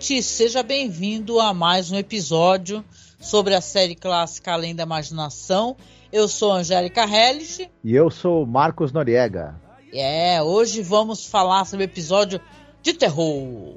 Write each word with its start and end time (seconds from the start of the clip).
ouvinte, 0.00 0.22
seja 0.22 0.62
bem-vindo 0.62 1.38
a 1.38 1.52
mais 1.52 1.90
um 1.90 1.96
episódio 1.96 2.82
sobre 3.20 3.54
a 3.54 3.60
série 3.60 3.94
clássica 3.94 4.52
Além 4.52 4.74
da 4.74 4.82
Imaginação. 4.82 5.76
Eu 6.10 6.26
sou 6.26 6.52
Angélica 6.52 7.04
Hellish. 7.04 7.68
E 7.84 7.94
eu 7.94 8.10
sou 8.10 8.46
Marcos 8.46 8.92
Noriega. 8.92 9.60
É, 9.92 10.42
hoje 10.42 10.80
vamos 10.80 11.26
falar 11.26 11.66
sobre 11.66 11.84
o 11.84 11.88
episódio 11.88 12.40
de 12.80 12.94
terror 12.94 13.76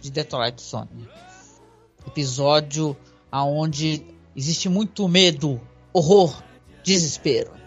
de 0.00 0.10
Twilight 0.10 0.62
Zone. 0.62 1.06
Episódio 2.06 2.96
onde 3.30 4.06
existe 4.34 4.70
muito 4.70 5.06
medo, 5.06 5.60
horror, 5.92 6.42
desespero. 6.82 7.57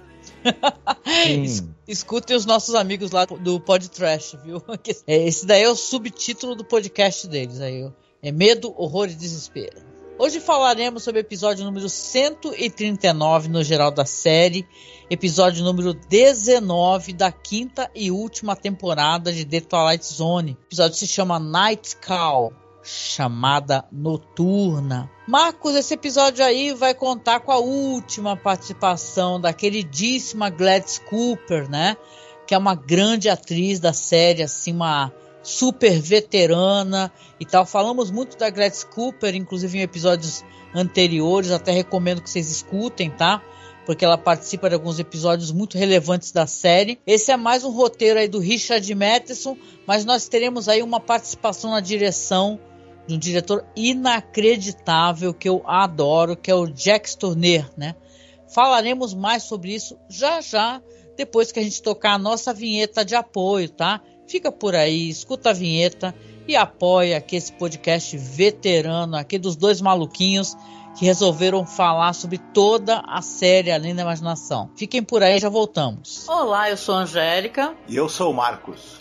Es- 1.06 1.64
Escutem 1.88 2.36
os 2.38 2.46
nossos 2.46 2.74
amigos 2.76 3.12
lá 3.12 3.26
do 3.26 3.60
Pod 3.60 3.90
Trash, 3.90 4.38
viu? 4.46 4.62
Esse 5.06 5.46
daí 5.46 5.64
é 5.64 5.70
o 5.70 5.76
subtítulo 5.76 6.56
do 6.56 6.64
podcast 6.64 7.28
deles. 7.28 7.60
Aí, 7.60 7.92
é 8.24 8.32
Medo, 8.32 8.74
Horror 8.78 9.10
e 9.10 9.16
Desespero. 9.16 9.82
Hoje 10.18 10.40
falaremos 10.40 11.04
sobre 11.04 11.20
o 11.20 11.24
episódio 11.24 11.66
número 11.66 11.90
139 11.90 13.50
no 13.50 13.64
geral 13.64 13.90
da 13.92 14.06
série, 14.06 14.68
episódio 15.10 15.64
número 15.64 15.94
19 15.96 17.14
da 17.14 17.32
quinta 17.32 17.90
e 17.96 18.12
última 18.12 18.56
temporada 18.56 19.34
de 19.34 19.44
The 19.44 19.62
Twilight 19.62 20.06
Zone. 20.06 20.52
O 20.52 20.64
episódio 20.68 20.96
se 20.96 21.08
chama 21.08 21.40
Night 21.40 21.96
Call, 21.98 22.54
chamada 22.84 23.86
noturna. 23.92 25.10
Marcos, 25.28 25.76
esse 25.76 25.94
episódio 25.94 26.44
aí 26.44 26.74
vai 26.74 26.94
contar 26.94 27.40
com 27.42 27.52
a 27.52 27.58
última 27.58 28.36
participação 28.36 29.40
da 29.40 29.54
queridíssima 29.54 30.50
Gladys 30.50 31.00
Cooper, 31.00 31.70
né? 31.70 31.96
Que 32.48 32.54
é 32.54 32.58
uma 32.58 32.76
grande 32.76 33.30
atriz 33.30 33.80
da 33.80 33.94
série, 33.94 34.44
assim, 34.44 34.74
uma 34.74 35.12
super 35.44 36.00
veterana 36.00 37.12
e 37.40 37.46
tal. 37.46 37.66
Falamos 37.66 38.12
muito 38.12 38.38
da 38.38 38.50
Gladys 38.50 38.84
Cooper, 38.84 39.36
inclusive 39.36 39.78
em 39.78 39.82
episódios 39.82 40.44
anteriores, 40.74 41.52
até 41.52 41.72
recomendo 41.72 42.22
que 42.22 42.30
vocês 42.30 42.50
escutem, 42.50 43.10
tá? 43.10 43.42
Porque 43.86 44.06
ela 44.06 44.18
participa 44.18 44.70
de 44.70 44.76
alguns 44.76 45.00
episódios 45.00 45.52
muito 45.52 45.78
relevantes 45.78 46.32
da 46.32 46.46
série. 46.46 47.00
Esse 47.06 47.32
é 47.32 47.38
mais 47.38 47.64
um 47.64 47.72
roteiro 47.72 48.20
aí 48.20 48.28
do 48.28 48.40
Richard 48.40 48.94
Matheson, 48.94 49.58
mas 49.88 50.06
nós 50.06 50.28
teremos 50.28 50.70
aí 50.70 50.84
uma 50.84 51.00
participação 51.00 51.72
na 51.72 51.80
direção 51.80 52.60
de 53.08 53.16
um 53.16 53.18
diretor 53.18 53.66
inacreditável 53.76 55.34
que 55.34 55.50
eu 55.50 55.62
adoro, 55.66 56.36
que 56.36 56.52
é 56.52 56.56
o 56.56 56.68
Jack 56.68 57.18
Turner, 57.18 57.70
né? 57.76 57.96
Falaremos 58.54 59.14
mais 59.14 59.44
sobre 59.44 59.74
isso 59.74 59.98
já 60.10 60.42
já, 60.42 60.82
depois 61.18 61.52
que 61.52 61.60
a 61.60 61.64
gente 61.64 61.82
tocar 61.82 62.14
a 62.14 62.20
nossa 62.20 62.54
vinheta 62.54 63.04
de 63.06 63.16
apoio, 63.16 63.70
tá? 63.70 64.02
Fica 64.28 64.52
por 64.52 64.76
aí, 64.76 65.10
escuta 65.10 65.50
a 65.50 65.54
vinheta 65.54 66.16
e 66.48 66.56
apoia 66.56 67.18
aqui 67.18 67.36
esse 67.36 67.52
podcast 67.52 68.18
veterano 68.18 69.16
aqui 69.16 69.38
dos 69.38 69.56
dois 69.56 69.82
maluquinhos 69.82 70.56
que 70.98 71.06
resolveram 71.06 71.66
falar 71.66 72.14
sobre 72.14 72.38
toda 72.38 73.02
a 73.08 73.22
série 73.22 73.72
Além 73.72 73.96
da 73.96 74.02
Imaginação. 74.02 74.70
Fiquem 74.76 75.04
por 75.04 75.24
aí, 75.24 75.40
já 75.40 75.50
voltamos. 75.50 76.28
Olá, 76.28 76.70
eu 76.70 76.78
sou 76.78 76.96
a 76.96 77.00
Angélica. 77.00 77.76
E 77.88 77.96
eu 77.96 78.10
sou 78.10 78.32
o 78.32 78.34
Marcos. 78.34 79.01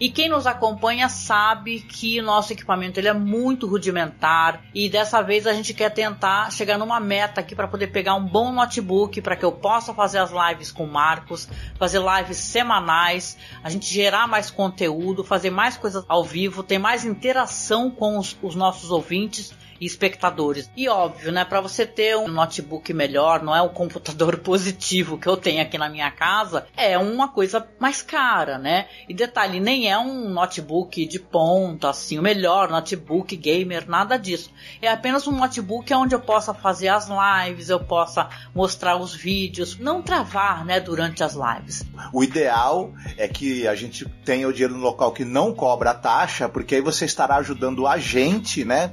E 0.00 0.08
quem 0.10 0.28
nos 0.28 0.46
acompanha 0.46 1.08
sabe 1.08 1.80
que 1.80 2.20
nosso 2.20 2.52
equipamento 2.52 2.98
ele 2.98 3.08
é 3.08 3.12
muito 3.12 3.66
rudimentar 3.66 4.62
e 4.74 4.88
dessa 4.88 5.22
vez 5.22 5.46
a 5.46 5.52
gente 5.52 5.72
quer 5.72 5.90
tentar 5.90 6.50
chegar 6.50 6.78
numa 6.78 6.98
meta 6.98 7.40
aqui 7.40 7.54
para 7.54 7.68
poder 7.68 7.88
pegar 7.88 8.14
um 8.14 8.24
bom 8.24 8.52
notebook 8.52 9.20
para 9.20 9.36
que 9.36 9.44
eu 9.44 9.52
possa 9.52 9.94
fazer 9.94 10.18
as 10.18 10.30
lives 10.30 10.72
com 10.72 10.84
o 10.84 10.90
Marcos, 10.90 11.48
fazer 11.78 12.00
lives 12.00 12.38
semanais, 12.38 13.36
a 13.62 13.70
gente 13.70 13.92
gerar 13.92 14.26
mais 14.26 14.50
conteúdo, 14.50 15.22
fazer 15.22 15.50
mais 15.50 15.76
coisas 15.76 16.04
ao 16.08 16.24
vivo, 16.24 16.62
ter 16.62 16.78
mais 16.78 17.04
interação 17.04 17.90
com 17.90 18.18
os, 18.18 18.36
os 18.42 18.54
nossos 18.54 18.90
ouvintes 18.90 19.54
e 19.80 19.86
espectadores. 19.86 20.70
E 20.76 20.88
óbvio, 20.88 21.32
né, 21.32 21.44
para 21.44 21.60
você 21.60 21.86
ter 21.86 22.16
um 22.16 22.28
notebook 22.28 22.92
melhor, 22.92 23.42
não 23.42 23.54
é 23.54 23.62
o 23.62 23.70
computador 23.70 24.38
positivo 24.44 25.18
que 25.18 25.28
eu 25.28 25.36
tenho 25.36 25.62
aqui 25.62 25.78
na 25.78 25.88
minha 25.88 26.10
casa, 26.10 26.66
é 26.76 26.96
uma 26.98 27.28
coisa 27.28 27.66
mais 27.78 28.02
cara, 28.02 28.58
né? 28.58 28.88
E 29.08 29.14
detalhe, 29.14 29.60
nem 29.60 29.83
é 29.88 29.98
um 29.98 30.28
notebook 30.30 31.06
de 31.06 31.18
ponta, 31.18 31.90
assim, 31.90 32.18
o 32.18 32.22
melhor 32.22 32.70
notebook 32.70 33.36
gamer, 33.36 33.88
nada 33.88 34.16
disso. 34.16 34.50
É 34.80 34.88
apenas 34.88 35.26
um 35.26 35.32
notebook 35.32 35.92
onde 35.94 36.14
eu 36.14 36.20
possa 36.20 36.52
fazer 36.54 36.88
as 36.88 37.08
lives, 37.08 37.68
eu 37.68 37.80
possa 37.80 38.28
mostrar 38.54 38.96
os 38.96 39.14
vídeos, 39.14 39.78
não 39.78 40.02
travar, 40.02 40.64
né, 40.64 40.80
durante 40.80 41.22
as 41.22 41.34
lives. 41.34 41.84
O 42.12 42.22
ideal 42.22 42.92
é 43.16 43.28
que 43.28 43.66
a 43.66 43.74
gente 43.74 44.06
tenha 44.24 44.48
o 44.48 44.52
dinheiro 44.52 44.74
no 44.74 44.80
local 44.80 45.12
que 45.12 45.24
não 45.24 45.52
cobra 45.52 45.90
a 45.90 45.94
taxa, 45.94 46.48
porque 46.48 46.76
aí 46.76 46.80
você 46.80 47.04
estará 47.04 47.36
ajudando 47.36 47.86
a 47.86 47.98
gente, 47.98 48.64
né? 48.64 48.92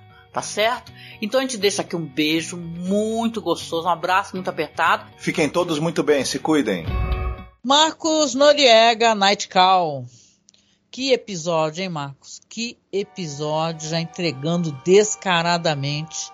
Tá 0.31 0.41
certo? 0.41 0.93
Então 1.21 1.39
a 1.39 1.43
gente 1.43 1.57
deixa 1.57 1.81
aqui 1.81 1.95
um 1.95 2.05
beijo 2.05 2.55
muito 2.55 3.41
gostoso, 3.41 3.87
um 3.87 3.91
abraço 3.91 4.35
muito 4.35 4.49
apertado. 4.49 5.05
Fiquem 5.17 5.49
todos 5.49 5.77
muito 5.77 6.01
bem, 6.03 6.23
se 6.23 6.39
cuidem. 6.39 6.85
Marcos 7.63 8.33
Noriega, 8.33 9.13
Night 9.13 9.49
Call. 9.49 10.05
Que 10.89 11.11
episódio, 11.13 11.83
hein, 11.83 11.89
Marcos? 11.89 12.41
Que 12.49 12.77
episódio 12.91 13.89
já 13.89 13.99
entregando 13.99 14.71
descaradamente 14.83 16.31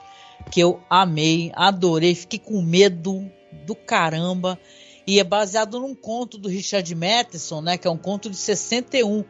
que 0.51 0.59
eu 0.59 0.81
amei, 0.89 1.51
adorei, 1.55 2.15
fiquei 2.15 2.39
com 2.39 2.61
medo 2.61 3.29
do 3.65 3.75
caramba. 3.75 4.59
E 5.05 5.19
é 5.19 5.23
baseado 5.23 5.79
num 5.79 5.95
conto 5.95 6.37
do 6.37 6.49
Richard 6.49 6.93
Matheson, 6.93 7.61
né, 7.61 7.77
que 7.77 7.87
é 7.87 7.91
um 7.91 7.97
conto 7.97 8.29
de 8.29 8.35
61, 8.35 9.23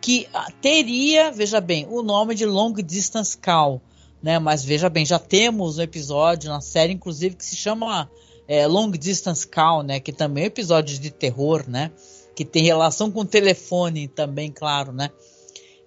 que 0.00 0.28
teria, 0.60 1.30
veja 1.30 1.60
bem, 1.60 1.86
o 1.88 2.02
nome 2.02 2.34
de 2.34 2.44
Long 2.44 2.72
Distance 2.72 3.36
Call, 3.38 3.80
né? 4.22 4.38
Mas 4.38 4.64
veja 4.64 4.88
bem, 4.88 5.04
já 5.04 5.18
temos 5.18 5.78
um 5.78 5.82
episódio 5.82 6.50
na 6.50 6.60
série, 6.60 6.92
inclusive, 6.92 7.36
que 7.36 7.44
se 7.44 7.56
chama 7.56 8.10
é, 8.46 8.66
Long 8.66 8.90
Distance 8.90 9.46
Call, 9.46 9.82
né? 9.82 10.00
Que 10.00 10.12
também 10.12 10.44
é 10.44 10.46
um 10.46 10.48
episódio 10.48 10.98
de 10.98 11.10
terror, 11.10 11.64
né? 11.68 11.90
Que 12.34 12.44
tem 12.44 12.64
relação 12.64 13.10
com 13.10 13.20
o 13.20 13.24
telefone 13.24 14.08
também, 14.08 14.50
claro, 14.50 14.92
né? 14.92 15.10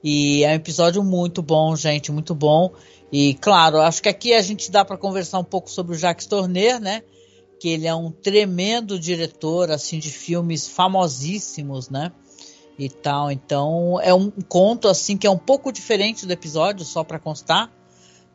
E 0.04 0.44
é 0.44 0.50
um 0.50 0.56
episódio 0.56 1.04
muito 1.04 1.42
bom, 1.42 1.76
gente, 1.76 2.12
muito 2.12 2.36
bom. 2.36 2.72
E 3.12 3.36
claro, 3.36 3.80
acho 3.80 4.02
que 4.02 4.10
aqui 4.10 4.34
a 4.34 4.42
gente 4.42 4.72
dá 4.72 4.84
para 4.84 4.98
conversar 4.98 5.40
um 5.40 5.44
pouco 5.44 5.70
sobre 5.70 5.96
o 5.96 5.98
Jacques 5.98 6.26
Tourneur, 6.26 6.80
né? 6.80 7.04
Que 7.60 7.70
ele 7.70 7.88
é 7.88 7.94
um 7.94 8.12
tremendo 8.12 9.00
diretor 9.00 9.72
assim 9.72 10.00
de 10.00 10.10
filmes 10.10 10.68
famosíssimos, 10.68 11.90
né? 11.90 12.12
E 12.78 12.90
tal. 12.90 13.32
Então 13.32 14.00
é 14.02 14.14
um 14.14 14.32
conto 14.32 14.88
assim 14.88 15.16
que 15.16 15.28
é 15.28 15.30
um 15.30 15.38
pouco 15.38 15.72
diferente 15.72 16.26
do 16.26 16.34
episódio, 16.34 16.84
só 16.84 17.04
para 17.04 17.20
constar, 17.20 17.72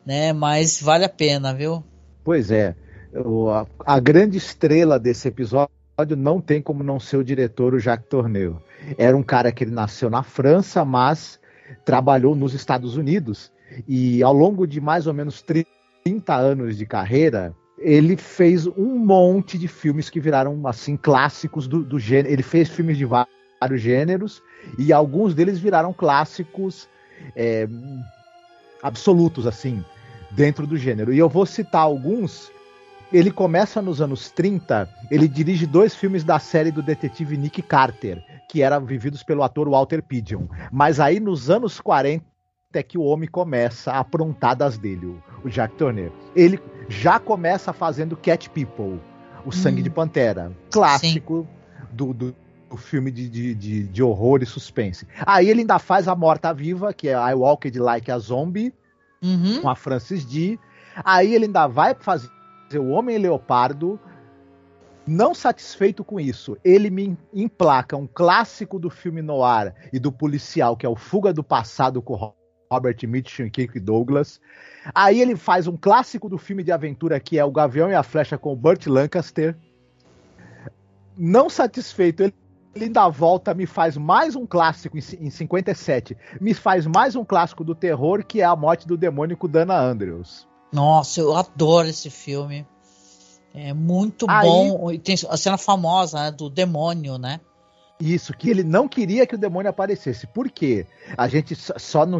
né? 0.09 0.33
Mas 0.33 0.81
vale 0.81 1.05
a 1.05 1.09
pena, 1.09 1.53
viu? 1.53 1.83
Pois 2.23 2.49
é. 2.49 2.75
O, 3.13 3.47
a, 3.51 3.67
a, 3.85 3.99
grande 3.99 4.39
estrela 4.39 4.99
desse 4.99 5.27
episódio 5.27 5.69
não 6.17 6.41
tem 6.41 6.63
como 6.63 6.83
não 6.83 6.99
ser 6.99 7.17
o 7.17 7.23
diretor, 7.23 7.75
o 7.75 7.79
Jacques 7.79 8.09
Tourneur. 8.09 8.55
Era 8.97 9.15
um 9.15 9.21
cara 9.21 9.51
que 9.51 9.63
ele 9.63 9.71
nasceu 9.71 10.09
na 10.09 10.23
França, 10.23 10.83
mas 10.83 11.39
trabalhou 11.85 12.35
nos 12.35 12.55
Estados 12.55 12.97
Unidos 12.97 13.51
e 13.87 14.23
ao 14.23 14.33
longo 14.33 14.65
de 14.65 14.81
mais 14.81 15.05
ou 15.05 15.13
menos 15.13 15.43
30 15.43 16.33
anos 16.33 16.75
de 16.75 16.87
carreira, 16.87 17.53
ele 17.77 18.17
fez 18.17 18.65
um 18.65 18.97
monte 18.97 19.59
de 19.59 19.67
filmes 19.67 20.09
que 20.09 20.19
viraram 20.19 20.65
assim 20.65 20.97
clássicos 20.97 21.67
do, 21.67 21.83
do 21.83 21.99
gênero. 21.99 22.33
Ele 22.33 22.41
fez 22.41 22.67
filmes 22.67 22.97
de 22.97 23.05
vários 23.05 23.79
gêneros 23.79 24.41
e 24.79 24.91
alguns 24.91 25.35
deles 25.35 25.59
viraram 25.59 25.93
clássicos 25.93 26.89
é, 27.35 27.67
absolutos 28.81 29.45
assim 29.45 29.83
dentro 30.31 30.65
do 30.67 30.77
gênero. 30.77 31.13
E 31.13 31.17
eu 31.17 31.29
vou 31.29 31.45
citar 31.45 31.81
alguns. 31.81 32.51
Ele 33.11 33.31
começa 33.31 33.81
nos 33.81 34.01
anos 34.01 34.29
30, 34.29 34.87
ele 35.09 35.27
dirige 35.27 35.65
dois 35.65 35.95
filmes 35.95 36.23
da 36.23 36.37
série 36.37 36.71
do 36.71 36.83
detetive 36.83 37.35
Nick 37.37 37.61
Carter, 37.63 38.23
que 38.47 38.61
eram 38.61 38.85
vividos 38.85 39.23
pelo 39.23 39.41
ator 39.41 39.67
Walter 39.67 40.03
Pidgeon. 40.03 40.45
Mas 40.71 40.99
aí 40.99 41.19
nos 41.19 41.49
anos 41.49 41.79
40 41.79 42.23
é 42.73 42.83
que 42.83 42.99
o 42.99 43.03
homem 43.03 43.27
começa 43.27 43.91
a 43.91 43.99
aprontar 43.99 44.55
das 44.55 44.77
dele, 44.77 45.07
o, 45.07 45.23
o 45.43 45.49
Jack 45.49 45.75
Turner. 45.75 46.11
Ele 46.35 46.59
já 46.87 47.19
começa 47.19 47.73
fazendo 47.73 48.15
Cat 48.15 48.47
People, 48.51 48.99
o 49.43 49.51
Sangue 49.51 49.79
hum. 49.79 49.83
de 49.83 49.89
Pantera, 49.89 50.51
clássico 50.69 51.47
do, 51.91 52.13
do, 52.13 52.35
do, 52.69 52.77
filme 52.77 53.09
de, 53.09 53.27
de, 53.27 53.55
de, 53.55 53.83
de, 53.87 54.03
horror 54.03 54.43
e 54.43 54.45
suspense. 54.45 55.07
Aí 55.25 55.49
ele 55.49 55.61
ainda 55.61 55.79
faz 55.79 56.07
A 56.07 56.15
Morta 56.15 56.53
Viva, 56.53 56.93
que 56.93 57.09
é 57.09 57.13
I 57.13 57.33
Walked 57.33 57.79
Like 57.79 58.11
a 58.11 58.19
Zombie, 58.19 58.71
uhum. 59.21 59.61
com 59.61 59.69
a 59.69 59.75
Francis 59.75 60.25
D. 60.25 60.59
Aí 61.03 61.33
ele 61.33 61.45
ainda 61.45 61.67
vai 61.67 61.95
fazer 61.95 62.29
O 62.75 62.89
Homem 62.89 63.17
Leopardo, 63.17 63.99
não 65.07 65.33
satisfeito 65.33 66.03
com 66.03 66.19
isso, 66.19 66.55
ele 66.63 66.89
me 66.89 67.17
emplaca 67.33 67.97
um 67.97 68.05
clássico 68.05 68.77
do 68.77 68.89
filme 68.89 69.21
noir 69.21 69.73
e 69.91 69.99
do 69.99 70.11
policial, 70.11 70.77
que 70.77 70.85
é 70.85 70.89
o 70.89 70.95
Fuga 70.95 71.33
do 71.33 71.43
Passado 71.43 71.99
com 71.99 72.33
Robert 72.71 72.97
Mitchum 73.07 73.45
e 73.45 73.49
Kirk 73.49 73.79
Douglas. 73.79 74.39
Aí 74.93 75.19
ele 75.19 75.35
faz 75.35 75.67
um 75.67 75.75
clássico 75.75 76.29
do 76.29 76.37
filme 76.37 76.63
de 76.63 76.71
aventura 76.71 77.19
que 77.19 77.39
é 77.39 77.43
O 77.43 77.51
Gavião 77.51 77.89
e 77.89 77.95
a 77.95 78.03
Flecha 78.03 78.37
com 78.37 78.55
Burt 78.55 78.85
Lancaster. 78.85 79.57
Não 81.17 81.49
satisfeito, 81.49 82.23
ele 82.23 82.35
ainda 82.75 83.07
volta, 83.09 83.53
me 83.53 83.65
faz 83.65 83.97
mais 83.97 84.35
um 84.35 84.45
clássico 84.45 84.97
em 84.97 85.29
57. 85.29 86.17
Me 86.39 86.53
faz 86.53 86.85
mais 86.85 87.15
um 87.15 87.23
clássico 87.23 87.63
do 87.63 87.75
terror 87.75 88.23
que 88.25 88.41
é 88.41 88.45
A 88.45 88.55
Morte 88.55 88.87
do 88.87 88.97
Demônio 88.97 89.37
com 89.37 89.47
Dana 89.47 89.79
Andrews. 89.79 90.47
Nossa, 90.71 91.19
eu 91.19 91.35
adoro 91.35 91.87
esse 91.87 92.09
filme. 92.09 92.65
É 93.53 93.73
muito 93.73 94.25
Aí, 94.29 94.47
bom. 94.47 94.91
E 94.91 94.99
tem 94.99 95.15
a 95.27 95.37
cena 95.37 95.57
famosa 95.57 96.25
né, 96.25 96.31
do 96.31 96.49
demônio, 96.49 97.17
né? 97.17 97.39
Isso, 97.99 98.31
que 98.33 98.49
ele 98.49 98.63
não 98.63 98.87
queria 98.87 99.27
que 99.27 99.35
o 99.35 99.37
demônio 99.37 99.69
aparecesse. 99.69 100.25
Por 100.27 100.49
quê? 100.49 100.85
A 101.17 101.27
gente 101.27 101.55
só 101.55 102.05
não 102.05 102.19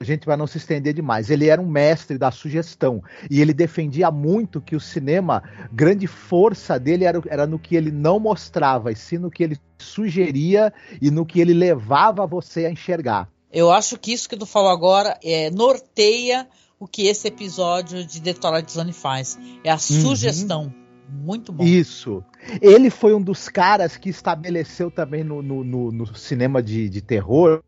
a 0.00 0.04
gente 0.04 0.26
vai 0.26 0.36
não 0.36 0.46
se 0.46 0.58
estender 0.58 0.92
demais. 0.92 1.30
Ele 1.30 1.48
era 1.48 1.60
um 1.60 1.68
mestre 1.68 2.18
da 2.18 2.30
sugestão 2.30 3.02
e 3.30 3.40
ele 3.40 3.52
defendia 3.52 4.10
muito 4.10 4.60
que 4.60 4.76
o 4.76 4.80
cinema, 4.80 5.42
grande 5.72 6.06
força 6.06 6.78
dele 6.78 7.04
era, 7.04 7.20
era 7.28 7.46
no 7.46 7.58
que 7.58 7.76
ele 7.76 7.90
não 7.90 8.18
mostrava, 8.18 8.92
e 8.92 8.96
sim 8.96 9.18
no 9.18 9.30
que 9.30 9.42
ele 9.42 9.58
sugeria 9.78 10.72
e 11.00 11.10
no 11.10 11.24
que 11.24 11.40
ele 11.40 11.54
levava 11.54 12.26
você 12.26 12.66
a 12.66 12.70
enxergar. 12.70 13.28
Eu 13.52 13.70
acho 13.70 13.98
que 13.98 14.12
isso 14.12 14.28
que 14.28 14.36
tu 14.36 14.46
falou 14.46 14.70
agora 14.70 15.18
é, 15.22 15.50
norteia 15.50 16.48
o 16.78 16.88
que 16.88 17.06
esse 17.06 17.28
episódio 17.28 18.04
de 18.04 18.20
The 18.20 18.34
Twilight 18.34 18.72
Zone 18.72 18.92
faz. 18.92 19.38
É 19.62 19.70
a 19.70 19.74
uhum. 19.74 19.78
sugestão. 19.78 20.74
Muito 21.08 21.52
bom. 21.52 21.62
Isso. 21.62 22.24
Ele 22.60 22.90
foi 22.90 23.14
um 23.14 23.22
dos 23.22 23.48
caras 23.48 23.96
que 23.96 24.08
estabeleceu 24.08 24.90
também 24.90 25.22
no, 25.22 25.40
no, 25.40 25.62
no, 25.62 25.92
no 25.92 26.14
cinema 26.16 26.62
de, 26.62 26.88
de 26.88 27.00
terror 27.00 27.62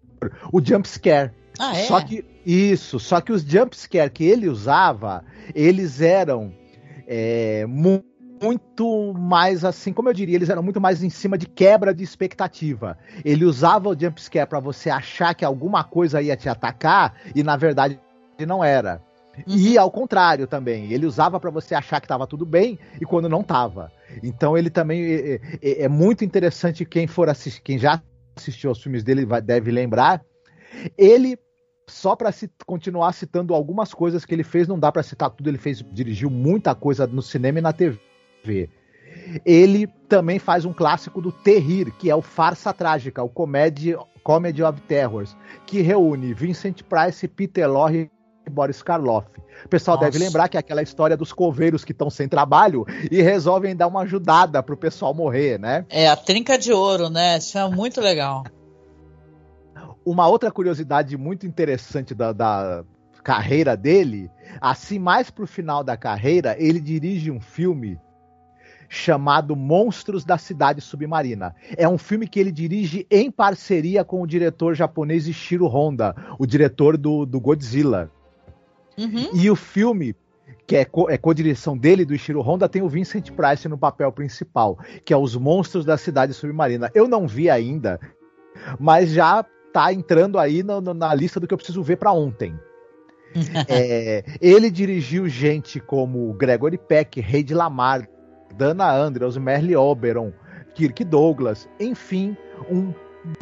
o 0.53 0.65
jump 0.65 0.89
scare. 0.89 1.33
Ah, 1.59 1.77
é? 1.77 1.85
Só 1.85 2.01
que 2.01 2.25
isso, 2.45 2.99
só 2.99 3.21
que 3.21 3.33
os 3.33 3.43
jumpscare 3.43 4.11
que 4.11 4.25
ele 4.25 4.49
usava, 4.49 5.25
eles 5.55 6.01
eram 6.01 6.53
é, 7.07 7.65
mu 7.67 8.03
muito 8.43 9.15
mais 9.15 9.65
assim, 9.65 9.95
como 9.95 10.09
eu 10.11 10.13
diria, 10.13 10.37
eles 10.37 10.51
eram 10.51 10.63
muito 10.63 10.81
mais 10.81 11.03
em 11.03 11.09
cima 11.09 11.39
de 11.39 11.47
quebra 11.47 11.95
de 11.95 12.05
expectativa. 12.05 12.99
Ele 13.25 13.45
usava 13.45 13.89
o 13.89 13.99
jumpscare 13.99 14.47
para 14.47 14.61
você 14.61 14.91
achar 14.91 15.35
que 15.35 15.45
alguma 15.45 15.83
coisa 15.83 16.21
ia 16.21 16.37
te 16.37 16.49
atacar 16.49 17.15
e 17.35 17.43
na 17.43 17.57
verdade 17.57 17.99
não 18.47 18.63
era. 18.63 19.03
Uhum. 19.47 19.57
E 19.57 19.77
ao 19.77 19.91
contrário 19.91 20.47
também, 20.47 20.93
ele 20.93 21.07
usava 21.07 21.39
para 21.39 21.51
você 21.51 21.75
achar 21.75 22.01
que 22.01 22.07
estava 22.07 22.27
tudo 22.27 22.47
bem 22.47 22.79
e 23.01 23.05
quando 23.05 23.29
não 23.29 23.41
estava. 23.41 23.91
Então 24.23 24.57
ele 24.57 24.71
também 24.71 25.03
é, 25.03 25.41
é, 25.63 25.83
é, 25.83 25.89
muito 25.89 26.25
interessante 26.25 26.85
quem 26.85 27.07
for 27.07 27.29
assistir, 27.29 27.61
quem 27.63 27.79
já 27.79 28.03
assistiu 28.35 28.71
aos 28.71 28.83
filmes 28.83 29.03
dele 29.05 29.27
vai, 29.27 29.41
deve 29.43 29.71
lembrar. 29.71 30.23
Ele 30.97 31.39
só 31.89 32.17
para 32.17 32.31
continuar 32.65 33.13
citando 33.13 33.55
algumas 33.55 33.95
coisas 33.95 34.25
que 34.25 34.35
ele 34.35 34.43
fez, 34.43 34.67
não 34.67 34.79
dá 34.79 34.91
para 34.91 35.03
citar 35.03 35.31
tudo, 35.31 35.49
ele 35.49 35.59
fez, 35.59 35.85
dirigiu 35.93 36.29
muita 36.29 36.75
coisa 36.75 37.07
no 37.07 37.23
cinema 37.23 37.59
e 37.59 37.63
na 37.63 37.73
TV. 37.73 38.69
Ele 39.45 39.87
também 40.09 40.39
faz 40.39 40.65
um 40.65 40.73
clássico 40.73 41.21
do 41.21 41.33
Terrir, 41.33 41.93
que 41.93 42.11
é 42.11 42.15
o 42.15 42.23
Farsa 42.23 42.73
Trágica, 42.73 43.23
o 43.23 43.29
Comedy, 43.29 43.97
Comedy 44.23 44.63
of 44.63 44.81
Terrors, 44.83 45.37
que 45.65 45.81
reúne 45.81 46.35
Vincent 46.35 46.83
Price, 46.83 47.27
Peter 47.29 47.71
Lorre 47.71 48.11
e 48.47 48.51
Boris 48.51 48.83
Karloff. 48.83 49.29
O 49.65 49.69
pessoal 49.69 49.97
Nossa. 49.97 50.11
deve 50.11 50.25
lembrar 50.25 50.49
que 50.49 50.57
é 50.57 50.61
aquela 50.61 50.83
história 50.83 51.17
dos 51.17 51.33
coveiros 51.33 51.85
que 51.85 51.93
estão 51.93 52.11
sem 52.11 52.29
trabalho 52.29 52.85
e 53.11 53.23
resolvem 53.23 53.75
dar 53.75 53.87
uma 53.87 54.03
ajudada 54.03 54.63
pro 54.63 54.77
pessoal 54.77 55.15
morrer, 55.15 55.59
né? 55.59 55.85
É, 55.89 56.09
a 56.09 56.17
trinca 56.17 56.59
de 56.59 56.73
ouro, 56.73 57.09
né? 57.09 57.39
Isso 57.39 57.57
é 57.59 57.69
muito 57.69 58.01
legal. 58.01 58.45
Uma 60.07 60.29
outra 60.29 60.53
curiosidade 60.53 61.17
muito 61.17 61.49
interessante 61.49 62.15
da, 62.15 62.33
da 62.33 62.85
carreira 63.25 63.77
dele, 63.77 64.31
assim 64.61 65.01
mais 65.01 65.31
pro 65.31 65.49
final 65.49 65.83
da 65.83 65.97
carreira, 65.97 66.55
ele 66.61 66.79
dirige 66.79 67.29
um 67.29 67.41
filme 67.41 67.99
chamado 68.89 69.57
Monstros 69.57 70.25
da 70.25 70.39
Cidade 70.39 70.81
Submarina. 70.81 71.53
É 71.77 71.89
um 71.89 71.99
filme 71.99 72.29
que 72.29 72.39
ele 72.39 72.53
dirige 72.53 73.05
em 73.11 73.33
parceria 73.33 74.05
com 74.05 74.23
o 74.23 74.27
diretor 74.29 74.77
japonês 74.77 75.27
Ishiro 75.27 75.67
Honda, 75.67 76.15
o 76.39 76.47
diretor 76.47 76.97
do, 76.97 77.27
do 77.27 77.41
Godzilla. 77.41 78.09
Uhum. 78.97 79.31
E 79.35 79.51
o 79.51 79.57
filme, 79.57 80.15
que 80.69 80.77
é, 80.77 80.85
co 80.85 81.11
é 81.11 81.19
co-direção 81.19 81.77
dele, 81.77 82.05
do 82.05 82.15
Ishiro 82.15 82.41
Honda, 82.41 82.69
tem 82.69 82.81
o 82.81 82.89
Vincent 82.89 83.33
Price 83.33 83.69
no 83.69 83.77
papel 83.77 84.13
principal, 84.13 84.79
que 85.05 85.13
é 85.13 85.17
Os 85.17 85.35
Monstros 85.35 85.85
da 85.85 85.99
Cidade 85.99 86.33
Submarina. 86.33 86.93
Eu 86.95 87.09
não 87.09 87.27
vi 87.27 87.51
ainda, 87.51 87.99
mas 88.79 89.11
já 89.11 89.45
tá 89.77 89.93
entrando 89.93 90.39
aí 90.39 90.63
no, 90.63 90.81
na 90.81 91.15
lista 91.15 91.39
do 91.39 91.47
que 91.47 91.53
eu 91.53 91.59
preciso 91.59 91.83
ver 91.83 91.97
para 91.97 92.11
ontem. 92.11 92.59
é, 93.69 94.25
ele 94.41 94.71
dirigiu 94.71 95.29
gente 95.29 95.79
como 95.79 96.33
Gregory 96.33 96.79
Peck, 96.79 97.21
Reid 97.21 97.53
Lamar, 97.53 98.09
Dana 98.55 98.91
Andrews, 98.91 99.37
Merle 99.37 99.77
Oberon, 99.77 100.33
Kirk 100.75 101.05
Douglas, 101.05 101.69
enfim, 101.79 102.35
um 102.71 102.91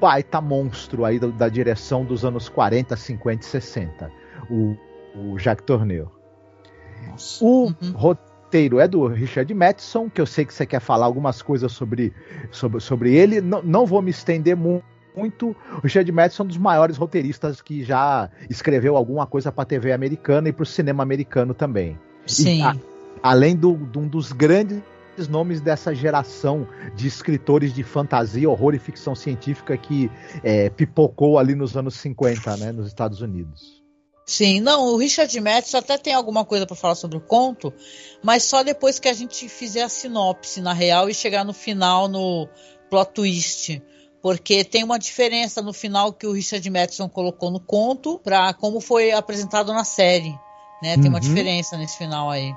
baita 0.01 0.41
monstro 0.41 1.05
aí 1.05 1.21
da, 1.21 1.29
da 1.29 1.49
direção 1.49 2.05
dos 2.05 2.25
anos 2.25 2.49
40, 2.49 2.97
50 2.97 3.41
e 3.41 3.47
60, 3.47 4.13
o, 4.51 4.77
o 5.15 5.39
Jacques 5.39 5.65
Tourneur. 5.65 6.09
O 7.41 7.67
uhum. 7.67 7.93
roteiro 7.95 8.81
é 8.81 8.89
do 8.89 9.07
Richard 9.07 9.55
Matheson, 9.55 10.11
que 10.11 10.21
eu 10.21 10.27
sei 10.27 10.45
que 10.45 10.53
você 10.53 10.67
quer 10.67 10.81
falar 10.81 11.07
algumas 11.07 11.43
coisas 11.43 11.71
sobre, 11.71 12.13
sobre, 12.51 12.81
sobre 12.81 13.15
ele, 13.15 13.41
não, 13.41 13.63
não 13.63 13.87
vou 13.87 14.03
me 14.03 14.11
estender 14.11 14.57
muito 14.57 14.94
muito. 15.17 15.55
O 15.77 15.81
Richard 15.83 16.11
Madison 16.11 16.43
é 16.43 16.45
um 16.45 16.49
dos 16.49 16.57
maiores 16.59 16.97
roteiristas 16.97 17.61
que 17.63 17.85
já 17.85 18.29
escreveu 18.49 18.97
alguma 18.97 19.27
coisa 19.27 19.51
para 19.53 19.63
a 19.63 19.67
TV 19.67 19.93
americana 19.93 20.49
e 20.49 20.53
para 20.53 20.63
o 20.63 20.67
cinema 20.67 21.03
americano 21.03 21.55
também. 21.55 21.99
Sim. 22.27 22.63
a- 22.63 22.75
além 23.23 23.55
do, 23.55 23.77
de 23.77 23.99
um 23.99 24.09
dos 24.09 24.33
grandes 24.33 24.83
nomes 25.29 25.61
dessa 25.61 25.95
geração 25.95 26.67
de 26.97 27.07
escritores 27.07 27.73
de 27.73 27.83
fantasia, 27.83 28.49
horror 28.51 28.75
e 28.75 28.79
ficção 28.79 29.15
científica 29.15 29.77
que 29.77 30.11
é, 30.43 30.69
pipocou 30.71 31.39
ali 31.39 31.55
nos 31.55 31.77
anos 31.77 31.95
50, 31.97 32.57
né, 32.57 32.73
nos 32.73 32.87
Estados 32.89 33.21
Unidos. 33.21 33.83
Sim, 34.27 34.61
não, 34.61 34.87
o 34.87 34.97
Richard 34.97 35.39
Matheson 35.39 35.77
até 35.79 35.99
tem 35.99 36.15
alguma 36.15 36.45
coisa 36.47 36.67
para 36.67 36.75
falar 36.75 36.95
sobre 36.95 37.19
o 37.19 37.21
conto, 37.21 37.73
mas 38.23 38.43
só 38.45 38.63
depois 38.63 38.99
que 38.99 39.07
a 39.09 39.13
gente 39.13 39.49
fizer 39.51 39.83
a 39.83 39.89
sinopse 39.89 40.61
na 40.63 40.73
real 40.73 41.11
e 41.11 41.15
chegar 41.15 41.45
no 41.45 41.53
final 41.53 42.09
no 42.09 42.49
plot 42.89 43.13
twist. 43.13 43.83
Porque 44.25 44.65
tem 44.65 44.83
uma 44.83 44.99
diferença 44.99 45.61
no 45.61 45.75
final 45.75 46.11
que 46.11 46.27
o 46.27 46.33
Richard 46.33 46.71
Matheson 46.71 47.11
colocou 47.11 47.51
no 47.51 47.61
conto 47.61 48.19
para 48.19 48.55
como 48.55 48.81
foi 48.81 49.13
apresentado 49.13 49.71
na 49.71 49.85
série. 49.85 50.31
Né? 50.83 50.97
Tem 50.97 51.09
uma 51.11 51.19
Uhum. 51.19 51.21
diferença 51.21 51.77
nesse 51.77 51.99
final 51.99 52.31
aí. 52.31 52.51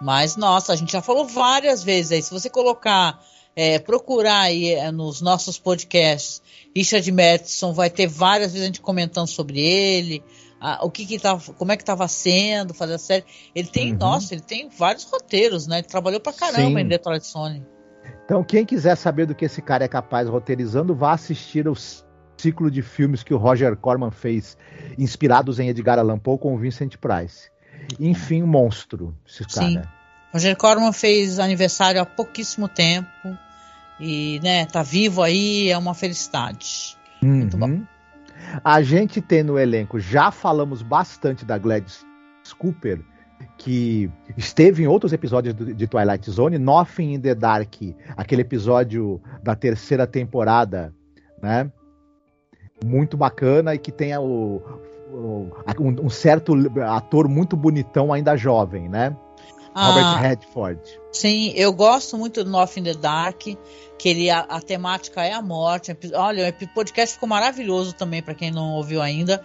Mas, 0.00 0.36
nossa, 0.36 0.72
a 0.72 0.76
gente 0.76 0.92
já 0.92 1.02
falou 1.02 1.26
várias 1.26 1.82
vezes 1.82 2.12
aí. 2.12 2.22
Se 2.22 2.30
você 2.30 2.48
colocar, 2.48 3.20
é, 3.56 3.80
procurar 3.80 4.38
aí 4.42 4.72
é, 4.72 4.92
nos 4.92 5.20
nossos 5.20 5.58
podcasts, 5.58 6.40
Richard 6.76 7.10
Matheson 7.10 7.72
vai 7.72 7.90
ter 7.90 8.06
várias 8.06 8.52
vezes 8.52 8.62
a 8.62 8.66
gente 8.66 8.80
comentando 8.80 9.26
sobre 9.26 9.58
ele, 9.58 10.22
a- 10.60 10.84
o 10.86 10.90
que 10.92 11.04
que 11.04 11.18
tava, 11.18 11.52
como 11.54 11.72
é 11.72 11.76
que 11.76 11.82
estava 11.82 12.06
sendo 12.06 12.72
fazer 12.72 12.94
a 12.94 12.98
série. 12.98 13.24
Ele 13.52 13.66
tem, 13.66 13.90
Uhum. 13.94 13.98
nossa, 13.98 14.32
ele 14.32 14.42
tem 14.42 14.68
vários 14.68 15.02
roteiros, 15.02 15.66
né? 15.66 15.78
Ele 15.78 15.88
trabalhou 15.88 16.20
pra 16.20 16.32
caramba 16.32 16.78
Sim. 16.78 16.84
em 16.84 16.88
Detroit 16.88 17.26
Sony. 17.26 17.66
Então, 18.30 18.44
quem 18.44 18.64
quiser 18.64 18.94
saber 18.94 19.26
do 19.26 19.34
que 19.34 19.44
esse 19.44 19.60
cara 19.60 19.84
é 19.84 19.88
capaz 19.88 20.28
roteirizando, 20.28 20.94
vá 20.94 21.14
assistir 21.14 21.66
o 21.66 21.74
ciclo 22.36 22.70
de 22.70 22.80
filmes 22.80 23.24
que 23.24 23.34
o 23.34 23.36
Roger 23.36 23.74
Corman 23.74 24.12
fez, 24.12 24.56
inspirados 24.96 25.58
em 25.58 25.68
Edgar 25.68 25.98
Allan 25.98 26.16
Poe 26.16 26.38
com 26.38 26.54
o 26.54 26.56
Vincent 26.56 26.96
Price. 26.96 27.50
Enfim, 27.98 28.44
um 28.44 28.46
monstro, 28.46 29.16
esse 29.26 29.44
Sim. 29.48 29.74
cara. 29.74 29.92
Roger 30.32 30.56
Corman 30.56 30.92
fez 30.92 31.40
aniversário 31.40 32.00
há 32.00 32.06
pouquíssimo 32.06 32.68
tempo 32.68 33.08
e, 33.98 34.38
né, 34.44 34.64
tá 34.64 34.84
vivo 34.84 35.24
aí, 35.24 35.68
é 35.68 35.76
uma 35.76 35.92
felicidade. 35.92 36.96
Muito 37.20 37.56
bom. 37.56 37.66
Uhum. 37.66 37.86
A 38.62 38.80
gente 38.80 39.20
tem 39.20 39.42
no 39.42 39.58
elenco, 39.58 39.98
já 39.98 40.30
falamos 40.30 40.82
bastante 40.82 41.44
da 41.44 41.58
Gladys 41.58 42.06
Cooper, 42.56 43.00
que 43.58 44.10
esteve 44.36 44.82
em 44.82 44.86
outros 44.86 45.12
episódios 45.12 45.54
de 45.54 45.86
Twilight 45.86 46.30
Zone, 46.30 46.58
Nothing 46.58 47.14
in 47.14 47.20
the 47.20 47.34
Dark, 47.34 47.74
aquele 48.16 48.42
episódio 48.42 49.20
da 49.42 49.54
terceira 49.54 50.06
temporada, 50.06 50.94
né? 51.42 51.70
Muito 52.84 53.16
bacana 53.16 53.74
e 53.74 53.78
que 53.78 53.92
tem 53.92 54.16
o, 54.16 54.62
o- 55.12 55.50
um, 55.78 56.08
certo 56.08 56.54
ator 56.86 57.28
muito 57.28 57.56
bonitão, 57.56 58.12
ainda 58.12 58.36
jovem, 58.36 58.88
né? 58.88 59.14
Robert 59.74 60.04
Ah, 60.04 60.18
Redford. 60.18 60.80
sim, 61.12 61.52
eu 61.54 61.72
gosto 61.72 62.18
muito 62.18 62.42
do 62.42 62.50
Nothing 62.50 62.80
in 62.80 62.84
the 62.84 62.94
Dark, 62.94 63.38
que 63.98 64.08
ele, 64.08 64.28
a, 64.28 64.40
a 64.40 64.60
temática 64.60 65.22
é 65.22 65.32
a 65.32 65.40
morte. 65.40 65.96
Olha, 66.14 66.52
o 66.60 66.68
podcast 66.74 67.14
ficou 67.14 67.28
maravilhoso 67.28 67.94
também, 67.94 68.20
para 68.20 68.34
quem 68.34 68.50
não 68.50 68.72
ouviu 68.72 69.00
ainda. 69.00 69.40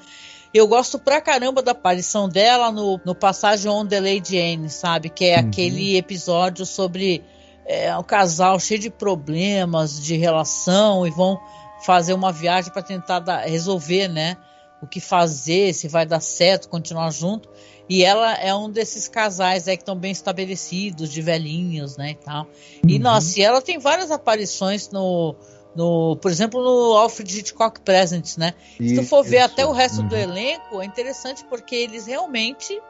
Eu 0.58 0.68
gosto 0.68 0.98
pra 0.98 1.20
caramba 1.20 1.62
da 1.62 1.72
aparição 1.72 2.30
dela 2.30 2.72
no, 2.72 2.98
no 3.04 3.14
Passagem 3.14 3.70
on 3.70 3.86
the 3.86 4.00
Lady 4.00 4.32
Jane, 4.40 4.70
sabe? 4.70 5.10
Que 5.10 5.26
é 5.26 5.42
Uhum. 5.42 5.48
aquele 5.50 5.98
episódio 5.98 6.66
sobre 6.66 7.22
é, 7.66 7.96
um 7.98 8.04
casal 8.04 8.58
cheio 8.58 8.80
de 8.80 8.90
problemas 8.90 10.02
de 10.02 10.16
relação 10.16 11.06
e 11.06 11.12
vão 11.12 11.38
fazer 11.86 12.14
uma 12.14 12.32
viagem 12.32 12.72
para 12.72 12.82
tentar 12.82 13.20
dar- 13.20 13.42
resolver, 13.46 14.08
né? 14.08 14.38
O 14.82 14.88
que 14.88 15.02
fazer, 15.02 15.74
se 15.74 15.90
vai 15.90 16.06
dar 16.06 16.22
certo, 16.22 16.70
continuar 16.70 17.12
junto. 17.12 17.50
E 17.90 18.06
ela 18.06 18.34
é 18.36 18.56
um 18.56 18.70
desses 18.70 19.10
casais 19.10 19.68
aí 19.68 19.76
que 19.76 19.84
estão 19.84 19.96
bem 19.98 20.12
estabelecidos, 20.12 21.12
de 21.12 21.22
velhinhos, 21.22 21.98
né, 21.98 22.12
e 22.12 22.16
tal. 22.16 22.48
E, 22.88 22.94
Uhum. 22.96 23.02
nossa, 23.02 23.40
e 23.40 23.44
ela 23.44 23.62
tem 23.62 23.78
várias 23.78 24.10
aparições 24.10 24.90
no, 24.90 25.36
no 25.76 26.16
por 26.18 26.32
exemplo, 26.32 26.64
no 26.64 26.98
Alfred 26.98 27.40
Hitchcock 27.40 27.82
Presents, 27.82 28.38
né? 28.38 28.54
Se 28.78 28.96
tu 28.96 29.04
for 29.04 29.24
ver 29.24 29.38
Isso. 29.38 29.46
até 29.46 29.66
o 29.66 29.72
resto 29.72 30.02
do 30.04 30.16
Uhum. 30.16 30.22
elenco, 30.22 30.82
é 30.82 30.86
interessante 30.86 31.44
porque 31.46 31.76
eles 31.76 32.06
realmente 32.06 32.82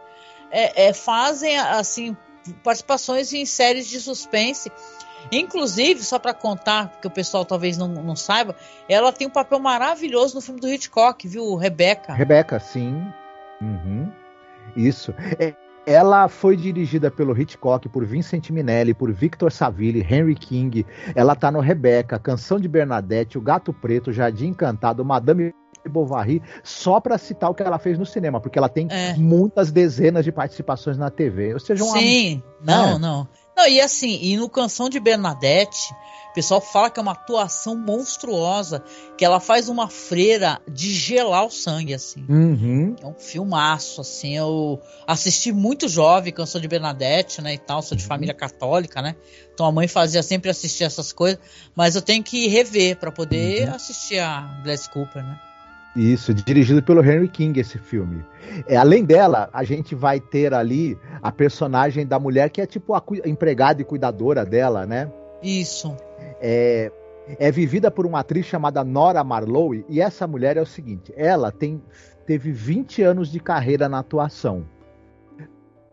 é, 0.52 0.88
é, 0.88 0.94
fazem 0.94 1.58
assim 1.58 2.16
participações 2.64 3.34
em 3.34 3.46
séries 3.46 3.88
de 3.88 4.00
suspense. 4.00 4.72
Inclusive, 5.32 6.04
só 6.04 6.20
para 6.20 6.36
contar, 6.36 6.90
porque 6.90 7.08
o 7.08 7.12
pessoal 7.12 7.44
talvez 7.44 7.78
não, 7.78 7.88
não 7.88 8.16
saiba, 8.16 8.56
ela 8.88 9.12
tem 9.12 9.26
um 9.26 9.32
papel 9.32 9.58
maravilhoso 9.60 10.36
no 10.36 10.42
filme 10.42 10.60
do 10.62 10.70
Hitchcock, 10.70 11.28
viu, 11.28 11.56
Rebecca? 11.56 12.14
Rebeca, 12.14 12.60
sim. 12.60 13.04
Uhum. 13.60 14.12
Isso. 14.76 15.16
É, 15.40 15.56
ela 15.86 16.28
foi 16.28 16.56
dirigida 16.58 17.12
pelo 17.12 17.40
Hitchcock, 17.40 17.88
por 17.90 18.06
Vincent 18.06 18.50
Minelli, 18.50 18.94
por 18.94 19.12
Victor 19.12 19.52
Saville, 19.52 20.06
Henry 20.10 20.36
King. 20.36 20.86
Ela 21.14 21.36
tá 21.36 21.52
no 21.52 21.60
Rebeca, 21.60 22.18
Canção 22.20 22.60
de 22.60 22.68
Bernadette, 22.68 23.38
O 23.38 23.42
Gato 23.42 23.72
Preto, 23.72 24.12
Jardim 24.12 24.48
Encantado, 24.48 25.06
Madame 25.06 25.54
Bovary, 25.88 26.42
só 26.64 27.00
para 27.00 27.18
citar 27.18 27.50
o 27.50 27.54
que 27.54 27.62
ela 27.62 27.78
fez 27.78 28.00
no 28.00 28.06
cinema, 28.06 28.42
porque 28.42 28.58
ela 28.58 28.70
tem 28.70 28.88
É. 28.90 29.14
muitas 29.16 29.72
dezenas 29.72 30.26
de 30.26 30.32
participações 30.32 30.98
na 30.98 31.12
TV. 31.12 31.54
Ou 31.54 31.60
seja, 31.60 31.84
uma 31.84 31.98
Sim, 32.00 32.42
não, 32.64 32.96
É. 32.96 33.00
não. 33.00 33.28
Não, 33.56 33.68
e 33.68 33.80
assim, 33.80 34.20
e 34.22 34.36
no 34.36 34.50
Canção 34.50 34.90
de 34.90 35.00
Bernadette, 35.00 35.94
pessoal 36.36 36.60
fala 36.62 36.90
que 36.90 37.00
é 37.00 37.02
uma 37.04 37.14
atuação 37.14 37.76
monstruosa, 37.76 38.84
que 39.18 39.24
ela 39.24 39.40
faz 39.40 39.70
uma 39.70 39.88
freira 39.90 40.60
de 40.68 40.92
gelar 40.94 41.46
o 41.46 41.50
sangue, 41.50 41.94
assim. 41.94 42.26
Uhum. 42.30 42.96
É 43.02 43.06
um 43.06 43.14
filmaço, 43.14 44.02
assim. 44.02 44.36
Eu 44.38 44.80
assisti 45.08 45.52
muito 45.52 45.88
jovem 45.88 46.34
Canção 46.34 46.60
de 46.60 46.68
Bernadette, 46.68 47.42
né, 47.42 47.54
e 47.54 47.58
tal. 47.58 47.82
Sou 47.82 47.98
de 47.98 48.04
Uhum. 48.04 48.10
família 48.10 48.34
católica, 48.34 49.02
né? 49.02 49.16
Então 49.54 49.66
a 49.66 49.72
mãe 49.72 49.88
fazia 49.88 50.22
sempre 50.22 50.50
assistir 50.50 50.84
essas 50.84 51.14
coisas, 51.14 51.40
mas 51.76 51.96
eu 51.96 52.02
tenho 52.02 52.22
que 52.22 52.48
rever 52.48 52.98
para 52.98 53.12
poder 53.12 53.70
Uhum. 53.70 53.76
assistir 53.76 54.20
a 54.20 54.42
Glass 54.64 54.88
Cooper, 54.88 55.24
né? 55.24 55.40
Isso, 55.96 56.34
dirigido 56.34 56.84
pelo 56.84 57.02
Henry 57.02 57.30
King, 57.30 57.58
esse 57.58 57.80
filme. 57.80 58.22
É, 58.68 58.76
além 58.76 59.06
dela, 59.06 59.50
a 59.54 59.64
gente 59.64 59.96
vai 59.96 60.20
ter 60.20 60.54
ali 60.54 60.98
a 61.24 61.32
personagem 61.32 62.06
da 62.06 62.20
mulher 62.20 62.50
que 62.50 62.60
é 62.60 62.66
tipo 62.68 62.94
a 62.94 63.02
empregada 63.26 63.82
e 63.82 63.86
cuidadora 63.86 64.46
dela, 64.46 64.86
né? 64.86 65.10
Isso. 65.42 65.96
É, 66.42 66.92
é 67.40 67.52
vivida 67.52 67.90
por 67.90 68.06
uma 68.06 68.20
atriz 68.20 68.46
chamada 68.46 68.84
Nora 68.84 69.24
Marlowe, 69.24 69.86
e 69.90 70.02
essa 70.02 70.28
mulher 70.28 70.58
é 70.58 70.62
o 70.62 70.66
seguinte: 70.66 71.14
ela 71.16 71.52
tem, 71.52 71.82
teve 72.26 72.52
20 72.52 73.02
anos 73.02 73.32
de 73.32 73.40
carreira 73.40 73.90
na 73.90 74.00
atuação. 74.00 74.66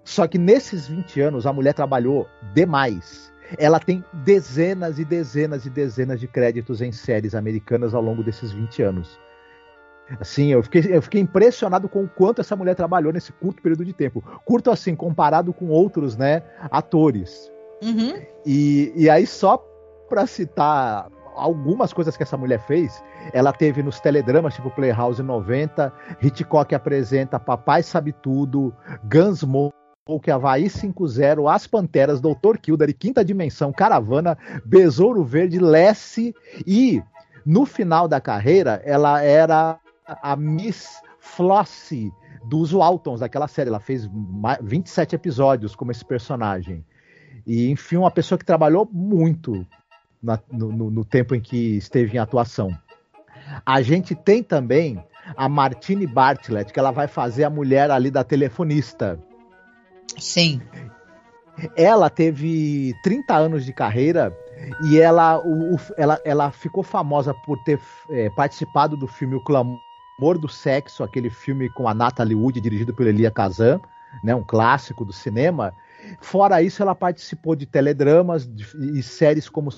Só 0.05 0.26
que 0.26 0.38
nesses 0.38 0.88
20 0.88 1.21
anos 1.21 1.47
a 1.47 1.52
mulher 1.52 1.75
trabalhou 1.75 2.26
demais. 2.55 3.33
Ela 3.59 3.79
tem 3.79 4.05
dezenas 4.12 4.99
e 4.99 5.05
dezenas 5.05 5.67
e 5.67 5.71
dezenas 5.71 6.19
de 6.19 6.26
créditos 6.26 6.81
em 6.81 6.91
séries 6.91 7.35
americanas 7.35 7.95
ao 7.95 8.02
longo 8.02 8.23
desses 8.23 8.50
20 8.50 8.83
anos. 8.83 9.19
Assim, 10.21 10.49
eu 10.49 10.62
fiquei, 10.62 10.83
eu 10.91 11.00
fiquei 11.00 11.21
impressionado 11.21 11.88
com 11.88 12.05
o 12.05 12.09
quanto 12.09 12.41
essa 12.41 12.57
mulher 12.57 12.75
trabalhou 12.75 13.12
nesse 13.12 13.33
curto 13.33 13.62
período 13.62 13.85
de 13.85 13.93
tempo. 13.93 14.23
Curto 14.45 14.71
assim, 14.71 14.95
comparado 14.95 15.52
com 15.52 15.69
outros, 15.69 16.17
né, 16.17 16.43
atores. 16.71 17.50
Uhum. 17.83 18.21
E, 18.45 18.93
e 18.97 19.09
aí, 19.09 19.26
só 19.26 19.57
pra 20.12 20.26
citar 20.26 21.09
algumas 21.35 21.90
coisas 21.90 22.19
que 22.19 22.23
essa 22.23 22.37
mulher 22.37 22.61
fez, 22.61 23.02
ela 23.33 23.50
teve 23.50 23.83
nos 23.83 23.99
teledramas, 23.99 24.54
tipo 24.54 24.71
Playhouse 24.71 25.23
90, 25.23 25.90
Hitchcock 26.21 26.75
apresenta 26.75 27.40
Papai 27.40 27.83
Sabe 27.83 28.12
Tudo, 28.12 28.75
Gunsmoke, 29.11 30.31
Havaí 30.31 30.64
5-0, 30.64 31.50
As 31.50 31.66
Panteras, 31.66 32.21
Doutor 32.21 32.59
Kildare, 32.59 32.92
Quinta 32.92 33.25
Dimensão, 33.25 33.73
Caravana, 33.73 34.37
Besouro 34.66 35.25
Verde, 35.25 35.59
Lessie 35.59 36.35
e 36.66 37.02
no 37.47 37.64
final 37.64 38.07
da 38.07 38.21
carreira 38.21 38.83
ela 38.85 39.23
era 39.23 39.78
a 40.07 40.37
Miss 40.37 41.00
Flossie 41.21 42.12
dos 42.45 42.71
Waltons, 42.71 43.21
daquela 43.21 43.49
série. 43.49 43.71
Ela 43.71 43.81
fez 43.81 44.07
ma- 44.12 44.59
27 44.61 45.14
episódios 45.14 45.75
como 45.75 45.90
esse 45.90 46.04
personagem. 46.04 46.85
E, 47.47 47.71
enfim, 47.71 47.97
uma 47.97 48.11
pessoa 48.11 48.38
que 48.38 48.45
trabalhou 48.45 48.87
muito 48.92 49.66
na- 50.23 50.38
no, 50.50 50.91
no- 50.91 51.05
tempo 51.05 51.35
em 51.35 51.41
que 51.41 51.76
esteve 51.76 52.17
em 52.17 52.21
atuação. 52.21 52.71
A 53.67 53.83
gente 53.83 54.14
tem 54.14 54.43
também 54.43 55.02
a 55.37 55.49
Martine 55.49 56.07
Bartlett, 56.07 56.73
que 56.73 56.79
ela 56.79 56.91
vai 56.91 57.07
fazer 57.09 57.45
a 57.45 57.50
mulher 57.50 57.91
ali 57.91 58.11
da 58.11 58.23
telefonista. 58.25 59.19
Sim. 60.19 60.61
Ela 61.76 62.09
teve 62.09 62.95
30 63.02 63.37
anos 63.37 63.64
de 63.64 63.73
carreira 63.73 64.37
e 64.88 64.99
ela, 64.99 65.38
o- 65.38 65.76
ela, 65.97 66.21
ela 66.25 66.50
ficou 66.50 66.83
famosa 66.83 67.35
por 67.35 67.59
ter 67.64 67.79
é, 68.11 68.31
participado 68.31 68.97
do 68.97 69.07
filme 69.07 69.35
O 69.35 69.41
Clamor 69.45 69.79
do 70.41 70.49
Sexo, 70.49 71.02
aquele 71.05 71.31
filme 71.31 71.69
com 71.71 71.88
a 71.88 71.95
Natalie 71.95 72.35
Wood, 72.37 72.61
dirigido 72.61 72.95
por 72.95 73.07
Elia 73.07 73.31
Kazan, 73.31 73.81
né, 74.23 74.35
um 74.35 74.43
clássico 74.45 75.05
do 75.05 75.12
cinema. 75.12 75.73
Fora 76.21 76.62
isso, 76.62 76.83
ela 76.83 76.95
participou 76.95 77.55
de 77.55 77.67
teledramas 77.67 78.49
e 78.97 79.02
séries 79.02 79.49
como 79.49 79.71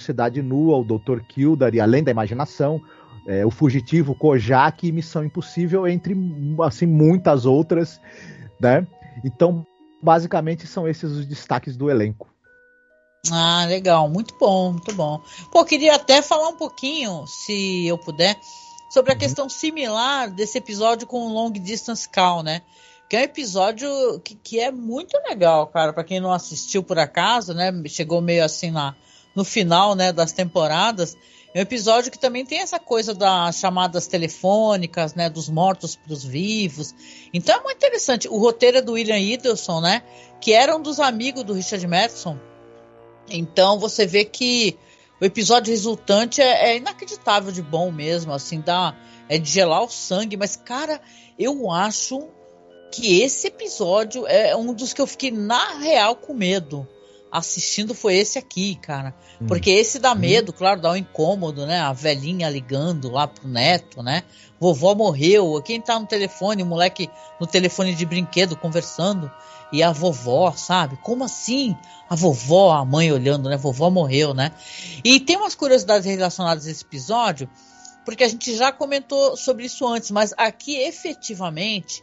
Cidade 0.00 0.42
Nua, 0.42 0.78
o 0.78 0.84
Dr. 0.84 1.20
Kildare, 1.20 1.80
Além 1.80 2.02
da 2.02 2.10
Imaginação, 2.10 2.80
é, 3.26 3.44
O 3.44 3.50
Fugitivo, 3.50 4.14
Kojak 4.14 4.86
e 4.86 4.92
Missão 4.92 5.24
Impossível, 5.24 5.86
entre 5.86 6.16
assim 6.62 6.86
muitas 6.86 7.46
outras, 7.46 8.00
né? 8.60 8.86
Então, 9.24 9.64
basicamente 10.02 10.66
são 10.66 10.88
esses 10.88 11.10
os 11.12 11.26
destaques 11.26 11.76
do 11.76 11.90
elenco. 11.90 12.28
Ah, 13.30 13.66
legal, 13.68 14.08
muito 14.08 14.34
bom, 14.38 14.72
muito 14.72 14.94
bom. 14.94 15.20
Pô, 15.52 15.64
queria 15.64 15.94
até 15.94 16.22
falar 16.22 16.48
um 16.48 16.56
pouquinho, 16.56 17.26
se 17.26 17.86
eu 17.86 17.98
puder, 17.98 18.34
sobre 18.90 19.12
a 19.12 19.14
uhum. 19.14 19.20
questão 19.20 19.48
similar 19.48 20.30
desse 20.30 20.56
episódio 20.56 21.06
com 21.06 21.26
o 21.26 21.32
Long 21.32 21.52
Distance 21.52 22.08
Call, 22.08 22.42
né? 22.42 22.62
Que 23.08 23.16
é 23.16 23.20
um 23.20 23.24
episódio 23.24 24.20
que, 24.20 24.34
que 24.34 24.60
é 24.60 24.70
muito 24.70 25.16
legal, 25.28 25.66
cara, 25.66 25.92
para 25.92 26.04
quem 26.04 26.20
não 26.20 26.32
assistiu 26.32 26.82
por 26.82 26.98
acaso, 26.98 27.52
né? 27.52 27.70
Chegou 27.86 28.22
meio 28.22 28.44
assim 28.44 28.70
na, 28.70 28.94
no 29.34 29.44
final, 29.44 29.94
né, 29.94 30.12
das 30.12 30.32
temporadas. 30.32 31.16
É 31.52 31.58
um 31.58 31.62
episódio 31.62 32.12
que 32.12 32.18
também 32.18 32.44
tem 32.44 32.60
essa 32.60 32.78
coisa 32.78 33.12
das 33.12 33.56
chamadas 33.56 34.06
telefônicas, 34.06 35.14
né, 35.14 35.28
dos 35.28 35.48
mortos 35.48 35.96
para 35.96 36.12
os 36.12 36.24
vivos. 36.24 36.94
Então 37.34 37.58
é 37.58 37.62
muito 37.62 37.76
interessante. 37.76 38.28
O 38.28 38.38
roteiro 38.38 38.78
é 38.78 38.82
do 38.82 38.92
William 38.92 39.18
Idelson, 39.18 39.80
né, 39.80 40.02
que 40.40 40.52
era 40.52 40.76
um 40.76 40.80
dos 40.80 41.00
amigos 41.00 41.42
do 41.42 41.52
Richard 41.52 41.84
Madison. 41.86 42.38
Então 43.28 43.78
você 43.78 44.06
vê 44.06 44.24
que 44.24 44.78
o 45.20 45.24
episódio 45.24 45.72
resultante 45.72 46.40
é, 46.40 46.70
é 46.70 46.76
inacreditável 46.76 47.52
de 47.52 47.62
bom 47.62 47.90
mesmo, 47.90 48.32
assim, 48.32 48.60
dá 48.60 48.96
é 49.28 49.38
de 49.38 49.50
gelar 49.50 49.82
o 49.82 49.90
sangue. 49.90 50.36
Mas 50.36 50.54
cara, 50.56 51.00
eu 51.38 51.70
acho 51.70 52.28
que 52.92 53.20
esse 53.22 53.48
episódio 53.48 54.26
é 54.26 54.54
um 54.56 54.72
dos 54.72 54.92
que 54.92 55.00
eu 55.00 55.06
fiquei 55.06 55.30
na 55.30 55.78
real 55.78 56.16
com 56.16 56.32
medo 56.32 56.88
assistindo 57.30 57.94
foi 57.94 58.16
esse 58.16 58.38
aqui, 58.38 58.74
cara. 58.76 59.14
Hum. 59.40 59.46
Porque 59.46 59.70
esse 59.70 59.98
dá 59.98 60.14
medo, 60.14 60.50
hum. 60.50 60.54
claro, 60.56 60.80
dá 60.80 60.90
um 60.90 60.96
incômodo, 60.96 61.66
né? 61.66 61.80
A 61.80 61.92
velhinha 61.92 62.48
ligando 62.48 63.10
lá 63.10 63.26
pro 63.26 63.46
neto, 63.48 64.02
né? 64.02 64.24
Vovó 64.58 64.94
morreu. 64.94 65.60
Quem 65.62 65.80
tá 65.80 65.98
no 65.98 66.06
telefone, 66.06 66.62
o 66.62 66.66
moleque 66.66 67.08
no 67.40 67.46
telefone 67.46 67.94
de 67.94 68.04
brinquedo 68.04 68.56
conversando. 68.56 69.30
E 69.72 69.82
a 69.82 69.92
vovó, 69.92 70.52
sabe? 70.52 70.98
Como 71.02 71.22
assim? 71.22 71.76
A 72.08 72.16
vovó, 72.16 72.72
a 72.72 72.84
mãe 72.84 73.12
olhando, 73.12 73.48
né? 73.48 73.56
Vovó 73.56 73.88
morreu, 73.88 74.34
né? 74.34 74.52
E 75.04 75.20
tem 75.20 75.36
umas 75.36 75.54
curiosidades 75.54 76.06
relacionadas 76.06 76.66
a 76.66 76.70
esse 76.70 76.82
episódio, 76.82 77.48
porque 78.04 78.24
a 78.24 78.28
gente 78.28 78.56
já 78.56 78.72
comentou 78.72 79.36
sobre 79.36 79.66
isso 79.66 79.86
antes, 79.86 80.10
mas 80.10 80.34
aqui 80.36 80.76
efetivamente 80.76 82.02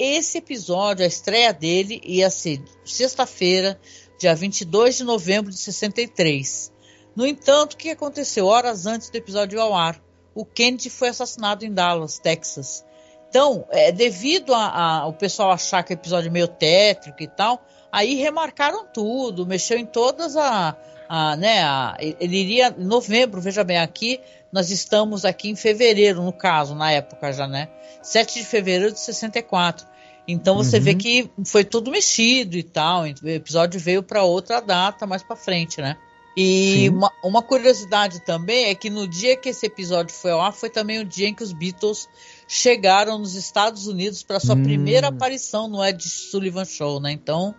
esse 0.00 0.38
episódio, 0.38 1.04
a 1.04 1.06
estreia 1.06 1.52
dele 1.52 2.00
ia 2.02 2.30
ser 2.30 2.62
sexta-feira, 2.86 3.78
dia 4.20 4.34
22 4.34 4.98
de 4.98 5.04
novembro 5.04 5.50
de 5.50 5.56
63. 5.56 6.70
No 7.16 7.26
entanto, 7.26 7.72
o 7.72 7.76
que 7.76 7.88
aconteceu? 7.88 8.46
Horas 8.46 8.84
antes 8.84 9.08
do 9.08 9.16
episódio 9.16 9.58
ao 9.58 9.74
ar, 9.74 9.98
o 10.34 10.44
Kennedy 10.44 10.90
foi 10.90 11.08
assassinado 11.08 11.64
em 11.64 11.72
Dallas, 11.72 12.18
Texas. 12.18 12.84
Então, 13.30 13.66
é, 13.70 13.90
devido 13.90 14.54
ao 14.54 15.14
pessoal 15.14 15.50
achar 15.50 15.82
que 15.82 15.92
o 15.92 15.94
episódio 15.94 16.28
é 16.28 16.30
meio 16.30 16.48
tétrico 16.48 17.22
e 17.22 17.28
tal, 17.28 17.64
aí 17.90 18.14
remarcaram 18.16 18.84
tudo, 18.92 19.46
mexeu 19.46 19.78
em 19.78 19.86
todas 19.86 20.36
a, 20.36 20.76
a, 21.08 21.36
né, 21.36 21.62
a, 21.62 21.96
ele 21.98 22.36
iria 22.36 22.74
em 22.76 22.84
novembro, 22.84 23.40
veja 23.40 23.64
bem, 23.64 23.78
aqui 23.78 24.20
nós 24.52 24.70
estamos 24.70 25.24
aqui 25.24 25.48
em 25.48 25.56
fevereiro, 25.56 26.22
no 26.22 26.32
caso, 26.32 26.74
na 26.74 26.92
época 26.92 27.32
já, 27.32 27.46
né? 27.46 27.68
7 28.02 28.40
de 28.40 28.44
fevereiro 28.44 28.92
de 28.92 29.00
64. 29.00 29.86
Então 30.30 30.56
você 30.56 30.78
uhum. 30.78 30.82
vê 30.82 30.94
que 30.94 31.30
foi 31.44 31.64
tudo 31.64 31.90
mexido 31.90 32.56
e 32.56 32.62
tal. 32.62 33.02
O 33.02 33.28
episódio 33.28 33.80
veio 33.80 34.02
para 34.02 34.22
outra 34.22 34.60
data 34.60 35.06
mais 35.06 35.22
para 35.22 35.36
frente, 35.36 35.80
né? 35.80 35.96
E 36.36 36.88
uma, 36.90 37.10
uma, 37.24 37.42
curiosidade 37.42 38.20
também 38.20 38.66
é 38.66 38.74
que 38.74 38.88
no 38.88 39.06
dia 39.06 39.36
que 39.36 39.48
esse 39.48 39.66
episódio 39.66 40.14
foi 40.14 40.30
ao 40.30 40.40
ar 40.40 40.52
foi 40.52 40.70
também 40.70 41.00
o 41.00 41.04
dia 41.04 41.26
em 41.26 41.34
que 41.34 41.42
os 41.42 41.52
Beatles 41.52 42.08
chegaram 42.46 43.18
nos 43.18 43.34
Estados 43.34 43.88
Unidos 43.88 44.22
para 44.22 44.38
sua 44.38 44.54
hum. 44.54 44.62
primeira 44.62 45.08
aparição 45.08 45.66
no 45.66 45.84
Ed 45.84 46.08
Sullivan 46.08 46.64
Show, 46.64 47.00
né? 47.00 47.10
Então 47.10 47.54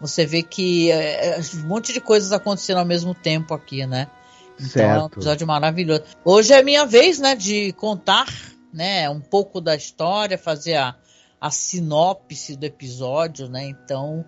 você 0.00 0.24
vê 0.24 0.42
que 0.42 0.92
é, 0.92 1.38
é, 1.38 1.40
um 1.56 1.66
monte 1.66 1.92
de 1.92 2.00
coisas 2.00 2.30
aconteceram 2.30 2.80
ao 2.80 2.86
mesmo 2.86 3.14
tempo 3.14 3.52
aqui, 3.52 3.84
né? 3.84 4.08
Então 4.54 4.68
certo. 4.68 5.00
é 5.00 5.02
um 5.02 5.06
episódio 5.06 5.46
maravilhoso. 5.46 6.04
Hoje 6.24 6.52
é 6.52 6.62
minha 6.62 6.86
vez, 6.86 7.18
né, 7.18 7.34
de 7.34 7.72
contar, 7.72 8.26
né, 8.72 9.10
um 9.10 9.20
pouco 9.20 9.60
da 9.60 9.74
história, 9.74 10.38
fazer 10.38 10.76
a 10.76 10.94
a 11.44 11.50
sinopse 11.50 12.56
do 12.56 12.64
episódio, 12.64 13.50
né? 13.50 13.66
Então, 13.66 14.24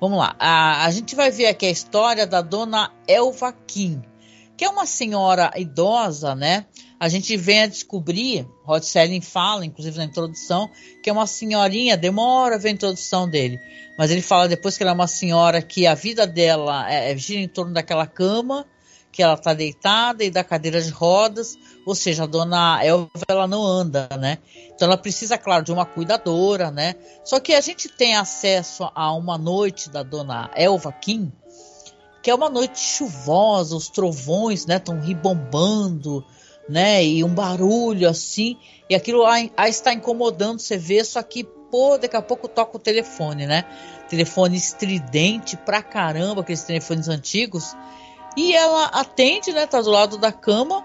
vamos 0.00 0.16
lá. 0.16 0.34
A, 0.38 0.86
a 0.86 0.90
gente 0.90 1.14
vai 1.14 1.30
ver 1.30 1.48
aqui 1.48 1.66
a 1.66 1.70
história 1.70 2.26
da 2.26 2.40
dona 2.40 2.90
Elva 3.06 3.52
Kim, 3.52 4.00
que 4.56 4.64
é 4.64 4.68
uma 4.70 4.86
senhora 4.86 5.52
idosa, 5.54 6.34
né? 6.34 6.64
A 6.98 7.10
gente 7.10 7.36
vem 7.36 7.64
a 7.64 7.66
descobrir, 7.66 8.48
Rod 8.64 8.82
Serling 8.82 9.20
fala, 9.20 9.66
inclusive 9.66 9.98
na 9.98 10.04
introdução, 10.04 10.70
que 11.02 11.10
é 11.10 11.12
uma 11.12 11.26
senhorinha, 11.26 11.94
demora 11.94 12.54
a 12.54 12.58
ver 12.58 12.70
a 12.70 12.72
introdução 12.72 13.28
dele, 13.28 13.60
mas 13.98 14.10
ele 14.10 14.22
fala 14.22 14.48
depois 14.48 14.78
que 14.78 14.82
ela 14.82 14.92
é 14.92 14.94
uma 14.94 15.06
senhora 15.06 15.60
que 15.60 15.86
a 15.86 15.94
vida 15.94 16.26
dela 16.26 16.90
é, 16.90 17.12
é 17.12 17.16
gira 17.18 17.42
em 17.42 17.48
torno 17.48 17.74
daquela 17.74 18.06
cama, 18.06 18.66
que 19.12 19.22
ela 19.22 19.34
está 19.34 19.52
deitada 19.52 20.24
e 20.24 20.30
da 20.30 20.42
cadeira 20.42 20.80
de 20.80 20.88
rodas, 20.88 21.58
ou 21.86 21.94
seja, 21.94 22.24
a 22.24 22.26
dona 22.26 22.84
Elva 22.84 23.08
ela 23.28 23.46
não 23.46 23.64
anda, 23.64 24.08
né? 24.18 24.38
Então 24.74 24.86
ela 24.88 24.98
precisa, 24.98 25.38
claro, 25.38 25.64
de 25.64 25.72
uma 25.72 25.86
cuidadora, 25.86 26.68
né? 26.68 26.96
Só 27.24 27.38
que 27.38 27.54
a 27.54 27.60
gente 27.60 27.88
tem 27.88 28.16
acesso 28.16 28.90
a 28.92 29.12
uma 29.12 29.38
noite 29.38 29.88
da 29.88 30.02
dona 30.02 30.50
Elva 30.56 30.90
Kim, 30.90 31.32
que 32.24 32.28
é 32.28 32.34
uma 32.34 32.50
noite 32.50 32.80
chuvosa, 32.80 33.76
os 33.76 33.88
trovões, 33.88 34.66
né, 34.66 34.78
estão 34.78 35.00
ribombando, 35.00 36.26
né, 36.68 37.04
e 37.04 37.22
um 37.22 37.32
barulho 37.32 38.08
assim, 38.08 38.56
e 38.90 38.96
aquilo 38.96 39.24
aí 39.24 39.52
está 39.68 39.94
incomodando, 39.94 40.58
você 40.58 40.76
vê, 40.76 41.04
só 41.04 41.22
que, 41.22 41.44
pô, 41.44 41.96
daqui 41.96 42.16
a 42.16 42.22
pouco 42.22 42.48
toca 42.48 42.76
o 42.76 42.80
telefone, 42.80 43.46
né? 43.46 43.64
Telefone 44.08 44.56
estridente 44.56 45.56
pra 45.56 45.80
caramba, 45.84 46.40
aqueles 46.40 46.64
telefones 46.64 47.06
antigos, 47.06 47.76
e 48.36 48.52
ela 48.52 48.86
atende, 48.86 49.52
né? 49.52 49.64
Tá 49.64 49.80
do 49.80 49.90
lado 49.90 50.18
da 50.18 50.32
cama 50.32 50.84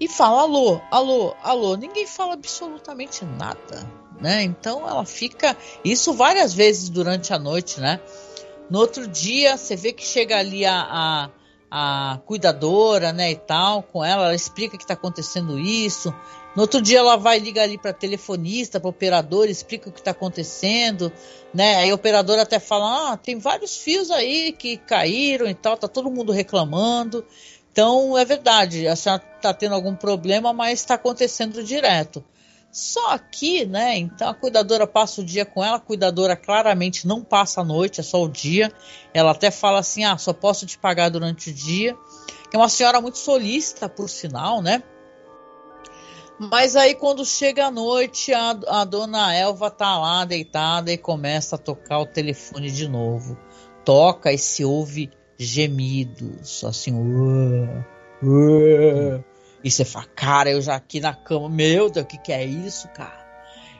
e 0.00 0.06
fala 0.06 0.42
alô, 0.42 0.80
alô, 0.90 1.34
alô. 1.42 1.76
Ninguém 1.76 2.06
fala 2.06 2.34
absolutamente 2.34 3.24
nada, 3.24 3.90
né? 4.20 4.42
Então 4.42 4.88
ela 4.88 5.04
fica 5.04 5.56
isso 5.84 6.12
várias 6.12 6.54
vezes 6.54 6.88
durante 6.88 7.32
a 7.32 7.38
noite, 7.38 7.80
né? 7.80 8.00
No 8.70 8.78
outro 8.78 9.06
dia 9.06 9.56
você 9.56 9.74
vê 9.74 9.92
que 9.92 10.04
chega 10.04 10.38
ali 10.38 10.64
a, 10.64 11.30
a, 11.70 12.14
a 12.14 12.18
cuidadora, 12.26 13.12
né, 13.12 13.30
e 13.32 13.36
tal, 13.36 13.82
com 13.82 14.04
ela, 14.04 14.26
ela 14.26 14.34
explica 14.34 14.76
que 14.76 14.84
está 14.84 14.94
acontecendo 14.94 15.58
isso. 15.58 16.14
No 16.54 16.62
outro 16.62 16.80
dia 16.82 16.98
ela 16.98 17.16
vai 17.16 17.38
ligar 17.38 17.64
ali 17.64 17.78
para 17.78 17.92
telefonista, 17.92 18.80
para 18.80 18.90
operador, 18.90 19.48
explica 19.48 19.88
o 19.88 19.92
que 19.92 20.00
está 20.00 20.10
acontecendo, 20.10 21.12
né? 21.54 21.76
Aí 21.76 21.90
a 21.90 21.94
operadora 21.94 22.42
até 22.42 22.58
fala: 22.58 23.12
"Ah, 23.12 23.16
tem 23.16 23.38
vários 23.38 23.76
fios 23.76 24.10
aí 24.10 24.52
que 24.52 24.76
caíram 24.76 25.46
e 25.48 25.54
tal, 25.54 25.76
tá 25.76 25.86
todo 25.86 26.10
mundo 26.10 26.32
reclamando". 26.32 27.24
Então 27.78 28.18
é 28.18 28.24
verdade, 28.24 28.88
a 28.88 28.96
senhora 28.96 29.22
está 29.36 29.54
tendo 29.54 29.72
algum 29.72 29.94
problema, 29.94 30.52
mas 30.52 30.80
está 30.80 30.94
acontecendo 30.94 31.62
direto. 31.62 32.24
Só 32.72 33.16
que, 33.16 33.64
né? 33.64 33.96
Então 33.96 34.28
a 34.28 34.34
cuidadora 34.34 34.84
passa 34.84 35.20
o 35.20 35.24
dia 35.24 35.46
com 35.46 35.62
ela, 35.62 35.76
a 35.76 35.80
cuidadora 35.80 36.34
claramente 36.34 37.06
não 37.06 37.22
passa 37.22 37.60
a 37.60 37.64
noite, 37.64 38.00
é 38.00 38.02
só 38.02 38.20
o 38.20 38.28
dia. 38.28 38.72
Ela 39.14 39.30
até 39.30 39.52
fala 39.52 39.78
assim: 39.78 40.02
ah, 40.02 40.18
só 40.18 40.32
posso 40.32 40.66
te 40.66 40.76
pagar 40.76 41.08
durante 41.08 41.50
o 41.50 41.54
dia. 41.54 41.96
É 42.52 42.56
uma 42.56 42.68
senhora 42.68 43.00
muito 43.00 43.18
solícita, 43.18 43.88
por 43.88 44.10
sinal, 44.10 44.60
né? 44.60 44.82
Mas 46.36 46.74
aí 46.74 46.96
quando 46.96 47.24
chega 47.24 47.66
a 47.66 47.70
noite, 47.70 48.34
a, 48.34 48.58
a 48.66 48.84
dona 48.84 49.32
Elva 49.32 49.70
tá 49.70 49.96
lá 49.96 50.24
deitada 50.24 50.92
e 50.92 50.98
começa 50.98 51.54
a 51.54 51.58
tocar 51.58 52.00
o 52.00 52.06
telefone 52.06 52.72
de 52.72 52.88
novo. 52.88 53.38
Toca 53.84 54.32
e 54.32 54.36
se 54.36 54.64
ouve 54.64 55.12
gemidos, 55.38 56.64
assim, 56.64 56.92
uh, 56.92 57.84
uh, 58.22 59.24
e 59.62 59.70
você 59.70 59.84
fala, 59.84 60.06
cara, 60.16 60.50
eu 60.50 60.60
já 60.60 60.74
aqui 60.74 61.00
na 61.00 61.14
cama, 61.14 61.48
meu 61.48 61.88
Deus, 61.88 62.04
o 62.04 62.08
que, 62.08 62.18
que 62.18 62.32
é 62.32 62.44
isso, 62.44 62.88
cara? 62.88 63.27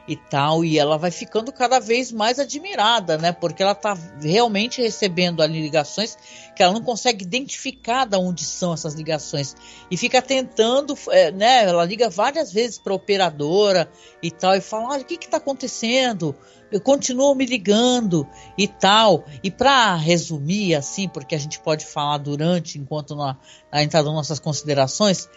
E 0.09 0.15
tal, 0.15 0.65
e 0.65 0.79
ela 0.79 0.97
vai 0.97 1.11
ficando 1.11 1.51
cada 1.51 1.79
vez 1.79 2.11
mais 2.11 2.39
admirada, 2.39 3.15
né? 3.15 3.31
Porque 3.31 3.61
ela 3.61 3.75
tá 3.75 3.95
realmente 4.19 4.81
recebendo 4.81 5.43
ali 5.43 5.61
ligações 5.61 6.17
que 6.55 6.63
ela 6.63 6.73
não 6.73 6.81
consegue 6.81 7.23
identificar 7.23 8.05
de 8.05 8.17
onde 8.17 8.43
são 8.43 8.73
essas 8.73 8.95
ligações 8.95 9.55
e 9.91 9.95
fica 9.95 10.19
tentando, 10.19 10.97
é, 11.11 11.31
né? 11.31 11.63
Ela 11.65 11.85
liga 11.85 12.09
várias 12.09 12.51
vezes 12.51 12.79
para 12.79 12.91
operadora 12.91 13.87
e 14.21 14.31
tal 14.31 14.55
e 14.55 14.61
fala, 14.61 14.93
olha, 14.93 15.03
o 15.03 15.05
que 15.05 15.15
que 15.15 15.29
tá 15.29 15.37
acontecendo? 15.37 16.35
Eu 16.71 16.81
continuo 16.81 17.35
me 17.35 17.45
ligando 17.45 18.27
e 18.57 18.67
tal. 18.67 19.25
E 19.43 19.51
para 19.51 19.95
resumir 19.95 20.73
assim, 20.73 21.07
porque 21.07 21.35
a 21.35 21.39
gente 21.39 21.59
pode 21.59 21.85
falar 21.85 22.17
durante, 22.17 22.79
enquanto 22.79 23.15
na, 23.15 23.37
a 23.71 23.83
entrada 23.83 24.11
nossas 24.11 24.39
considerações, 24.39 25.29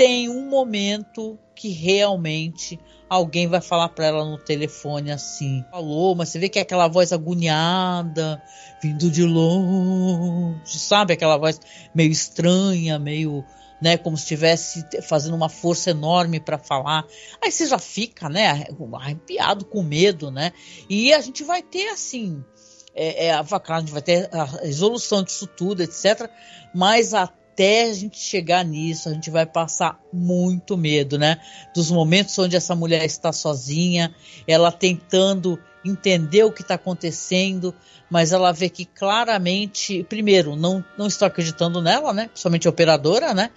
tem 0.00 0.30
um 0.30 0.48
momento 0.48 1.38
que 1.54 1.68
realmente 1.68 2.80
alguém 3.06 3.46
vai 3.46 3.60
falar 3.60 3.90
para 3.90 4.06
ela 4.06 4.24
no 4.24 4.38
telefone 4.38 5.12
assim, 5.12 5.62
falou, 5.70 6.14
mas 6.14 6.30
você 6.30 6.38
vê 6.38 6.48
que 6.48 6.58
é 6.58 6.62
aquela 6.62 6.88
voz 6.88 7.12
agoniada, 7.12 8.42
vindo 8.82 9.10
de 9.10 9.22
longe, 9.22 10.78
sabe? 10.78 11.12
Aquela 11.12 11.36
voz 11.36 11.60
meio 11.94 12.10
estranha, 12.10 12.98
meio 12.98 13.44
né, 13.78 13.98
como 13.98 14.16
se 14.16 14.22
estivesse 14.22 14.86
fazendo 15.02 15.36
uma 15.36 15.50
força 15.50 15.90
enorme 15.90 16.40
para 16.40 16.56
falar. 16.56 17.04
Aí 17.44 17.52
você 17.52 17.66
já 17.66 17.78
fica, 17.78 18.30
né, 18.30 18.64
arrepiado 18.94 19.66
com 19.66 19.82
medo, 19.82 20.30
né? 20.30 20.50
E 20.88 21.12
a 21.12 21.20
gente 21.20 21.44
vai 21.44 21.62
ter 21.62 21.90
assim, 21.90 22.42
é, 22.94 23.26
é, 23.26 23.32
a 23.34 23.42
gente 23.80 23.92
vai 23.92 24.00
ter 24.00 24.34
a 24.34 24.44
resolução 24.44 25.22
disso 25.22 25.46
tudo, 25.46 25.82
etc. 25.82 26.30
Mas 26.74 27.12
até 27.60 27.90
a 27.90 27.92
gente 27.92 28.18
chegar 28.18 28.64
nisso, 28.64 29.10
a 29.10 29.12
gente 29.12 29.28
vai 29.28 29.44
passar 29.44 30.00
muito 30.10 30.78
medo, 30.78 31.18
né? 31.18 31.36
Dos 31.74 31.90
momentos 31.90 32.38
onde 32.38 32.56
essa 32.56 32.74
mulher 32.74 33.04
está 33.04 33.34
sozinha, 33.34 34.14
ela 34.46 34.72
tentando 34.72 35.58
entender 35.84 36.42
o 36.42 36.52
que 36.52 36.62
está 36.62 36.76
acontecendo, 36.76 37.74
mas 38.08 38.32
ela 38.32 38.50
vê 38.50 38.70
que 38.70 38.86
claramente, 38.86 40.02
primeiro, 40.04 40.56
não, 40.56 40.82
não 40.96 41.06
está 41.06 41.26
acreditando 41.26 41.82
nela, 41.82 42.14
né? 42.14 42.30
Somente 42.32 42.66
a 42.66 42.70
operadora, 42.70 43.34
né? 43.34 43.50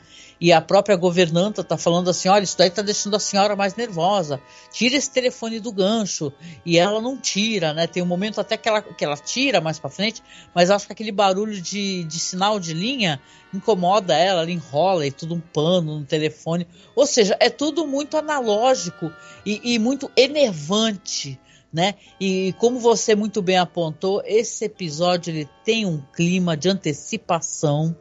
E 0.43 0.51
a 0.51 0.59
própria 0.59 0.97
governanta 0.97 1.61
está 1.61 1.77
falando 1.77 2.09
assim: 2.09 2.27
olha, 2.27 2.43
isso 2.43 2.57
daí 2.57 2.67
está 2.67 2.81
deixando 2.81 3.15
a 3.15 3.19
senhora 3.19 3.55
mais 3.55 3.75
nervosa. 3.75 4.41
Tira 4.73 4.97
esse 4.97 5.09
telefone 5.09 5.57
do 5.57 5.71
gancho. 5.71 6.33
E 6.65 6.77
ela 6.77 6.99
não 6.99 7.17
tira, 7.17 7.73
né? 7.73 7.87
Tem 7.87 8.03
um 8.03 8.05
momento 8.05 8.41
até 8.41 8.57
que 8.57 8.67
ela, 8.67 8.81
que 8.81 9.05
ela 9.05 9.15
tira 9.15 9.61
mais 9.61 9.79
para 9.79 9.89
frente, 9.89 10.21
mas 10.53 10.69
acho 10.69 10.85
que 10.85 10.91
aquele 10.91 11.13
barulho 11.13 11.61
de, 11.61 12.03
de 12.03 12.19
sinal 12.19 12.59
de 12.59 12.73
linha 12.73 13.21
incomoda 13.53 14.17
ela, 14.17 14.41
ela 14.41 14.51
enrola 14.51 15.07
e 15.07 15.11
tudo 15.13 15.33
um 15.33 15.39
pano 15.39 15.99
no 15.99 16.05
telefone. 16.05 16.67
Ou 16.93 17.07
seja, 17.07 17.37
é 17.39 17.49
tudo 17.49 17.87
muito 17.87 18.17
analógico 18.17 19.13
e, 19.45 19.75
e 19.75 19.79
muito 19.79 20.11
enervante 20.13 21.39
né? 21.71 21.95
E 22.19 22.53
como 22.59 22.79
você 22.79 23.15
muito 23.15 23.41
bem 23.41 23.57
apontou, 23.57 24.21
esse 24.25 24.65
episódio 24.65 25.31
ele 25.31 25.49
tem 25.65 25.87
um 25.87 25.99
clima 26.13 26.55
de 26.55 26.69
antecipação 26.69 27.95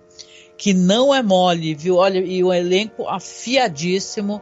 que 0.57 0.73
não 0.73 1.15
é 1.15 1.23
mole, 1.23 1.75
viu? 1.75 1.97
Olha, 1.97 2.19
e 2.19 2.43
o 2.43 2.53
elenco 2.53 3.09
afiadíssimo. 3.09 4.41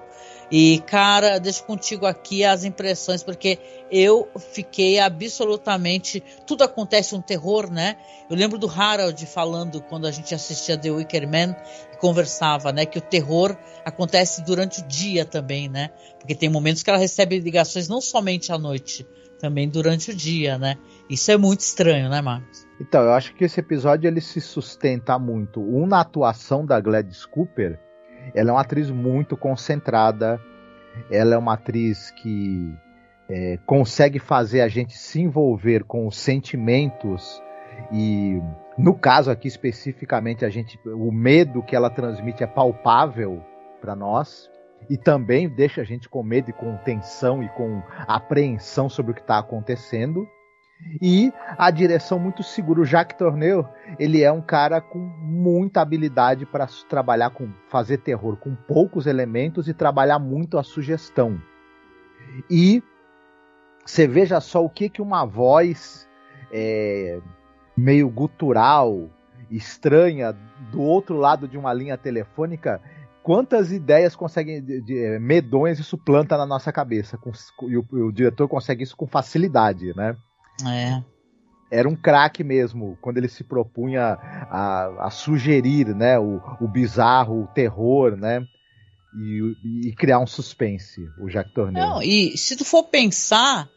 E, 0.52 0.80
cara, 0.80 1.38
deixo 1.38 1.62
contigo 1.62 2.06
aqui 2.06 2.44
as 2.44 2.64
impressões, 2.64 3.22
porque 3.22 3.58
eu 3.90 4.28
fiquei 4.52 4.98
absolutamente. 4.98 6.20
Tudo 6.44 6.64
acontece 6.64 7.14
um 7.14 7.22
terror, 7.22 7.70
né? 7.70 7.96
Eu 8.28 8.36
lembro 8.36 8.58
do 8.58 8.68
Harold 8.68 9.24
falando 9.26 9.80
quando 9.80 10.08
a 10.08 10.10
gente 10.10 10.34
assistia 10.34 10.76
The 10.76 10.90
Wicker 10.90 11.28
Man 11.28 11.54
e 11.92 11.96
conversava, 11.98 12.72
né? 12.72 12.84
Que 12.84 12.98
o 12.98 13.02
terror 13.02 13.56
acontece 13.84 14.42
durante 14.42 14.80
o 14.80 14.86
dia 14.88 15.24
também, 15.24 15.68
né? 15.68 15.90
Porque 16.18 16.34
tem 16.34 16.48
momentos 16.48 16.82
que 16.82 16.90
ela 16.90 16.98
recebe 16.98 17.38
ligações 17.38 17.86
não 17.86 18.00
somente 18.00 18.52
à 18.52 18.58
noite, 18.58 19.06
também 19.40 19.68
durante 19.68 20.10
o 20.10 20.14
dia, 20.14 20.58
né? 20.58 20.76
Isso 21.08 21.30
é 21.30 21.36
muito 21.36 21.60
estranho, 21.60 22.08
né, 22.08 22.20
Marcos? 22.20 22.66
Então, 22.80 23.02
eu 23.02 23.12
acho 23.12 23.34
que 23.34 23.44
esse 23.44 23.58
episódio 23.60 24.06
ele 24.06 24.20
se 24.20 24.40
sustenta 24.40 25.18
muito. 25.18 25.60
Um 25.60 25.86
na 25.86 26.00
atuação 26.00 26.64
da 26.64 26.80
Gladys 26.80 27.24
Cooper, 27.26 27.78
ela 28.34 28.50
é 28.50 28.52
uma 28.52 28.60
atriz 28.60 28.90
muito 28.90 29.36
concentrada, 29.36 30.40
ela 31.10 31.34
é 31.34 31.38
uma 31.38 31.54
atriz 31.54 32.10
que 32.10 32.74
é, 33.28 33.58
consegue 33.64 34.18
fazer 34.18 34.60
a 34.60 34.68
gente 34.68 34.96
se 34.96 35.20
envolver 35.20 35.84
com 35.84 36.06
os 36.06 36.16
sentimentos 36.16 37.42
e 37.92 38.40
no 38.76 38.94
caso 38.94 39.30
aqui 39.30 39.46
especificamente 39.48 40.44
a 40.44 40.50
gente 40.50 40.78
o 40.84 41.12
medo 41.12 41.62
que 41.62 41.76
ela 41.76 41.88
transmite 41.88 42.42
é 42.42 42.46
palpável 42.46 43.42
para 43.80 43.94
nós 43.94 44.50
e 44.90 44.98
também 44.98 45.48
deixa 45.48 45.82
a 45.82 45.84
gente 45.84 46.08
com 46.08 46.20
medo 46.20 46.50
e 46.50 46.52
com 46.52 46.76
tensão 46.78 47.40
e 47.40 47.48
com 47.50 47.80
apreensão 48.08 48.88
sobre 48.88 49.12
o 49.12 49.14
que 49.14 49.20
está 49.20 49.38
acontecendo. 49.38 50.28
E 51.00 51.32
a 51.56 51.70
direção 51.70 52.18
muito 52.18 52.42
segura. 52.42 52.80
O 52.80 52.84
Jacques 52.84 53.16
Tourneur, 53.16 53.68
ele 54.00 54.24
é 54.24 54.32
um 54.32 54.40
cara 54.40 54.80
com 54.80 54.98
muita 54.98 55.80
habilidade 55.80 56.44
para 56.44 56.66
trabalhar 56.88 57.30
com 57.30 57.52
fazer 57.68 57.98
terror 57.98 58.36
com 58.38 58.56
poucos 58.56 59.06
elementos 59.06 59.68
e 59.68 59.74
trabalhar 59.74 60.18
muito 60.18 60.58
a 60.58 60.64
sugestão. 60.64 61.40
E 62.50 62.82
você 63.86 64.08
veja 64.08 64.40
só 64.40 64.64
o 64.64 64.70
que 64.70 64.88
que 64.88 65.00
uma 65.02 65.24
voz 65.24 66.08
é, 66.52 67.20
meio 67.76 68.08
gutural, 68.10 69.08
estranha, 69.48 70.32
do 70.72 70.80
outro 70.80 71.16
lado 71.16 71.46
de 71.46 71.56
uma 71.56 71.72
linha 71.72 71.96
telefônica 71.96 72.80
quantas 73.22 73.70
ideias 73.72 74.16
conseguem 74.16 74.62
de, 74.62 74.80
de, 74.82 74.98
é, 74.98 75.18
medonhas 75.18 75.78
isso 75.78 75.96
planta 75.98 76.36
na 76.36 76.46
nossa 76.46 76.72
cabeça 76.72 77.18
com, 77.18 77.32
e, 77.68 77.76
o, 77.76 77.86
o, 77.90 78.12
diretor 78.12 78.48
consegue 78.48 78.82
isso 78.82 78.96
com 78.96 79.06
facilidade, 79.06 79.94
né? 79.94 80.16
É. 80.66 81.02
Era 81.70 81.88
um 81.88 81.94
craque 81.94 82.42
mesmo 82.42 82.98
quando 83.00 83.18
ele 83.18 83.28
se 83.28 83.44
propunha 83.44 84.18
a, 84.50 85.06
a 85.06 85.10
sugerir, 85.10 85.94
né, 85.94 86.18
o, 86.18 86.40
o, 86.60 86.66
bizarro, 86.66 87.44
o 87.44 87.46
terror, 87.46 88.16
né, 88.16 88.42
e, 89.14 89.88
e, 89.88 89.94
criar 89.94 90.18
um 90.18 90.26
suspense, 90.26 91.00
o 91.20 91.30
Jacques 91.30 91.54
Tourneur. 91.54 91.86
Não, 91.86 92.02
e 92.02 92.36
se 92.36 92.56
tu 92.56 92.64
for 92.64 92.84
pensar 92.84 93.68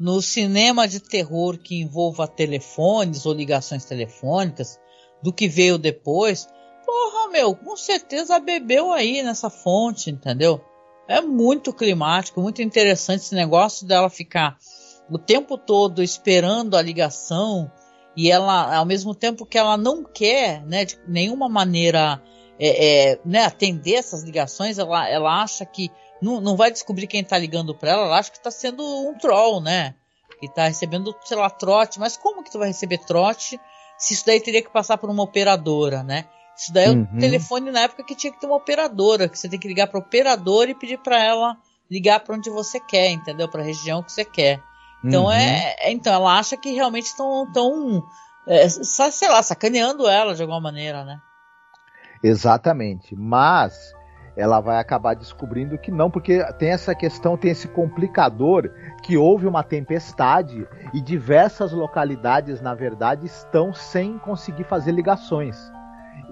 no 0.00 0.22
cinema 0.22 0.88
de 0.88 0.98
terror 0.98 1.58
que 1.58 1.80
envolva 1.80 2.26
telefones 2.26 3.26
ou 3.26 3.34
ligações 3.34 3.84
telefônicas, 3.84 4.80
do 5.22 5.32
que 5.32 5.46
veio 5.46 5.78
depois, 5.78 6.48
Porra, 6.92 7.28
meu, 7.28 7.56
com 7.56 7.74
certeza 7.74 8.38
bebeu 8.38 8.92
aí 8.92 9.22
nessa 9.22 9.48
fonte, 9.48 10.10
entendeu? 10.10 10.62
É 11.08 11.22
muito 11.22 11.72
climático, 11.72 12.38
muito 12.42 12.60
interessante 12.60 13.20
esse 13.20 13.34
negócio 13.34 13.86
dela 13.86 14.10
ficar 14.10 14.58
o 15.10 15.16
tempo 15.16 15.56
todo 15.56 16.02
esperando 16.02 16.76
a 16.76 16.82
ligação 16.82 17.72
e 18.14 18.30
ela, 18.30 18.76
ao 18.76 18.84
mesmo 18.84 19.14
tempo 19.14 19.46
que 19.46 19.56
ela 19.56 19.78
não 19.78 20.04
quer, 20.04 20.62
né, 20.66 20.84
de 20.84 20.98
nenhuma 21.08 21.48
maneira 21.48 22.22
é, 22.58 23.12
é, 23.12 23.20
né, 23.24 23.46
atender 23.46 23.94
essas 23.94 24.22
ligações, 24.22 24.78
ela, 24.78 25.08
ela 25.08 25.42
acha 25.42 25.64
que 25.64 25.90
não, 26.20 26.42
não 26.42 26.56
vai 26.56 26.70
descobrir 26.70 27.06
quem 27.06 27.24
tá 27.24 27.38
ligando 27.38 27.74
para 27.74 27.92
ela, 27.92 28.04
ela 28.04 28.18
acha 28.18 28.30
que 28.30 28.42
tá 28.42 28.50
sendo 28.50 28.84
um 28.84 29.16
troll, 29.16 29.62
né? 29.62 29.94
Que 30.38 30.46
tá 30.52 30.68
recebendo, 30.68 31.16
sei 31.24 31.38
lá, 31.38 31.48
trote, 31.48 31.98
mas 31.98 32.18
como 32.18 32.44
que 32.44 32.52
tu 32.52 32.58
vai 32.58 32.68
receber 32.68 32.98
trote 32.98 33.58
se 33.96 34.12
isso 34.12 34.26
daí 34.26 34.42
teria 34.42 34.62
que 34.62 34.70
passar 34.70 34.98
por 34.98 35.08
uma 35.08 35.22
operadora, 35.22 36.02
né? 36.02 36.26
Isso 36.56 36.72
daí 36.72 36.84
é 36.84 36.90
uhum. 36.90 37.08
o 37.14 37.18
telefone 37.18 37.70
na 37.70 37.80
época 37.80 38.04
que 38.04 38.14
tinha 38.14 38.32
que 38.32 38.40
ter 38.40 38.46
uma 38.46 38.56
operadora, 38.56 39.28
que 39.28 39.38
você 39.38 39.48
tem 39.48 39.58
que 39.58 39.68
ligar 39.68 39.86
para 39.86 39.98
operadora 39.98 40.70
e 40.70 40.74
pedir 40.74 40.98
para 40.98 41.22
ela 41.22 41.56
ligar 41.90 42.20
para 42.20 42.36
onde 42.36 42.50
você 42.50 42.80
quer, 42.80 43.10
entendeu? 43.10 43.48
Para 43.48 43.62
a 43.62 43.64
região 43.64 44.02
que 44.02 44.12
você 44.12 44.24
quer. 44.24 44.62
Então 45.04 45.24
uhum. 45.24 45.32
é, 45.32 45.74
é, 45.78 45.92
então 45.92 46.12
ela 46.12 46.38
acha 46.38 46.56
que 46.56 46.72
realmente 46.72 47.06
estão 47.06 47.50
tão, 47.52 48.02
é, 48.46 48.68
sei 48.68 49.28
lá, 49.28 49.42
sacaneando 49.42 50.08
ela 50.08 50.34
de 50.34 50.42
alguma 50.42 50.60
maneira, 50.60 51.04
né? 51.04 51.18
Exatamente. 52.22 53.16
Mas 53.16 53.92
ela 54.36 54.60
vai 54.60 54.78
acabar 54.78 55.14
descobrindo 55.14 55.76
que 55.76 55.90
não, 55.90 56.10
porque 56.10 56.42
tem 56.54 56.70
essa 56.70 56.94
questão, 56.94 57.36
tem 57.36 57.50
esse 57.50 57.68
complicador 57.68 58.70
que 59.02 59.16
houve 59.16 59.46
uma 59.46 59.62
tempestade 59.62 60.66
e 60.94 61.00
diversas 61.00 61.72
localidades, 61.72 62.60
na 62.60 62.74
verdade, 62.74 63.26
estão 63.26 63.74
sem 63.74 64.18
conseguir 64.18 64.64
fazer 64.64 64.92
ligações. 64.92 65.70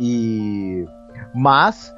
E 0.01 0.87
mas 1.35 1.95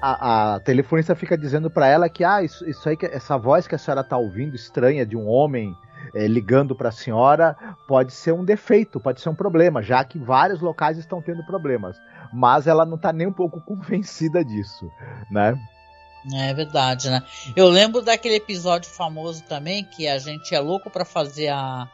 a, 0.00 0.54
a 0.54 0.60
telefonista 0.60 1.14
fica 1.14 1.36
dizendo 1.36 1.70
para 1.70 1.86
ela 1.86 2.08
que 2.08 2.24
ah, 2.24 2.42
isso, 2.42 2.68
isso 2.68 2.88
aí, 2.88 2.96
essa 3.02 3.36
voz 3.36 3.68
que 3.68 3.74
a 3.74 3.78
senhora 3.78 4.02
tá 4.02 4.16
ouvindo 4.16 4.56
estranha 4.56 5.06
de 5.06 5.16
um 5.16 5.28
homem 5.28 5.76
é, 6.14 6.26
ligando 6.26 6.74
para 6.74 6.88
a 6.88 6.92
senhora 6.92 7.56
pode 7.86 8.12
ser 8.12 8.32
um 8.32 8.44
defeito, 8.44 8.98
pode 8.98 9.20
ser 9.20 9.28
um 9.28 9.34
problema, 9.34 9.82
já 9.82 10.02
que 10.04 10.18
vários 10.18 10.60
locais 10.60 10.98
estão 10.98 11.22
tendo 11.22 11.44
problemas. 11.44 11.96
Mas 12.32 12.66
ela 12.66 12.84
não 12.84 12.96
está 12.96 13.12
nem 13.12 13.26
um 13.26 13.32
pouco 13.32 13.60
convencida 13.62 14.44
disso, 14.44 14.90
né? 15.30 15.54
É 16.34 16.54
verdade, 16.54 17.10
né? 17.10 17.22
Eu 17.56 17.68
lembro 17.68 18.00
daquele 18.00 18.36
episódio 18.36 18.88
famoso 18.88 19.42
também 19.44 19.84
que 19.84 20.06
a 20.06 20.18
gente 20.18 20.54
é 20.54 20.60
louco 20.60 20.88
para 20.88 21.04
fazer 21.04 21.48
a, 21.48 21.88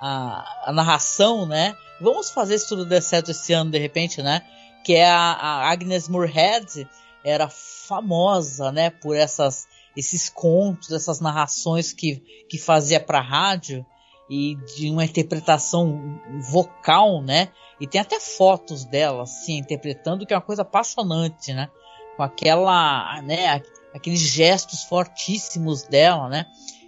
a, 0.00 0.44
a, 0.66 0.72
narração, 0.72 1.46
né? 1.46 1.74
Vamos 2.00 2.30
fazer 2.30 2.58
se 2.58 2.68
tudo 2.68 2.86
der 2.86 3.02
certo 3.02 3.30
esse 3.30 3.52
ano 3.52 3.70
de 3.70 3.78
repente, 3.78 4.22
né? 4.22 4.42
Que 4.88 4.94
é 4.94 5.04
a, 5.04 5.32
a 5.32 5.70
Agnes 5.70 6.08
Moorehead, 6.08 6.88
era 7.22 7.46
famosa, 7.50 8.72
né, 8.72 8.88
por 8.88 9.14
essas 9.14 9.68
esses 9.94 10.30
contos, 10.30 10.92
essas 10.92 11.20
narrações 11.20 11.92
que, 11.92 12.22
que 12.48 12.56
fazia 12.56 12.98
para 12.98 13.20
rádio 13.20 13.84
e 14.30 14.56
de 14.76 14.88
uma 14.88 15.04
interpretação 15.04 16.18
vocal, 16.50 17.20
né? 17.20 17.48
E 17.78 17.86
tem 17.86 18.00
até 18.00 18.18
fotos 18.18 18.86
dela 18.86 19.24
assim 19.24 19.58
interpretando 19.58 20.24
que 20.24 20.32
é 20.32 20.36
uma 20.36 20.42
coisa 20.42 20.62
apaixonante, 20.62 21.52
né? 21.52 21.68
Com 22.16 22.22
aquela, 22.22 23.20
né, 23.20 23.60
aqueles 23.92 24.20
gestos 24.20 24.84
fortíssimos 24.84 25.82
dela, 25.82 26.30
né? 26.30 26.46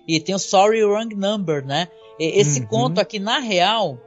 E 0.08 0.18
tem 0.20 0.34
o 0.34 0.38
Sorry 0.38 0.82
Wrong 0.82 1.14
Number, 1.14 1.66
né? 1.66 1.88
Esse 2.18 2.60
uhum. 2.60 2.66
conto 2.66 2.98
aqui 2.98 3.18
na 3.18 3.40
real 3.40 3.98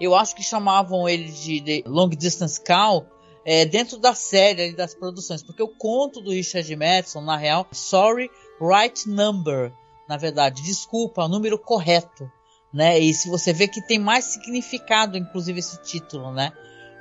eu 0.00 0.14
acho 0.14 0.34
que 0.34 0.42
chamavam 0.42 1.08
ele 1.08 1.30
de, 1.30 1.60
de 1.60 1.84
Long 1.86 2.08
Distance 2.08 2.60
Call 2.60 3.06
é, 3.44 3.64
dentro 3.64 3.98
da 3.98 4.14
série 4.14 4.72
das 4.72 4.94
produções, 4.94 5.42
porque 5.42 5.62
o 5.62 5.68
conto 5.68 6.20
do 6.20 6.30
Richard 6.30 6.74
Madison, 6.76 7.20
na 7.20 7.36
real, 7.36 7.66
Sorry, 7.72 8.30
Right 8.60 9.08
Number, 9.08 9.72
na 10.08 10.16
verdade, 10.16 10.62
desculpa, 10.62 11.24
o 11.24 11.28
número 11.28 11.58
correto, 11.58 12.30
né? 12.72 12.98
E 12.98 13.14
se 13.14 13.28
você 13.30 13.52
vê 13.52 13.66
que 13.66 13.80
tem 13.86 13.98
mais 13.98 14.24
significado, 14.24 15.16
inclusive 15.16 15.58
esse 15.60 15.80
título, 15.82 16.32
né? 16.32 16.52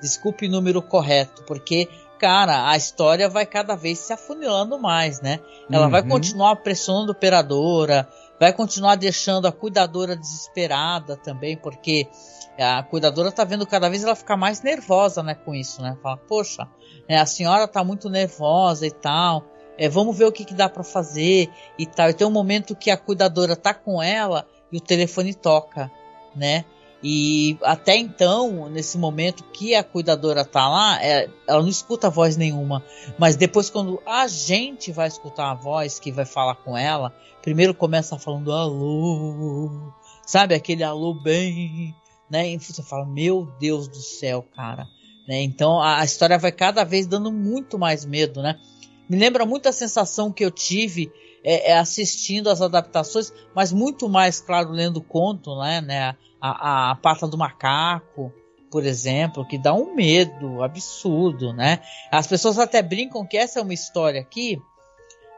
Desculpe 0.01 0.47
o 0.47 0.51
número 0.51 0.81
correto, 0.81 1.43
porque 1.43 1.89
cara, 2.17 2.69
a 2.69 2.75
história 2.75 3.29
vai 3.29 3.45
cada 3.45 3.75
vez 3.75 3.99
se 3.99 4.11
afunilando 4.11 4.79
mais, 4.79 5.21
né? 5.21 5.39
Ela 5.71 5.85
Uhum. 5.85 5.91
vai 5.91 6.03
continuar 6.03 6.55
pressionando 6.57 7.11
a 7.11 7.15
operadora, 7.15 8.07
vai 8.39 8.53
continuar 8.53 8.95
deixando 8.95 9.47
a 9.47 9.51
cuidadora 9.51 10.15
desesperada 10.15 11.15
também, 11.15 11.57
porque 11.57 12.07
a 12.57 12.81
cuidadora 12.83 13.31
tá 13.31 13.43
vendo 13.43 13.65
cada 13.65 13.89
vez 13.89 14.03
ela 14.03 14.15
ficar 14.15 14.37
mais 14.37 14.61
nervosa, 14.61 15.21
né, 15.21 15.35
com 15.35 15.53
isso, 15.53 15.81
né? 15.81 15.97
Fala, 16.01 16.17
poxa, 16.17 16.67
né, 17.07 17.17
a 17.17 17.25
senhora 17.25 17.67
tá 17.67 17.83
muito 17.83 18.09
nervosa 18.09 18.85
e 18.85 18.91
tal. 18.91 19.43
É, 19.77 19.87
vamos 19.87 20.17
ver 20.17 20.25
o 20.25 20.31
que, 20.31 20.43
que 20.43 20.55
dá 20.55 20.67
para 20.67 20.83
fazer 20.83 21.49
e 21.77 21.85
tal. 21.85 22.09
E 22.09 22.13
tem 22.13 22.25
um 22.25 22.31
momento 22.31 22.75
que 22.75 22.89
a 22.89 22.97
cuidadora 22.97 23.55
tá 23.55 23.73
com 23.73 24.01
ela 24.01 24.47
e 24.71 24.77
o 24.77 24.81
telefone 24.81 25.35
toca, 25.35 25.91
né? 26.35 26.65
E 27.03 27.57
até 27.61 27.95
então, 27.95 28.69
nesse 28.69 28.97
momento 28.97 29.43
que 29.53 29.75
a 29.75 29.83
cuidadora 29.83 30.43
tá 30.43 30.67
lá, 30.67 31.03
é, 31.03 31.29
ela 31.47 31.61
não 31.61 31.69
escuta 31.69 32.09
voz 32.09 32.35
nenhuma. 32.35 32.83
Mas 33.19 33.35
depois, 33.35 33.69
quando 33.69 34.01
a 34.05 34.27
gente 34.27 34.91
vai 34.91 35.07
escutar 35.07 35.51
a 35.51 35.53
voz 35.53 35.99
que 35.99 36.11
vai 36.11 36.25
falar 36.25 36.55
com 36.55 36.75
ela, 36.75 37.13
primeiro 37.41 37.73
começa 37.73 38.17
falando 38.17 38.51
alô, 38.51 39.93
sabe? 40.25 40.55
Aquele 40.55 40.83
alô 40.83 41.13
bem, 41.13 41.95
né? 42.29 42.49
E 42.49 42.57
você 42.57 42.81
fala, 42.81 43.05
meu 43.05 43.47
Deus 43.59 43.87
do 43.87 44.01
céu, 44.01 44.43
cara. 44.55 44.87
Né? 45.27 45.41
Então 45.43 45.79
a, 45.79 45.99
a 45.99 46.05
história 46.05 46.37
vai 46.37 46.51
cada 46.51 46.83
vez 46.83 47.05
dando 47.05 47.31
muito 47.31 47.77
mais 47.77 48.05
medo, 48.05 48.41
né? 48.41 48.59
Me 49.09 49.17
lembra 49.17 49.45
muito 49.45 49.69
a 49.69 49.71
sensação 49.71 50.31
que 50.31 50.43
eu 50.43 50.51
tive 50.51 51.11
é, 51.43 51.71
é, 51.71 51.77
assistindo 51.77 52.49
as 52.49 52.61
adaptações, 52.61 53.31
mas 53.55 53.71
muito 53.71 54.09
mais, 54.09 54.39
claro, 54.39 54.71
lendo 54.71 54.97
o 54.97 55.03
conto, 55.03 55.57
né? 55.59 55.81
né? 55.81 56.15
A, 56.39 56.91
a 56.91 56.95
pata 56.95 57.27
do 57.27 57.37
macaco, 57.37 58.31
por 58.69 58.85
exemplo, 58.85 59.45
que 59.45 59.57
dá 59.57 59.73
um 59.73 59.95
medo 59.95 60.61
absurdo, 60.63 61.53
né? 61.53 61.79
As 62.11 62.27
pessoas 62.27 62.59
até 62.59 62.81
brincam 62.81 63.25
que 63.25 63.37
essa 63.37 63.59
é 63.59 63.63
uma 63.63 63.73
história 63.73 64.21
aqui 64.21 64.61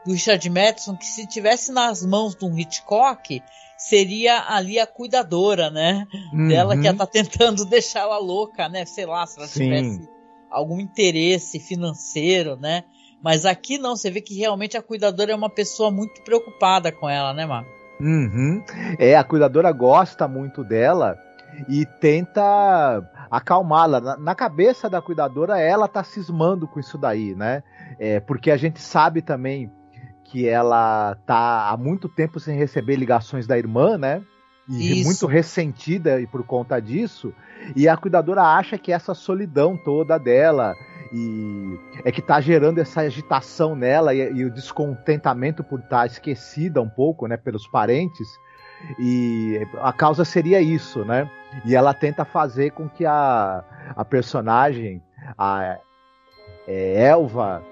do 0.04 0.12
Richard 0.12 0.48
Madison 0.50 0.96
que 0.96 1.06
se 1.06 1.26
tivesse 1.26 1.72
nas 1.72 2.04
mãos 2.04 2.34
de 2.34 2.44
um 2.44 2.58
Hitchcock 2.58 3.42
seria 3.78 4.44
ali 4.48 4.78
a 4.78 4.86
cuidadora, 4.86 5.70
né? 5.70 6.06
Dela 6.48 6.74
que 6.74 6.82
Uhum. 6.82 6.88
ela 6.88 6.98
tá 6.98 7.06
tentando 7.06 7.64
deixá-la 7.66 8.18
louca, 8.18 8.68
né? 8.68 8.84
Sei 8.84 9.06
lá, 9.06 9.26
se 9.26 9.38
ela 9.38 9.48
Sim. 9.48 9.64
tivesse 9.64 10.08
algum 10.50 10.80
interesse 10.80 11.58
financeiro, 11.58 12.56
né? 12.56 12.84
Mas 13.22 13.44
aqui 13.44 13.78
não, 13.78 13.96
você 13.96 14.10
vê 14.10 14.20
que 14.20 14.38
realmente 14.38 14.76
a 14.76 14.82
cuidadora 14.82 15.32
é 15.32 15.34
uma 15.34 15.50
pessoa 15.50 15.90
muito 15.90 16.22
preocupada 16.22 16.90
com 16.90 17.08
ela, 17.08 17.34
né, 17.34 17.44
Marco? 17.44 17.70
Uhum. 18.00 18.62
É, 18.98 19.14
a 19.14 19.22
cuidadora 19.22 19.70
gosta 19.72 20.26
muito 20.26 20.64
dela 20.64 21.18
e 21.68 21.84
tenta 21.84 23.02
acalmá-la. 23.30 24.00
Na, 24.00 24.16
na 24.16 24.34
cabeça 24.34 24.88
da 24.88 25.02
cuidadora, 25.02 25.58
ela 25.58 25.86
tá 25.86 26.02
cismando 26.02 26.66
com 26.66 26.80
isso 26.80 26.96
daí, 26.96 27.34
né? 27.34 27.62
É, 27.98 28.20
porque 28.20 28.50
a 28.50 28.56
gente 28.56 28.80
sabe 28.80 29.20
também 29.20 29.70
que 30.24 30.48
ela 30.48 31.16
tá 31.26 31.68
há 31.68 31.76
muito 31.76 32.08
tempo 32.08 32.38
sem 32.38 32.56
receber 32.56 32.96
ligações 32.96 33.46
da 33.46 33.58
irmã, 33.58 33.98
né? 33.98 34.22
E 34.68 35.00
Isso. 35.00 35.04
muito 35.04 35.26
ressentida 35.26 36.20
e 36.20 36.26
por 36.26 36.44
conta 36.44 36.80
disso. 36.80 37.34
E 37.74 37.88
a 37.88 37.96
cuidadora 37.96 38.42
acha 38.42 38.78
que 38.78 38.92
essa 38.92 39.14
solidão 39.14 39.76
toda 39.76 40.16
dela 40.16 40.76
e 41.12 41.78
é 42.04 42.12
que 42.12 42.22
tá 42.22 42.40
gerando 42.40 42.78
essa 42.78 43.00
agitação 43.00 43.74
nela 43.74 44.14
e, 44.14 44.18
e 44.32 44.44
o 44.44 44.50
descontentamento 44.50 45.64
por 45.64 45.80
estar 45.80 46.06
esquecida 46.06 46.80
um 46.80 46.88
pouco, 46.88 47.26
né, 47.26 47.36
pelos 47.36 47.66
parentes. 47.66 48.28
E 48.98 49.60
a 49.82 49.92
causa 49.92 50.24
seria 50.24 50.60
isso, 50.60 51.04
né? 51.04 51.30
E 51.64 51.74
ela 51.74 51.92
tenta 51.92 52.24
fazer 52.24 52.70
com 52.70 52.88
que 52.88 53.04
a, 53.04 53.62
a 53.94 54.04
personagem, 54.04 55.02
a 55.36 55.78
é, 56.66 57.08
Elva, 57.08 57.62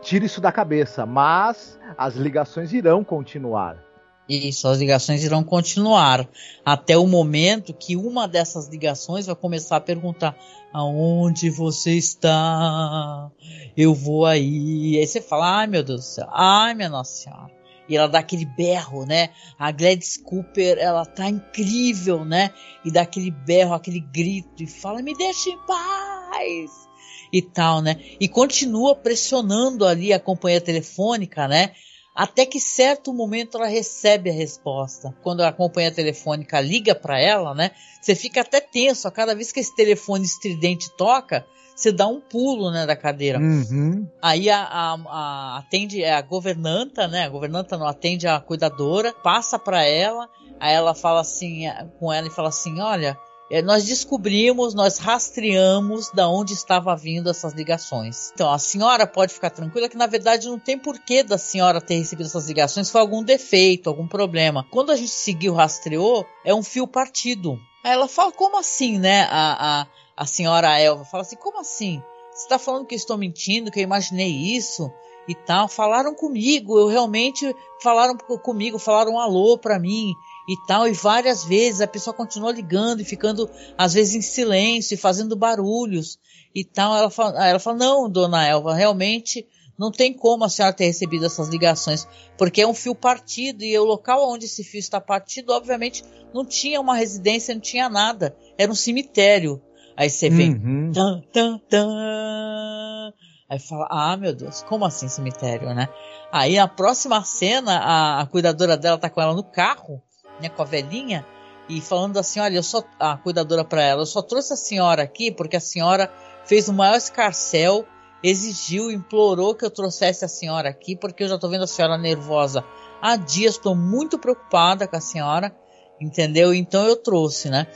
tire 0.00 0.26
isso 0.26 0.40
da 0.40 0.50
cabeça, 0.50 1.06
mas 1.06 1.78
as 1.96 2.16
ligações 2.16 2.72
irão 2.72 3.04
continuar. 3.04 3.85
Isso, 4.28 4.66
as 4.66 4.78
ligações 4.78 5.22
irão 5.22 5.44
continuar 5.44 6.28
até 6.64 6.98
o 6.98 7.06
momento 7.06 7.72
que 7.72 7.96
uma 7.96 8.26
dessas 8.26 8.66
ligações 8.68 9.26
vai 9.26 9.36
começar 9.36 9.76
a 9.76 9.80
perguntar 9.80 10.36
aonde 10.72 11.48
você 11.48 11.92
está? 11.92 13.30
Eu 13.76 13.94
vou 13.94 14.26
aí. 14.26 14.98
Aí 14.98 15.06
você 15.06 15.20
fala, 15.20 15.60
ai 15.60 15.66
meu 15.68 15.82
Deus 15.82 16.00
do 16.00 16.04
céu, 16.04 16.28
ai 16.30 16.74
minha 16.74 16.88
Nossa 16.88 17.22
Senhora. 17.22 17.54
E 17.88 17.96
ela 17.96 18.08
dá 18.08 18.18
aquele 18.18 18.44
berro, 18.44 19.06
né? 19.06 19.30
A 19.56 19.70
Gladys 19.70 20.16
Cooper, 20.16 20.76
ela 20.78 21.06
tá 21.06 21.28
incrível, 21.28 22.24
né? 22.24 22.50
E 22.84 22.90
dá 22.90 23.02
aquele 23.02 23.30
berro, 23.30 23.74
aquele 23.74 24.00
grito 24.00 24.60
e 24.60 24.66
fala, 24.66 25.00
me 25.02 25.16
deixa 25.16 25.50
em 25.50 25.58
paz! 25.66 26.86
E 27.32 27.40
tal, 27.40 27.80
né? 27.80 28.00
E 28.18 28.28
continua 28.28 28.96
pressionando 28.96 29.86
ali 29.86 30.12
a 30.12 30.18
companhia 30.18 30.60
telefônica, 30.60 31.46
né? 31.46 31.72
Até 32.16 32.46
que 32.46 32.58
certo 32.58 33.12
momento 33.12 33.58
ela 33.58 33.66
recebe 33.66 34.30
a 34.30 34.32
resposta. 34.32 35.14
Quando 35.22 35.42
a 35.42 35.52
companhia 35.52 35.92
telefônica 35.92 36.58
liga 36.60 36.94
para 36.94 37.20
ela, 37.20 37.54
né? 37.54 37.72
Você 38.00 38.14
fica 38.14 38.40
até 38.40 38.58
tenso. 38.58 39.06
A 39.06 39.10
cada 39.10 39.34
vez 39.34 39.52
que 39.52 39.60
esse 39.60 39.74
telefone 39.76 40.24
estridente 40.24 40.88
toca, 40.96 41.44
você 41.76 41.92
dá 41.92 42.06
um 42.08 42.18
pulo, 42.18 42.70
né, 42.70 42.86
da 42.86 42.96
cadeira. 42.96 43.38
Uhum. 43.38 44.08
Aí 44.22 44.48
a, 44.48 44.62
a, 44.62 44.94
a- 44.94 45.58
atende 45.58 46.02
é 46.02 46.14
a 46.14 46.22
governanta, 46.22 47.06
né? 47.06 47.24
A 47.24 47.28
governanta 47.28 47.76
não 47.76 47.86
atende 47.86 48.26
a 48.26 48.40
cuidadora, 48.40 49.12
passa 49.12 49.58
para 49.58 49.84
ela, 49.84 50.26
aí 50.58 50.74
ela 50.74 50.94
fala 50.94 51.20
assim 51.20 51.68
é, 51.68 51.86
com 52.00 52.10
ela 52.10 52.26
e 52.26 52.30
fala 52.30 52.48
assim, 52.48 52.80
olha, 52.80 53.14
é, 53.50 53.62
nós 53.62 53.84
descobrimos, 53.84 54.74
nós 54.74 54.98
rastreamos 54.98 56.10
da 56.10 56.28
onde 56.28 56.52
estava 56.52 56.96
vindo 56.96 57.30
essas 57.30 57.52
ligações. 57.52 58.30
Então 58.34 58.50
a 58.50 58.58
senhora 58.58 59.06
pode 59.06 59.34
ficar 59.34 59.50
tranquila 59.50 59.88
que 59.88 59.96
na 59.96 60.06
verdade 60.06 60.48
não 60.48 60.58
tem 60.58 60.78
porquê 60.78 61.22
da 61.22 61.38
senhora 61.38 61.80
ter 61.80 61.96
recebido 61.96 62.26
essas 62.26 62.46
ligações, 62.48 62.90
foi 62.90 63.00
algum 63.00 63.22
defeito, 63.22 63.88
algum 63.88 64.06
problema. 64.08 64.66
Quando 64.70 64.90
a 64.90 64.96
gente 64.96 65.10
seguiu, 65.10 65.54
rastreou, 65.54 66.26
é 66.44 66.54
um 66.54 66.62
fio 66.62 66.86
partido. 66.86 67.60
Aí 67.84 67.92
ela 67.92 68.08
fala, 68.08 68.32
como 68.32 68.58
assim, 68.58 68.98
né? 68.98 69.22
A, 69.30 69.82
a, 69.82 69.86
a 70.16 70.26
senhora 70.26 70.78
Elva 70.78 71.04
fala 71.04 71.22
assim, 71.22 71.36
como 71.36 71.60
assim? 71.60 72.00
Você 72.34 72.48
tá 72.48 72.58
falando 72.58 72.84
que 72.84 72.94
eu 72.94 72.98
estou 72.98 73.16
mentindo, 73.16 73.70
que 73.70 73.78
eu 73.78 73.84
imaginei 73.84 74.28
isso 74.28 74.90
e 75.28 75.34
tal? 75.34 75.68
Falaram 75.68 76.14
comigo, 76.14 76.78
eu 76.78 76.88
realmente 76.88 77.54
falaram 77.82 78.16
co- 78.16 78.38
comigo, 78.38 78.78
falaram 78.78 79.12
um 79.12 79.20
alô 79.20 79.56
pra 79.56 79.78
mim 79.78 80.12
e 80.48 80.56
tal, 80.66 80.86
e 80.86 80.92
várias 80.92 81.44
vezes 81.44 81.80
a 81.80 81.86
pessoa 81.86 82.14
continuou 82.14 82.52
ligando 82.52 83.00
e 83.00 83.04
ficando 83.04 83.50
às 83.76 83.94
vezes 83.94 84.14
em 84.14 84.22
silêncio 84.22 84.94
e 84.94 84.98
fazendo 84.98 85.34
barulhos 85.34 86.18
e 86.54 86.64
tal. 86.64 86.96
Ela 86.96 87.10
fala, 87.10 87.48
ela 87.48 87.58
fala 87.58 87.78
não, 87.78 88.08
dona 88.08 88.46
Elva, 88.46 88.74
realmente 88.74 89.46
não 89.78 89.90
tem 89.90 90.12
como 90.12 90.44
a 90.44 90.48
senhora 90.48 90.74
ter 90.74 90.86
recebido 90.86 91.26
essas 91.26 91.48
ligações, 91.48 92.08
porque 92.38 92.62
é 92.62 92.66
um 92.66 92.74
fio 92.74 92.94
partido 92.94 93.62
e 93.62 93.78
o 93.78 93.84
local 93.84 94.26
onde 94.28 94.46
esse 94.46 94.64
fio 94.64 94.78
está 94.78 95.00
partido, 95.00 95.52
obviamente, 95.52 96.02
não 96.32 96.44
tinha 96.44 96.80
uma 96.80 96.96
residência, 96.96 97.54
não 97.54 97.60
tinha 97.60 97.88
nada, 97.88 98.36
era 98.56 98.70
um 98.70 98.74
cemitério. 98.74 99.60
Aí 99.96 100.10
você 100.10 100.28
vem, 100.28 100.54
Uhum. 100.54 100.92
Tan, 100.92 101.22
tan, 101.32 101.58
tan. 101.68 103.12
Aí 103.48 103.58
fala, 103.58 103.86
ah, 103.90 104.16
meu 104.16 104.34
Deus, 104.34 104.62
como 104.62 104.84
assim 104.84 105.08
cemitério, 105.08 105.74
né? 105.74 105.88
Aí 106.32 106.56
na 106.56 106.66
próxima 106.66 107.22
cena, 107.22 107.78
a, 107.78 108.20
a 108.20 108.26
cuidadora 108.26 108.76
dela 108.76 108.98
tá 108.98 109.08
com 109.08 109.20
ela 109.22 109.34
no 109.34 109.44
carro, 109.44 110.02
né, 110.40 110.48
com 110.48 110.62
a 110.62 110.64
velhinha, 110.64 111.26
e 111.68 111.80
falando 111.80 112.18
assim, 112.18 112.38
olha, 112.38 112.56
eu 112.56 112.62
só, 112.62 112.84
a 112.98 113.16
cuidadora 113.16 113.64
para 113.64 113.82
ela, 113.82 114.02
eu 114.02 114.06
só 114.06 114.22
trouxe 114.22 114.52
a 114.52 114.56
senhora 114.56 115.02
aqui 115.02 115.32
porque 115.32 115.56
a 115.56 115.60
senhora 115.60 116.12
fez 116.44 116.68
o 116.68 116.72
maior 116.72 116.96
escarcel, 116.96 117.84
exigiu, 118.22 118.90
implorou 118.90 119.54
que 119.54 119.64
eu 119.64 119.70
trouxesse 119.70 120.24
a 120.24 120.28
senhora 120.28 120.68
aqui, 120.68 120.96
porque 120.96 121.24
eu 121.24 121.28
já 121.28 121.38
tô 121.38 121.48
vendo 121.48 121.64
a 121.64 121.66
senhora 121.66 121.98
nervosa 121.98 122.64
há 123.02 123.16
dias, 123.16 123.54
estou 123.54 123.74
muito 123.74 124.18
preocupada 124.18 124.86
com 124.86 124.96
a 124.96 125.00
senhora, 125.00 125.54
entendeu? 126.00 126.54
Então 126.54 126.86
eu 126.86 126.96
trouxe, 126.96 127.50
né? 127.50 127.66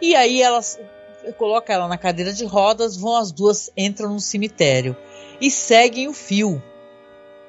E 0.00 0.14
aí 0.14 0.42
elas 0.42 0.78
coloca 1.36 1.72
ela 1.72 1.88
na 1.88 1.98
cadeira 1.98 2.32
de 2.32 2.44
rodas, 2.44 2.96
vão 2.96 3.16
as 3.16 3.32
duas, 3.32 3.70
entram 3.76 4.12
no 4.12 4.20
cemitério 4.20 4.96
e 5.40 5.50
seguem 5.50 6.08
o 6.08 6.12
fio. 6.12 6.62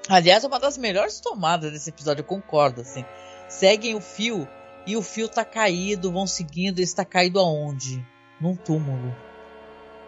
Aliás, 0.10 0.43
é 0.43 0.48
uma 0.48 0.60
das 0.60 0.78
melhores 0.78 1.20
tomadas 1.20 1.72
desse 1.72 1.89
episódio, 1.89 2.22
eu 2.22 2.26
concordo, 2.26 2.82
assim. 2.82 3.06
Seguem 3.47 3.95
o 3.95 4.01
fio 4.01 4.47
e 4.86 4.95
o 4.95 5.01
fio 5.01 5.27
tá 5.27 5.43
caído, 5.43 6.12
vão 6.12 6.25
seguindo, 6.27 6.79
está 6.79 7.03
caído 7.03 7.39
aonde? 7.39 8.05
Num 8.39 8.55
túmulo. 8.55 9.13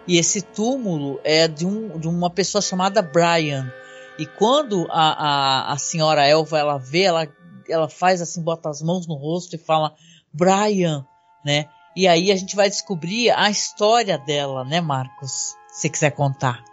E 0.08 0.18
esse 0.18 0.42
túmulo 0.42 1.20
é 1.24 1.48
de, 1.48 1.66
um, 1.66 2.00
de 2.00 2.08
uma 2.08 2.30
pessoa 2.30 2.62
chamada 2.62 3.02
Brian. 3.02 3.72
E 4.18 4.26
quando 4.26 4.88
a, 4.90 5.70
a, 5.70 5.74
a 5.74 5.78
senhora 5.78 6.26
Elva 6.26 6.58
ela 6.58 6.78
vê, 6.78 7.04
ela, 7.04 7.28
ela 7.70 7.88
faz 7.88 8.22
assim, 8.22 8.42
bota 8.42 8.70
as 8.70 8.82
mãos 8.82 9.08
no 9.08 9.16
rosto 9.16 9.56
e 9.56 9.60
fala 9.60 9.94
Brian, 10.34 11.06
né? 11.46 11.66
E 11.96 12.08
aí 12.08 12.32
a 12.32 12.36
gente 12.36 12.56
vai 12.56 12.70
descobrir 12.70 13.32
a 13.32 13.50
história 13.50 14.18
dela, 14.18 14.64
né, 14.64 14.80
Marcos? 14.82 15.56
Se 15.68 15.90
quiser 15.90 16.12
contar. 16.12 16.64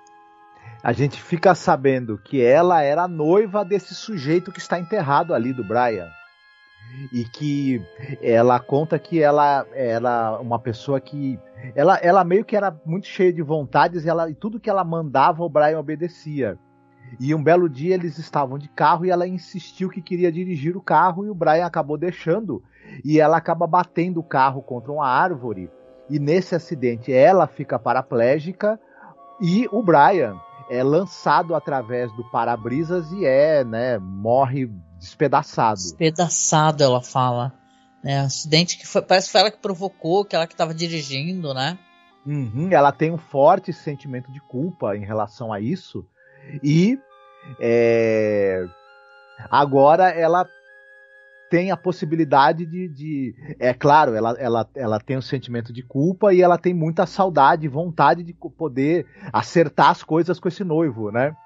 A 0.82 0.92
gente 0.92 1.20
fica 1.20 1.54
sabendo 1.54 2.16
que 2.16 2.40
ela 2.40 2.82
era 2.82 3.08
noiva 3.08 3.64
desse 3.64 3.94
sujeito 3.94 4.52
que 4.52 4.60
está 4.60 4.78
enterrado 4.78 5.34
ali 5.34 5.52
do 5.52 5.64
Brian. 5.64 6.08
E 7.12 7.24
que 7.24 7.82
ela 8.22 8.58
conta 8.58 8.98
que 8.98 9.20
ela 9.20 9.66
era 9.72 10.38
uma 10.40 10.58
pessoa 10.58 11.00
que 11.00 11.38
ela, 11.74 11.96
ela 11.96 12.24
meio 12.24 12.44
que 12.44 12.56
era 12.56 12.74
muito 12.84 13.06
cheia 13.06 13.32
de 13.32 13.42
vontades 13.42 14.04
e, 14.04 14.08
ela, 14.08 14.30
e 14.30 14.34
tudo 14.34 14.60
que 14.60 14.70
ela 14.70 14.84
mandava 14.84 15.42
o 15.42 15.48
Brian 15.48 15.78
obedecia. 15.78 16.58
E 17.20 17.34
um 17.34 17.42
belo 17.42 17.68
dia 17.68 17.94
eles 17.94 18.18
estavam 18.18 18.58
de 18.58 18.68
carro 18.68 19.04
e 19.04 19.10
ela 19.10 19.26
insistiu 19.26 19.88
que 19.88 20.02
queria 20.02 20.30
dirigir 20.30 20.76
o 20.76 20.82
carro 20.82 21.24
e 21.24 21.30
o 21.30 21.34
Brian 21.34 21.64
acabou 21.64 21.96
deixando 21.96 22.62
e 23.04 23.20
ela 23.20 23.36
acaba 23.36 23.66
batendo 23.66 24.20
o 24.20 24.24
carro 24.24 24.62
contra 24.62 24.92
uma 24.92 25.06
árvore 25.06 25.70
e 26.10 26.18
nesse 26.18 26.54
acidente 26.54 27.12
ela 27.12 27.46
fica 27.46 27.78
paraplégica 27.78 28.78
e 29.40 29.68
o 29.70 29.82
Brian 29.82 30.36
é 30.68 30.82
lançado 30.82 31.54
através 31.54 32.12
do 32.12 32.24
para-brisas 32.30 33.10
e 33.12 33.24
é, 33.24 33.64
né, 33.64 33.98
morre 33.98 34.70
despedaçado. 34.98 35.76
Despedaçado, 35.80 36.82
ela 36.82 37.02
fala. 37.02 37.52
É, 38.04 38.18
acidente 38.18 38.78
que 38.78 38.86
foi, 38.86 39.02
parece 39.02 39.26
que 39.26 39.32
foi 39.32 39.40
ela 39.40 39.50
que 39.50 39.58
provocou, 39.58 40.24
que 40.24 40.36
ela 40.36 40.46
que 40.46 40.54
estava 40.54 40.74
dirigindo, 40.74 41.52
né? 41.52 41.78
Uhum, 42.24 42.68
ela 42.70 42.92
tem 42.92 43.12
um 43.12 43.18
forte 43.18 43.72
sentimento 43.72 44.30
de 44.32 44.40
culpa 44.40 44.96
em 44.96 45.04
relação 45.04 45.52
a 45.52 45.60
isso. 45.60 46.06
E 46.62 46.98
é, 47.60 48.64
agora 49.50 50.10
ela 50.10 50.46
tem 51.50 51.70
a 51.70 51.76
possibilidade 51.76 52.66
de, 52.66 52.88
de, 52.88 53.34
É 53.58 53.72
claro, 53.72 54.14
ela, 54.14 54.36
ela, 54.38 54.68
ela 54.74 55.00
tem 55.00 55.16
um 55.16 55.22
sentimento 55.22 55.72
de 55.72 55.82
culpa 55.82 56.34
e 56.34 56.42
ela 56.42 56.58
tem 56.58 56.74
muita 56.74 57.06
saudade, 57.06 57.68
vontade 57.68 58.22
de 58.22 58.34
poder 58.34 59.06
acertar 59.32 59.90
as 59.90 60.02
coisas 60.02 60.40
com 60.40 60.48
esse 60.48 60.64
noivo, 60.64 61.10
né? 61.10 61.36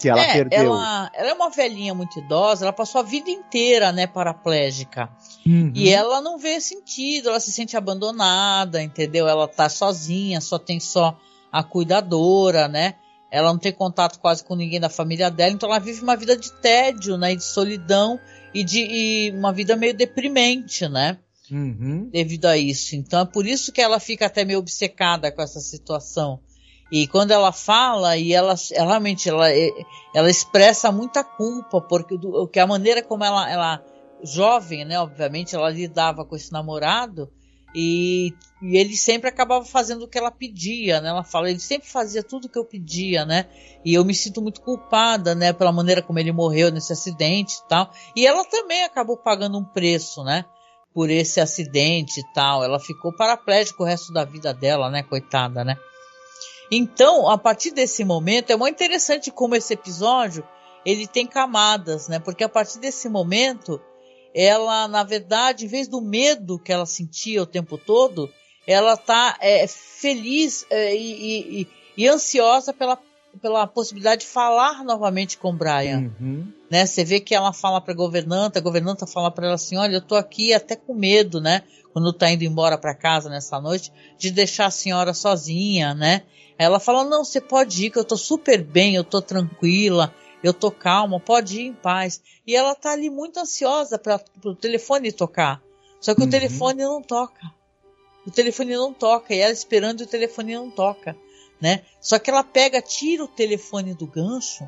Que 0.00 0.08
ela 0.08 0.20
é, 0.20 0.32
perdeu. 0.32 0.58
Ela, 0.60 1.10
ela, 1.14 1.30
é 1.30 1.34
uma 1.34 1.50
velhinha 1.50 1.94
muito 1.94 2.18
idosa, 2.18 2.64
ela 2.64 2.72
passou 2.72 3.00
a 3.00 3.04
vida 3.04 3.30
inteira, 3.30 3.92
né, 3.92 4.06
paraplégica. 4.06 5.10
Uhum. 5.46 5.72
E 5.74 5.90
ela 5.90 6.22
não 6.22 6.38
vê 6.38 6.58
sentido, 6.58 7.28
ela 7.28 7.40
se 7.40 7.52
sente 7.52 7.76
abandonada, 7.76 8.82
entendeu? 8.82 9.28
Ela 9.28 9.46
tá 9.46 9.68
sozinha, 9.68 10.40
só 10.40 10.58
tem 10.58 10.80
só 10.80 11.18
a 11.52 11.62
cuidadora, 11.62 12.66
né? 12.66 12.94
Ela 13.30 13.52
não 13.52 13.58
tem 13.58 13.72
contato 13.72 14.18
quase 14.18 14.42
com 14.42 14.56
ninguém 14.56 14.80
da 14.80 14.88
família 14.88 15.30
dela, 15.30 15.52
então 15.52 15.68
ela 15.68 15.78
vive 15.78 16.02
uma 16.02 16.16
vida 16.16 16.34
de 16.34 16.50
tédio, 16.60 17.18
né? 17.18 17.34
De 17.36 17.44
solidão 17.44 18.18
e 18.54 18.64
de 18.64 18.80
e 18.80 19.30
uma 19.30 19.52
vida 19.52 19.76
meio 19.76 19.94
deprimente, 19.94 20.88
né? 20.88 21.18
Uhum. 21.50 22.08
Devido 22.10 22.46
a 22.46 22.56
isso. 22.56 22.94
Então 22.94 23.20
é 23.20 23.24
por 23.24 23.46
isso 23.46 23.72
que 23.72 23.80
ela 23.80 23.98
fica 23.98 24.26
até 24.26 24.44
meio 24.44 24.58
obcecada 24.58 25.32
com 25.32 25.42
essa 25.42 25.60
situação. 25.60 26.40
E 26.92 27.06
quando 27.06 27.30
ela 27.30 27.52
fala, 27.52 28.16
e 28.16 28.32
ela, 28.32 28.54
ela 28.72 28.88
realmente 28.88 29.28
ela, 29.28 29.46
ela 30.12 30.28
expressa 30.28 30.90
muita 30.90 31.22
culpa, 31.22 31.80
porque 31.80 32.18
do, 32.18 32.48
que 32.48 32.58
a 32.58 32.66
maneira 32.66 33.00
como 33.00 33.22
ela, 33.22 33.48
ela, 33.48 33.84
jovem, 34.24 34.84
né, 34.84 34.98
obviamente, 34.98 35.54
ela 35.54 35.70
lidava 35.70 36.24
com 36.24 36.34
esse 36.34 36.50
namorado, 36.50 37.30
e, 37.74 38.34
e, 38.60 38.76
ele 38.76 38.96
sempre 38.96 39.28
acabava 39.28 39.64
fazendo 39.64 40.02
o 40.04 40.08
que 40.08 40.18
ela 40.18 40.30
pedia, 40.30 41.00
né? 41.00 41.10
Ela 41.10 41.22
fala, 41.22 41.50
ele 41.50 41.60
sempre 41.60 41.88
fazia 41.88 42.22
tudo 42.22 42.46
o 42.46 42.48
que 42.48 42.58
eu 42.58 42.64
pedia, 42.64 43.24
né? 43.24 43.46
E 43.84 43.94
eu 43.94 44.04
me 44.04 44.14
sinto 44.14 44.42
muito 44.42 44.60
culpada, 44.60 45.34
né? 45.34 45.52
Pela 45.52 45.72
maneira 45.72 46.02
como 46.02 46.18
ele 46.18 46.32
morreu 46.32 46.70
nesse 46.70 46.92
acidente 46.92 47.54
e 47.54 47.68
tal. 47.68 47.90
E 48.16 48.26
ela 48.26 48.44
também 48.44 48.82
acabou 48.82 49.16
pagando 49.16 49.58
um 49.58 49.64
preço, 49.64 50.24
né? 50.24 50.44
Por 50.92 51.10
esse 51.10 51.40
acidente 51.40 52.20
e 52.20 52.32
tal. 52.34 52.64
Ela 52.64 52.80
ficou 52.80 53.12
paraplégica 53.12 53.82
o 53.82 53.86
resto 53.86 54.12
da 54.12 54.24
vida 54.24 54.52
dela, 54.52 54.90
né? 54.90 55.02
Coitada, 55.04 55.64
né? 55.64 55.76
Então, 56.72 57.28
a 57.28 57.38
partir 57.38 57.70
desse 57.72 58.04
momento, 58.04 58.50
é 58.50 58.56
muito 58.56 58.74
interessante 58.74 59.30
como 59.30 59.54
esse 59.54 59.74
episódio 59.74 60.46
ele 60.84 61.06
tem 61.06 61.26
camadas, 61.26 62.08
né? 62.08 62.18
Porque 62.18 62.42
a 62.42 62.48
partir 62.48 62.78
desse 62.78 63.08
momento 63.08 63.80
ela, 64.34 64.86
na 64.88 65.02
verdade, 65.02 65.64
em 65.64 65.68
vez 65.68 65.88
do 65.88 66.00
medo 66.00 66.58
que 66.58 66.72
ela 66.72 66.86
sentia 66.86 67.42
o 67.42 67.46
tempo 67.46 67.76
todo, 67.76 68.30
ela 68.66 68.94
está 68.94 69.36
é, 69.40 69.66
feliz 69.66 70.64
é, 70.70 70.94
e, 70.94 71.60
e, 71.62 71.68
e, 71.96 72.08
ansiosa 72.08 72.72
pela, 72.72 72.98
pela 73.40 73.66
possibilidade 73.66 74.22
de 74.22 74.26
falar 74.28 74.84
novamente 74.84 75.38
com 75.38 75.50
o 75.50 75.56
Brian. 75.56 76.12
Uhum. 76.20 76.52
Né? 76.70 76.86
Você 76.86 77.04
vê 77.04 77.18
que 77.18 77.34
ela 77.34 77.52
fala 77.52 77.80
para 77.80 77.92
a 77.92 77.96
governanta, 77.96 78.58
a 78.58 78.62
governanta 78.62 79.06
fala 79.06 79.30
para 79.30 79.46
ela 79.46 79.54
assim: 79.54 79.76
Olha, 79.76 79.96
eu 79.96 80.00
tô 80.00 80.14
aqui 80.14 80.54
até 80.54 80.76
com 80.76 80.94
medo, 80.94 81.40
né? 81.40 81.62
Quando 81.92 82.12
tá 82.12 82.30
indo 82.30 82.44
embora 82.44 82.78
para 82.78 82.94
casa 82.94 83.28
nessa 83.28 83.60
noite, 83.60 83.92
de 84.16 84.30
deixar 84.30 84.66
a 84.66 84.70
senhora 84.70 85.12
sozinha, 85.12 85.94
né? 85.94 86.22
Ela 86.56 86.78
fala: 86.78 87.02
Não, 87.02 87.24
você 87.24 87.40
pode 87.40 87.86
ir, 87.86 87.90
que 87.90 87.98
eu 87.98 88.04
tô 88.04 88.16
super 88.16 88.62
bem, 88.62 88.94
eu 88.94 89.02
tô 89.02 89.20
tranquila 89.20 90.14
eu 90.42 90.54
tô 90.54 90.70
calma, 90.70 91.20
pode 91.20 91.60
ir 91.60 91.66
em 91.66 91.72
paz. 91.72 92.22
E 92.46 92.56
ela 92.56 92.74
tá 92.74 92.92
ali 92.92 93.10
muito 93.10 93.38
ansiosa 93.38 93.98
para 93.98 94.20
o 94.44 94.54
telefone 94.54 95.12
tocar. 95.12 95.62
Só 96.00 96.14
que 96.14 96.22
uhum. 96.22 96.28
o 96.28 96.30
telefone 96.30 96.82
não 96.82 97.02
toca. 97.02 97.52
O 98.26 98.30
telefone 98.30 98.74
não 98.74 98.92
toca. 98.92 99.34
E 99.34 99.38
ela 99.38 99.52
esperando 99.52 100.00
e 100.00 100.04
o 100.04 100.06
telefone 100.06 100.54
não 100.54 100.70
toca. 100.70 101.16
Né? 101.60 101.82
Só 102.00 102.18
que 102.18 102.30
ela 102.30 102.42
pega, 102.42 102.80
tira 102.80 103.22
o 103.22 103.28
telefone 103.28 103.92
do 103.92 104.06
gancho 104.06 104.66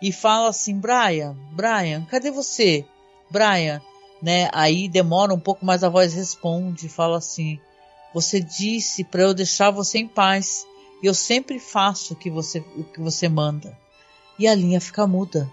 e 0.00 0.12
fala 0.12 0.48
assim: 0.48 0.78
Brian, 0.78 1.36
Brian, 1.50 2.04
cadê 2.04 2.30
você? 2.30 2.84
Brian, 3.28 3.82
né? 4.22 4.48
Aí 4.52 4.88
demora 4.88 5.34
um 5.34 5.40
pouco, 5.40 5.66
mas 5.66 5.82
a 5.82 5.88
voz 5.88 6.14
responde, 6.14 6.88
fala 6.88 7.18
assim: 7.18 7.58
Você 8.14 8.40
disse 8.40 9.02
para 9.02 9.22
eu 9.22 9.34
deixar 9.34 9.72
você 9.72 9.98
em 9.98 10.06
paz. 10.06 10.64
E 11.02 11.06
eu 11.06 11.14
sempre 11.14 11.58
faço 11.58 12.14
o 12.14 12.16
que 12.16 12.30
você, 12.30 12.60
o 12.76 12.84
que 12.84 13.00
você 13.00 13.28
manda 13.28 13.76
e 14.38 14.46
a 14.46 14.54
linha 14.54 14.80
fica 14.80 15.06
muda. 15.06 15.50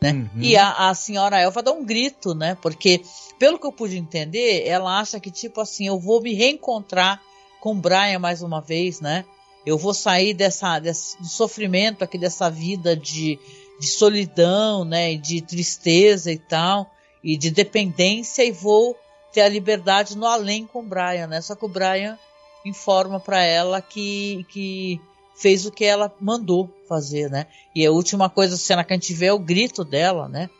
Né? 0.00 0.12
Uhum. 0.12 0.28
E 0.40 0.56
a, 0.56 0.88
a, 0.88 0.94
senhora 0.94 1.40
Elfa 1.40 1.62
dá 1.62 1.72
um 1.72 1.84
grito, 1.84 2.34
né? 2.34 2.56
Porque, 2.60 3.02
pelo 3.38 3.58
que 3.58 3.66
eu 3.66 3.72
pude 3.72 3.96
entender, 3.96 4.66
ela 4.66 5.00
acha 5.00 5.18
que, 5.18 5.30
tipo 5.30 5.60
assim, 5.60 5.86
eu 5.86 5.98
vou 5.98 6.22
me 6.22 6.34
reencontrar 6.34 7.20
com 7.60 7.72
o 7.72 7.80
Brian 7.80 8.18
mais 8.18 8.42
uma 8.42 8.60
vez, 8.60 9.00
né? 9.00 9.24
Eu 9.66 9.76
vou 9.76 9.92
sair 9.92 10.34
dessa, 10.34 10.78
desse 10.78 11.16
sofrimento 11.24 12.04
aqui, 12.04 12.16
dessa 12.16 12.48
vida 12.48 12.96
de, 12.96 13.38
de 13.80 13.86
solidão, 13.86 14.84
né? 14.84 15.16
De 15.16 15.40
tristeza 15.40 16.30
e 16.30 16.38
tal, 16.38 16.88
e 17.22 17.36
de 17.36 17.50
dependência, 17.50 18.44
e 18.44 18.52
vou 18.52 18.96
ter 19.32 19.40
a 19.40 19.48
liberdade 19.48 20.16
no 20.16 20.26
além 20.26 20.64
com 20.64 20.78
o 20.78 20.86
Brian, 20.86 21.26
né? 21.26 21.40
Só 21.40 21.56
que 21.56 21.64
o 21.64 21.68
Brian 21.68 22.16
informa 22.64 23.18
para 23.18 23.42
ela 23.42 23.82
que, 23.82 24.46
que 24.48 25.00
fez 25.38 25.64
o 25.64 25.70
que 25.70 25.84
ela 25.84 26.12
mandou 26.20 26.68
fazer, 26.88 27.30
né? 27.30 27.46
E 27.74 27.86
a 27.86 27.92
última 27.92 28.28
coisa, 28.28 28.54
a 28.54 28.58
cena 28.58 28.84
que 28.84 28.92
a 28.92 28.96
gente 28.96 29.14
vê 29.14 29.26
é 29.26 29.32
o 29.32 29.38
grito 29.38 29.84
dela, 29.84 30.28
né? 30.28 30.50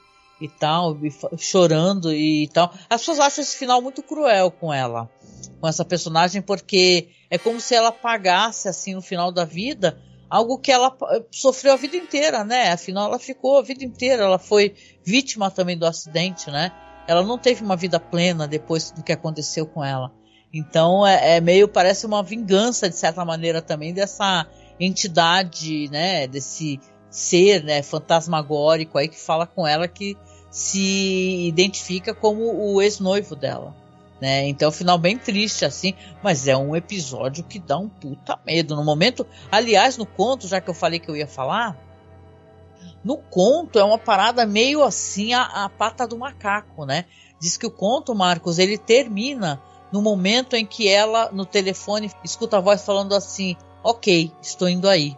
E 0.40 0.48
tal, 0.48 0.96
chorando 1.36 2.12
e 2.12 2.48
tal. 2.48 2.72
As 2.88 3.00
pessoas 3.00 3.18
acham 3.18 3.42
esse 3.42 3.56
final 3.56 3.82
muito 3.82 4.02
cruel 4.02 4.52
com 4.52 4.72
ela, 4.72 5.10
com 5.60 5.66
essa 5.66 5.84
personagem, 5.84 6.40
porque 6.40 7.08
é 7.28 7.36
como 7.36 7.60
se 7.60 7.74
ela 7.74 7.90
pagasse, 7.90 8.68
assim, 8.68 8.94
no 8.94 9.02
final 9.02 9.32
da 9.32 9.44
vida, 9.44 10.00
algo 10.30 10.58
que 10.58 10.70
ela 10.70 10.96
sofreu 11.32 11.72
a 11.72 11.76
vida 11.76 11.96
inteira, 11.96 12.44
né? 12.44 12.70
Afinal, 12.70 13.08
ela 13.08 13.18
ficou 13.18 13.58
a 13.58 13.62
vida 13.62 13.84
inteira, 13.84 14.22
ela 14.22 14.38
foi 14.38 14.76
vítima 15.02 15.50
também 15.50 15.76
do 15.76 15.86
acidente, 15.86 16.50
né? 16.50 16.70
Ela 17.08 17.22
não 17.22 17.38
teve 17.38 17.64
uma 17.64 17.74
vida 17.74 17.98
plena 17.98 18.46
depois 18.46 18.92
do 18.92 19.02
que 19.02 19.12
aconteceu 19.12 19.66
com 19.66 19.82
ela. 19.82 20.12
Então 20.52 21.06
é, 21.06 21.36
é 21.36 21.40
meio 21.40 21.68
parece 21.68 22.06
uma 22.06 22.22
vingança 22.22 22.88
de 22.88 22.96
certa 22.96 23.24
maneira 23.24 23.60
também 23.60 23.92
dessa 23.92 24.46
entidade, 24.78 25.88
né, 25.90 26.26
desse 26.26 26.80
ser, 27.10 27.62
né, 27.64 27.82
fantasmagórico 27.82 28.98
aí 28.98 29.08
que 29.08 29.18
fala 29.18 29.46
com 29.46 29.66
ela 29.66 29.88
que 29.88 30.16
se 30.50 31.46
identifica 31.46 32.14
como 32.14 32.72
o 32.74 32.80
ex-noivo 32.80 33.34
dela. 33.34 33.74
Né? 34.20 34.48
Então, 34.48 34.72
final 34.72 34.98
bem 34.98 35.16
triste, 35.16 35.64
assim, 35.64 35.94
mas 36.22 36.48
é 36.48 36.56
um 36.56 36.74
episódio 36.74 37.44
que 37.44 37.58
dá 37.58 37.78
um 37.78 37.88
puta 37.88 38.38
medo. 38.44 38.74
No 38.74 38.84
momento, 38.84 39.26
aliás, 39.50 39.96
no 39.96 40.04
conto, 40.04 40.48
já 40.48 40.60
que 40.60 40.68
eu 40.68 40.74
falei 40.74 40.98
que 40.98 41.08
eu 41.08 41.16
ia 41.16 41.26
falar, 41.26 41.76
no 43.04 43.16
conto 43.16 43.78
é 43.78 43.84
uma 43.84 43.98
parada 43.98 44.44
meio 44.44 44.82
assim 44.82 45.32
a, 45.32 45.64
a 45.64 45.68
pata 45.68 46.06
do 46.06 46.18
macaco, 46.18 46.84
né? 46.84 47.04
Diz 47.40 47.56
que 47.56 47.66
o 47.66 47.70
conto, 47.70 48.14
Marcos, 48.14 48.58
ele 48.58 48.76
termina 48.76 49.62
no 49.92 50.02
momento 50.02 50.56
em 50.56 50.66
que 50.66 50.88
ela, 50.88 51.30
no 51.30 51.46
telefone, 51.46 52.10
escuta 52.24 52.56
a 52.56 52.60
voz 52.60 52.84
falando 52.84 53.14
assim: 53.14 53.56
ok, 53.88 54.30
estou 54.42 54.68
indo 54.68 54.88
aí. 54.88 55.16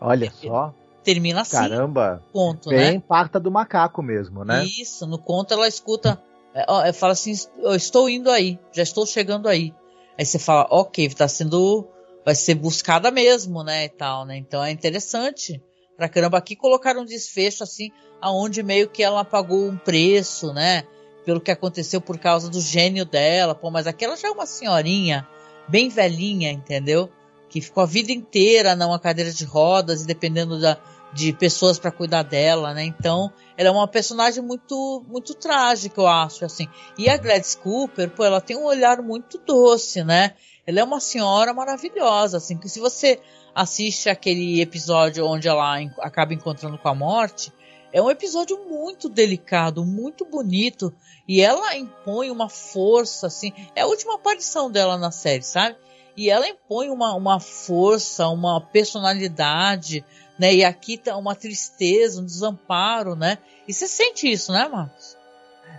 Olha 0.00 0.30
só. 0.30 0.74
Termina 1.02 1.40
assim. 1.40 1.56
Caramba. 1.56 2.22
Ponto, 2.32 2.68
bem 2.68 2.94
né? 2.94 3.02
parta 3.06 3.40
do 3.40 3.50
macaco 3.50 4.02
mesmo, 4.02 4.44
né? 4.44 4.64
Isso, 4.64 5.06
no 5.06 5.18
conto 5.18 5.54
ela 5.54 5.66
escuta, 5.66 6.20
é, 6.54 6.92
fala 6.92 7.14
assim, 7.14 7.32
eu 7.58 7.74
estou 7.74 8.08
indo 8.08 8.30
aí, 8.30 8.58
já 8.72 8.82
estou 8.82 9.06
chegando 9.06 9.48
aí. 9.48 9.72
Aí 10.18 10.26
você 10.26 10.38
fala, 10.38 10.66
ok, 10.70 11.06
está 11.06 11.26
sendo, 11.26 11.88
vai 12.24 12.34
ser 12.34 12.54
buscada 12.54 13.10
mesmo, 13.10 13.62
né, 13.62 13.86
e 13.86 13.88
tal, 13.88 14.26
né? 14.26 14.36
Então 14.36 14.62
é 14.62 14.70
interessante. 14.70 15.62
Pra 15.96 16.08
caramba, 16.08 16.36
aqui 16.36 16.54
colocaram 16.54 17.00
um 17.00 17.06
desfecho 17.06 17.62
assim, 17.62 17.90
aonde 18.20 18.62
meio 18.62 18.88
que 18.88 19.02
ela 19.02 19.24
pagou 19.24 19.68
um 19.68 19.78
preço, 19.78 20.52
né? 20.52 20.84
Pelo 21.24 21.40
que 21.40 21.50
aconteceu 21.50 22.00
por 22.00 22.18
causa 22.18 22.50
do 22.50 22.60
gênio 22.60 23.04
dela. 23.04 23.54
Pô, 23.54 23.70
mas 23.70 23.86
aquela 23.86 24.16
já 24.16 24.28
é 24.28 24.30
uma 24.30 24.46
senhorinha, 24.46 25.26
bem 25.66 25.88
velhinha, 25.88 26.50
entendeu? 26.52 27.10
Que 27.48 27.60
ficou 27.60 27.82
a 27.82 27.86
vida 27.86 28.12
inteira 28.12 28.76
numa 28.76 28.98
cadeira 28.98 29.32
de 29.32 29.44
rodas 29.44 30.02
e 30.02 30.06
dependendo 30.06 30.60
da, 30.60 30.78
de 31.12 31.32
pessoas 31.32 31.78
para 31.78 31.90
cuidar 31.90 32.22
dela, 32.22 32.74
né? 32.74 32.84
Então, 32.84 33.32
ela 33.56 33.68
é 33.68 33.72
uma 33.72 33.88
personagem 33.88 34.42
muito 34.42 35.04
muito 35.08 35.34
trágica, 35.34 36.00
eu 36.00 36.06
acho, 36.06 36.44
assim. 36.44 36.68
E 36.98 37.08
a 37.08 37.16
Gladys 37.16 37.54
Cooper, 37.54 38.10
pô, 38.10 38.24
ela 38.24 38.40
tem 38.40 38.56
um 38.56 38.64
olhar 38.64 39.00
muito 39.02 39.38
doce, 39.38 40.04
né? 40.04 40.34
Ela 40.66 40.80
é 40.80 40.84
uma 40.84 41.00
senhora 41.00 41.54
maravilhosa, 41.54 42.36
assim, 42.36 42.58
que 42.58 42.68
se 42.68 42.78
você 42.78 43.20
assiste 43.54 44.08
aquele 44.08 44.60
episódio 44.60 45.26
onde 45.26 45.48
ela 45.48 45.78
acaba 46.00 46.34
encontrando 46.34 46.76
com 46.78 46.88
a 46.88 46.94
morte, 46.94 47.52
é 47.92 48.02
um 48.02 48.10
episódio 48.10 48.58
muito 48.68 49.08
delicado, 49.08 49.84
muito 49.84 50.24
bonito, 50.26 50.94
e 51.26 51.40
ela 51.40 51.74
impõe 51.74 52.30
uma 52.30 52.48
força, 52.48 53.26
assim, 53.26 53.52
é 53.74 53.80
a 53.80 53.86
última 53.86 54.16
aparição 54.16 54.70
dela 54.70 54.98
na 54.98 55.10
série, 55.10 55.42
sabe? 55.42 55.76
E 56.18 56.30
ela 56.30 56.48
impõe 56.48 56.90
uma, 56.90 57.14
uma 57.14 57.38
força, 57.38 58.26
uma 58.26 58.60
personalidade, 58.60 60.04
né? 60.36 60.52
E 60.52 60.64
aqui 60.64 60.98
tá 60.98 61.16
uma 61.16 61.36
tristeza, 61.36 62.20
um 62.20 62.24
desamparo, 62.24 63.14
né? 63.14 63.38
E 63.68 63.72
você 63.72 63.86
sente 63.86 64.28
isso, 64.28 64.50
né, 64.52 64.66
Marcos? 64.66 65.16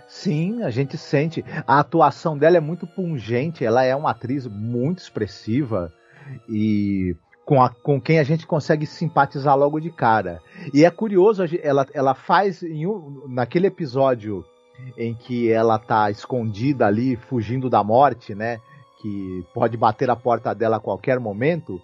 Sim, 0.08 0.62
a 0.62 0.70
gente 0.70 0.96
sente. 0.96 1.44
A 1.66 1.80
atuação 1.80 2.38
dela 2.38 2.56
é 2.56 2.60
muito 2.60 2.86
pungente, 2.86 3.66
ela 3.66 3.84
é 3.84 3.94
uma 3.94 4.12
atriz 4.12 4.46
muito 4.46 5.00
expressiva 5.00 5.92
e 6.48 7.14
com, 7.44 7.62
a, 7.62 7.68
com 7.68 8.00
quem 8.00 8.18
a 8.18 8.24
gente 8.24 8.46
consegue 8.46 8.86
simpatizar 8.86 9.54
logo 9.58 9.78
de 9.78 9.90
cara. 9.90 10.40
E 10.72 10.86
é 10.86 10.90
curioso, 10.90 11.44
ela, 11.62 11.86
ela 11.92 12.14
faz 12.14 12.62
um, 12.62 13.26
naquele 13.28 13.66
episódio 13.66 14.42
em 14.96 15.12
que 15.12 15.52
ela 15.52 15.78
tá 15.78 16.10
escondida 16.10 16.86
ali, 16.86 17.16
fugindo 17.16 17.68
da 17.68 17.84
morte, 17.84 18.34
né? 18.34 18.58
Que 19.00 19.46
pode 19.54 19.76
bater 19.76 20.10
a 20.10 20.16
porta 20.16 20.54
dela 20.54 20.76
a 20.76 20.80
qualquer 20.80 21.18
momento. 21.18 21.80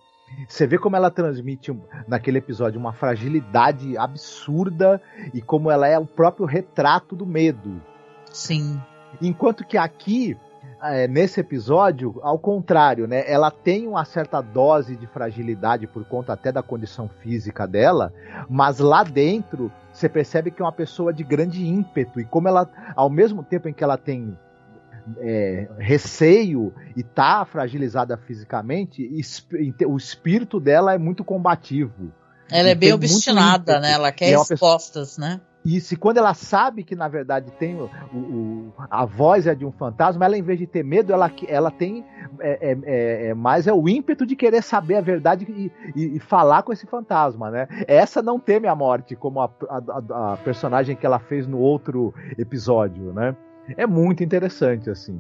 Você 0.48 0.66
vê 0.66 0.76
como 0.76 0.96
ela 0.96 1.10
transmite 1.10 1.74
naquele 2.06 2.38
episódio 2.38 2.80
uma 2.80 2.92
fragilidade 2.92 3.96
absurda 3.96 5.00
e 5.32 5.40
como 5.40 5.70
ela 5.70 5.86
é 5.86 5.98
o 5.98 6.06
próprio 6.06 6.46
retrato 6.46 7.14
do 7.14 7.24
medo. 7.24 7.80
Sim. 8.30 8.80
Enquanto 9.22 9.64
que 9.64 9.78
aqui, 9.78 10.36
é, 10.82 11.08
nesse 11.08 11.40
episódio, 11.40 12.18
ao 12.22 12.38
contrário, 12.38 13.06
né? 13.06 13.24
Ela 13.30 13.50
tem 13.50 13.86
uma 13.86 14.04
certa 14.04 14.40
dose 14.40 14.96
de 14.96 15.06
fragilidade 15.06 15.86
por 15.86 16.04
conta 16.04 16.32
até 16.32 16.52
da 16.52 16.62
condição 16.62 17.08
física 17.08 17.66
dela, 17.66 18.12
mas 18.48 18.78
lá 18.78 19.02
dentro 19.02 19.72
você 19.92 20.08
percebe 20.08 20.50
que 20.50 20.60
é 20.60 20.64
uma 20.64 20.72
pessoa 20.72 21.12
de 21.12 21.24
grande 21.24 21.66
ímpeto 21.66 22.20
e 22.20 22.24
como 22.24 22.48
ela, 22.48 22.68
ao 22.94 23.08
mesmo 23.08 23.42
tempo 23.42 23.68
em 23.68 23.72
que 23.72 23.82
ela 23.82 23.96
tem 23.96 24.36
é, 25.18 25.68
receio 25.78 26.72
e 26.96 27.02
tá 27.02 27.44
fragilizada 27.44 28.16
fisicamente, 28.16 29.08
o 29.86 29.96
espírito 29.96 30.58
dela 30.60 30.94
é 30.94 30.98
muito 30.98 31.24
combativo. 31.24 32.12
Ela 32.50 32.70
é 32.70 32.74
bem 32.74 32.92
obstinada, 32.92 33.80
né? 33.80 33.92
Ela 33.92 34.12
quer 34.12 34.30
é 34.30 34.36
respostas, 34.36 35.16
pessoa... 35.16 35.28
né? 35.28 35.40
E 35.64 35.80
se 35.80 35.96
quando 35.96 36.18
ela 36.18 36.32
sabe 36.32 36.84
que 36.84 36.94
na 36.94 37.08
verdade 37.08 37.50
tem 37.58 37.74
o, 37.74 37.90
o, 38.14 38.72
a 38.88 39.04
voz 39.04 39.48
é 39.48 39.54
de 39.54 39.66
um 39.66 39.72
fantasma, 39.72 40.24
ela 40.24 40.38
em 40.38 40.42
vez 40.42 40.60
de 40.60 40.66
ter 40.66 40.84
medo, 40.84 41.12
ela, 41.12 41.28
ela 41.48 41.72
tem 41.72 42.04
é, 42.38 42.70
é, 42.70 42.78
é, 42.84 43.26
é 43.30 43.34
mais 43.34 43.66
é 43.66 43.72
o 43.72 43.88
ímpeto 43.88 44.24
de 44.24 44.36
querer 44.36 44.62
saber 44.62 44.94
a 44.94 45.00
verdade 45.00 45.44
e, 45.48 45.72
e, 45.96 46.16
e, 46.16 46.20
falar 46.20 46.62
com 46.62 46.72
esse 46.72 46.86
fantasma, 46.86 47.50
né? 47.50 47.66
Essa 47.88 48.22
não 48.22 48.38
teme 48.38 48.68
a 48.68 48.76
morte, 48.76 49.16
como 49.16 49.40
a, 49.40 49.50
a, 49.68 50.34
a 50.34 50.36
personagem 50.36 50.94
que 50.94 51.04
ela 51.04 51.18
fez 51.18 51.48
no 51.48 51.58
outro 51.58 52.14
episódio, 52.38 53.12
né? 53.12 53.34
É 53.76 53.86
muito 53.86 54.22
interessante, 54.22 54.90
assim. 54.90 55.18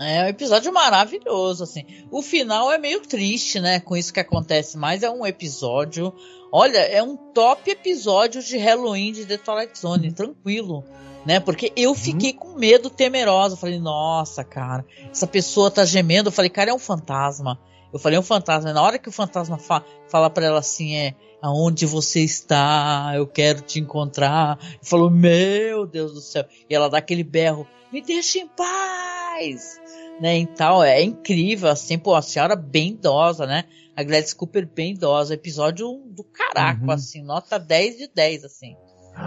É 0.00 0.24
um 0.24 0.26
episódio 0.26 0.72
maravilhoso, 0.72 1.62
assim. 1.62 1.84
O 2.10 2.20
final 2.20 2.72
é 2.72 2.78
meio 2.78 3.00
triste, 3.00 3.60
né? 3.60 3.78
Com 3.78 3.96
isso 3.96 4.12
que 4.12 4.20
acontece, 4.20 4.76
mas 4.76 5.02
é 5.02 5.10
um 5.10 5.24
episódio. 5.24 6.12
Olha, 6.52 6.78
é 6.78 7.02
um 7.02 7.16
top 7.16 7.70
episódio 7.70 8.42
de 8.42 8.56
Halloween 8.56 9.12
de 9.12 9.24
The 9.24 9.38
Twilight 9.38 9.78
Zone, 9.78 10.12
tranquilo. 10.12 10.84
Né? 11.24 11.38
Porque 11.40 11.72
eu 11.76 11.90
uhum. 11.90 11.96
fiquei 11.96 12.32
hum. 12.32 12.36
com 12.36 12.58
medo 12.58 12.90
temeroso. 12.90 13.54
Eu 13.54 13.58
falei, 13.58 13.78
nossa, 13.78 14.42
cara, 14.42 14.84
essa 15.10 15.26
pessoa 15.26 15.70
tá 15.70 15.84
gemendo. 15.84 16.28
Eu 16.28 16.32
falei, 16.32 16.50
cara, 16.50 16.70
é 16.70 16.74
um 16.74 16.78
fantasma. 16.78 17.58
Eu 17.94 18.00
falei, 18.00 18.16
é 18.16 18.20
um 18.20 18.24
fantasma. 18.24 18.72
Na 18.72 18.82
hora 18.82 18.98
que 18.98 19.08
o 19.08 19.12
fantasma 19.12 19.56
fa 19.56 19.84
fala 20.08 20.28
para 20.28 20.46
ela 20.46 20.58
assim, 20.58 20.96
é 20.96 21.14
aonde 21.40 21.86
você 21.86 22.20
está? 22.20 23.12
Eu 23.14 23.24
quero 23.24 23.60
te 23.60 23.78
encontrar. 23.78 24.58
Eu 24.60 24.84
falou, 24.84 25.08
meu 25.08 25.86
Deus 25.86 26.12
do 26.12 26.20
céu. 26.20 26.44
E 26.68 26.74
ela 26.74 26.90
dá 26.90 26.98
aquele 26.98 27.22
berro, 27.22 27.64
me 27.92 28.02
deixa 28.02 28.40
em 28.40 28.48
paz. 28.48 29.80
Né, 30.20 30.36
então 30.36 30.82
é 30.82 31.02
incrível, 31.02 31.68
assim, 31.68 31.98
pô, 31.98 32.14
a 32.14 32.22
senhora 32.22 32.54
bem 32.54 32.90
idosa, 32.90 33.46
né? 33.46 33.64
A 33.96 34.02
Gladys 34.04 34.32
Cooper 34.32 34.64
bem 34.64 34.92
idosa, 34.92 35.34
episódio 35.34 36.02
do 36.06 36.22
caraco, 36.22 36.84
uhum. 36.84 36.90
assim, 36.92 37.22
nota 37.22 37.58
10 37.58 37.98
de 37.98 38.08
10, 38.14 38.44
assim. 38.44 38.76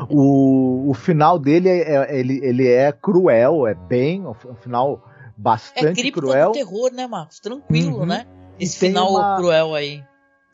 O, 0.10 0.90
o 0.90 0.94
final 0.94 1.38
dele 1.38 1.68
é, 1.70 1.94
é, 1.94 2.20
ele, 2.20 2.40
ele 2.42 2.68
é 2.68 2.92
cruel, 2.94 3.68
é 3.68 3.74
bem, 3.74 4.26
um 4.26 4.34
final 4.34 5.04
bastante 5.38 6.08
é 6.08 6.12
cruel. 6.12 6.52
É 6.52 6.54
terror, 6.54 6.92
né, 6.94 7.06
Marcos? 7.06 7.40
Tranquilo, 7.40 8.00
uhum. 8.00 8.06
né? 8.06 8.26
Esse 8.60 8.80
final 8.80 9.12
uma... 9.12 9.38
cruel 9.38 9.76
aí 9.76 10.04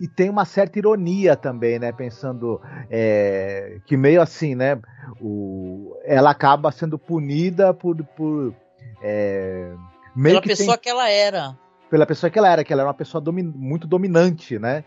e 0.03 0.07
tem 0.07 0.29
uma 0.29 0.43
certa 0.43 0.77
ironia 0.77 1.33
também, 1.33 1.79
né? 1.79 1.91
Pensando 1.93 2.59
é, 2.89 3.77
que 3.85 3.95
meio 3.95 4.21
assim, 4.21 4.53
né? 4.53 4.77
O, 5.21 5.95
ela 6.03 6.31
acaba 6.31 6.71
sendo 6.73 6.99
punida 6.99 7.73
por. 7.73 7.95
por 8.03 8.53
é, 9.01 9.71
meio 10.13 10.33
pela 10.33 10.41
que 10.41 10.49
pessoa 10.49 10.77
tem, 10.77 10.81
que 10.81 10.89
ela 10.89 11.09
era. 11.09 11.57
Pela 11.89 12.05
pessoa 12.05 12.29
que 12.29 12.37
ela 12.37 12.49
era, 12.49 12.65
que 12.65 12.73
ela 12.73 12.81
era 12.81 12.89
uma 12.89 12.93
pessoa 12.93 13.21
domi, 13.21 13.43
muito 13.43 13.87
dominante, 13.87 14.59
né? 14.59 14.83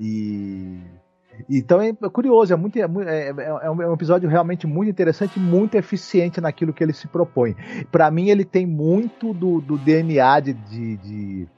E. 0.00 0.80
Então 1.48 1.80
é 1.82 1.92
curioso, 2.10 2.52
é, 2.52 2.56
muito, 2.56 2.76
é, 2.76 2.80
é, 2.80 3.34
é, 3.62 3.70
um 3.70 3.92
episódio 3.92 4.26
realmente 4.26 4.66
muito 4.66 4.90
interessante, 4.90 5.38
muito 5.38 5.76
eficiente 5.76 6.40
naquilo 6.40 6.72
que 6.72 6.82
ele 6.82 6.94
se 6.94 7.06
propõe. 7.06 7.54
Para 7.92 8.10
mim, 8.10 8.30
ele 8.30 8.42
tem 8.42 8.66
muito 8.66 9.34
do, 9.34 9.60
do 9.60 9.76
DNA 9.76 10.40
de, 10.40 10.54
de, 10.54 10.96
de 10.96 11.48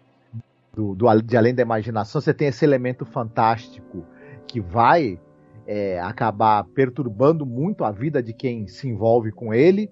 do, 0.74 0.94
do, 0.94 1.22
de 1.22 1.36
Além 1.36 1.54
da 1.54 1.62
Imaginação, 1.62 2.20
você 2.20 2.32
tem 2.32 2.48
esse 2.48 2.64
elemento 2.64 3.04
fantástico 3.04 4.04
que 4.46 4.60
vai 4.60 5.18
é, 5.66 6.00
acabar 6.00 6.64
perturbando 6.64 7.44
muito 7.44 7.84
a 7.84 7.90
vida 7.90 8.22
de 8.22 8.32
quem 8.32 8.66
se 8.66 8.88
envolve 8.88 9.30
com 9.30 9.52
ele. 9.52 9.90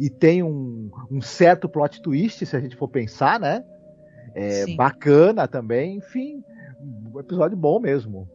E 0.00 0.08
tem 0.08 0.42
um, 0.42 0.90
um 1.10 1.20
certo 1.20 1.68
plot 1.68 2.00
twist, 2.00 2.44
se 2.44 2.56
a 2.56 2.60
gente 2.60 2.76
for 2.76 2.88
pensar, 2.88 3.38
né? 3.38 3.62
É, 4.34 4.74
bacana 4.74 5.46
também. 5.46 5.96
Enfim, 5.96 6.42
um 7.14 7.20
episódio 7.20 7.56
bom 7.56 7.78
mesmo. 7.78 8.28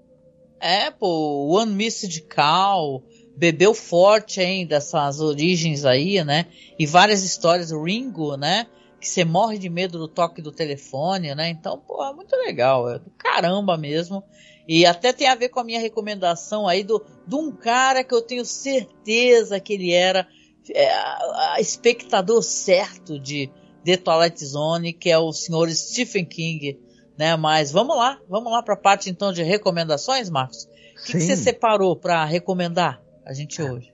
É, 0.60 0.90
pô, 0.90 1.56
One 1.60 1.74
Missed 1.74 2.22
Call, 2.24 3.04
bebeu 3.36 3.74
forte 3.74 4.40
ainda 4.40 4.76
dessas 4.76 5.20
origens 5.20 5.86
aí, 5.86 6.24
né? 6.24 6.46
E 6.80 6.86
várias 6.86 7.24
histórias, 7.24 7.72
Ringo, 7.72 8.38
né? 8.38 8.68
Que 9.00 9.08
você 9.08 9.24
morre 9.24 9.58
de 9.58 9.70
medo 9.70 9.98
do 9.98 10.08
toque 10.08 10.42
do 10.42 10.52
telefone, 10.52 11.34
né? 11.36 11.50
Então, 11.50 11.78
pô, 11.78 12.04
é 12.04 12.14
muito 12.14 12.36
legal, 12.36 12.90
é 12.90 13.00
do 13.00 13.12
caramba 13.12 13.78
mesmo. 13.78 14.24
E 14.68 14.86
até 14.86 15.14
tem 15.14 15.28
a 15.28 15.36
ver 15.36 15.50
com 15.50 15.60
a 15.60 15.64
minha 15.64 15.80
recomendação 15.80 16.68
aí 16.68 16.84
do, 16.84 17.04
de 17.26 17.36
um 17.36 17.52
cara 17.52 18.04
que 18.04 18.14
eu 18.14 18.22
tenho 18.22 18.44
certeza 18.44 19.60
que 19.60 19.74
ele 19.74 19.94
era 19.94 20.28
é, 20.74 20.90
a, 20.90 21.54
a 21.54 21.62
espectador 21.62 22.42
certo 22.42 23.20
de 23.20 23.50
The 23.86 23.98
Twilight 23.98 24.44
Zone, 24.44 24.94
que 24.94 25.10
é 25.10 25.18
o 25.18 25.32
senhor 25.32 25.70
Stephen 25.70 26.26
King, 26.26 26.80
né? 27.18 27.36
Mas 27.38 27.72
vamos 27.72 27.96
lá, 27.96 28.20
vamos 28.28 28.52
lá 28.52 28.62
para 28.62 28.74
a 28.74 28.78
parte 28.78 29.10
então 29.10 29.32
de 29.32 29.44
recomendações, 29.44 30.30
Marcos. 30.30 30.64
O 30.64 31.06
que, 31.06 31.14
que 31.14 31.20
você 31.22 31.38
separou 31.38 31.96
para 31.96 32.26
recomendar 32.26 33.02
a 33.26 33.32
gente 33.32 33.62
hoje? 33.62 33.94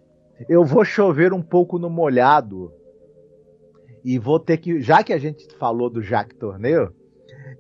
Eu 0.49 0.65
vou 0.65 0.83
chover 0.83 1.33
um 1.33 1.41
pouco 1.41 1.77
no 1.77 1.89
molhado 1.89 2.73
e 4.03 4.19
vou 4.19 4.39
ter 4.39 4.57
que, 4.57 4.81
já 4.81 5.03
que 5.03 5.13
a 5.13 5.17
gente 5.17 5.47
falou 5.57 5.89
do 5.89 6.01
Jacques 6.01 6.37
Tourneur, 6.37 6.91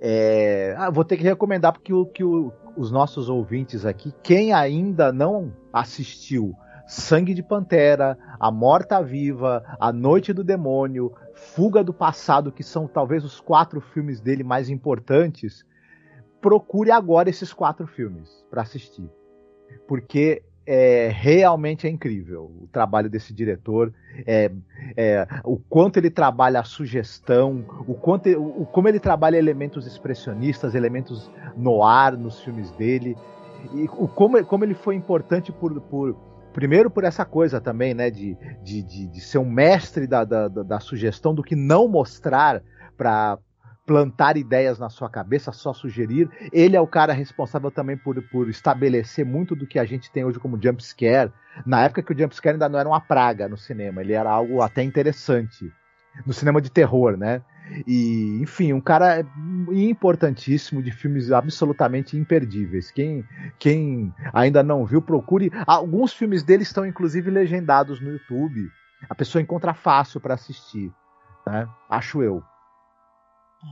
é, 0.01 0.75
ah, 0.77 0.89
vou 0.89 1.05
ter 1.05 1.17
que 1.17 1.23
recomendar 1.23 1.71
porque 1.71 1.93
o, 1.93 2.05
que 2.05 2.23
o, 2.23 2.51
os 2.75 2.91
nossos 2.91 3.29
ouvintes 3.29 3.85
aqui, 3.85 4.13
quem 4.21 4.51
ainda 4.51 5.11
não 5.11 5.53
assistiu 5.71 6.53
Sangue 6.85 7.33
de 7.33 7.41
Pantera, 7.41 8.17
A 8.39 8.51
Morta 8.51 9.01
Viva, 9.01 9.63
A 9.79 9.93
Noite 9.93 10.33
do 10.33 10.43
Demônio, 10.43 11.13
Fuga 11.33 11.83
do 11.83 11.93
Passado, 11.93 12.51
que 12.51 12.63
são 12.63 12.87
talvez 12.87 13.23
os 13.23 13.39
quatro 13.39 13.79
filmes 13.79 14.19
dele 14.19 14.43
mais 14.43 14.69
importantes, 14.69 15.65
procure 16.41 16.91
agora 16.91 17.29
esses 17.29 17.53
quatro 17.53 17.87
filmes 17.87 18.45
para 18.49 18.61
assistir. 18.61 19.09
Porque 19.87 20.43
é, 20.65 21.09
realmente 21.13 21.87
é 21.87 21.89
incrível 21.89 22.51
o 22.61 22.67
trabalho 22.71 23.09
desse 23.09 23.33
diretor, 23.33 23.93
é, 24.25 24.51
é, 24.95 25.27
o 25.43 25.57
quanto 25.57 25.97
ele 25.97 26.09
trabalha 26.09 26.59
a 26.59 26.63
sugestão, 26.63 27.65
o 27.87 27.93
quanto 27.93 28.29
o, 28.29 28.65
como 28.65 28.87
ele 28.87 28.99
trabalha 28.99 29.37
elementos 29.37 29.85
expressionistas, 29.85 30.75
elementos 30.75 31.29
no 31.55 31.83
ar 31.83 32.17
nos 32.17 32.41
filmes 32.41 32.71
dele, 32.71 33.17
e 33.73 33.85
o, 33.85 34.07
como, 34.07 34.43
como 34.45 34.63
ele 34.63 34.73
foi 34.73 34.95
importante 34.95 35.51
por, 35.51 35.79
por 35.81 36.15
primeiro 36.53 36.89
por 36.89 37.03
essa 37.03 37.25
coisa 37.25 37.59
também, 37.59 37.93
né, 37.93 38.09
de, 38.09 38.37
de, 38.63 38.83
de, 38.83 39.07
de 39.07 39.21
ser 39.21 39.39
um 39.39 39.49
mestre 39.49 40.07
da, 40.07 40.23
da, 40.23 40.47
da, 40.47 40.79
sugestão, 40.79 41.33
do 41.33 41.43
que 41.43 41.55
não 41.55 41.87
mostrar 41.87 42.61
para 42.95 43.37
plantar 43.85 44.37
ideias 44.37 44.79
na 44.79 44.89
sua 44.89 45.09
cabeça, 45.09 45.51
só 45.51 45.73
sugerir. 45.73 46.29
Ele 46.51 46.75
é 46.75 46.81
o 46.81 46.87
cara 46.87 47.13
responsável 47.13 47.69
também 47.69 47.97
por, 47.97 48.21
por 48.29 48.49
estabelecer 48.49 49.25
muito 49.25 49.55
do 49.55 49.67
que 49.67 49.77
a 49.77 49.85
gente 49.85 50.11
tem 50.11 50.23
hoje 50.23 50.39
como 50.39 50.61
jump 50.61 50.83
scare. 50.83 51.31
Na 51.65 51.83
época 51.83 52.01
que 52.01 52.13
o 52.13 52.17
jump 52.17 52.35
scare 52.35 52.55
ainda 52.55 52.69
não 52.69 52.79
era 52.79 52.89
uma 52.89 53.01
praga 53.01 53.47
no 53.47 53.57
cinema, 53.57 54.01
ele 54.01 54.13
era 54.13 54.29
algo 54.29 54.61
até 54.61 54.81
interessante 54.83 55.71
no 56.25 56.33
cinema 56.33 56.61
de 56.61 56.69
terror, 56.69 57.17
né? 57.17 57.41
E, 57.87 58.39
enfim, 58.41 58.73
um 58.73 58.81
cara 58.81 59.25
importantíssimo 59.71 60.81
de 60.81 60.91
filmes 60.91 61.31
absolutamente 61.31 62.17
imperdíveis. 62.17 62.91
Quem, 62.91 63.25
quem 63.57 64.13
ainda 64.33 64.61
não 64.61 64.85
viu, 64.85 65.01
procure. 65.01 65.51
Alguns 65.65 66.13
filmes 66.13 66.43
dele 66.43 66.63
estão 66.63 66.85
inclusive 66.85 67.31
legendados 67.31 67.99
no 67.99 68.11
YouTube. 68.11 68.69
A 69.09 69.15
pessoa 69.15 69.41
encontra 69.41 69.73
fácil 69.73 70.19
para 70.19 70.35
assistir, 70.35 70.91
né? 71.47 71.67
Acho 71.89 72.21
eu. 72.21 72.43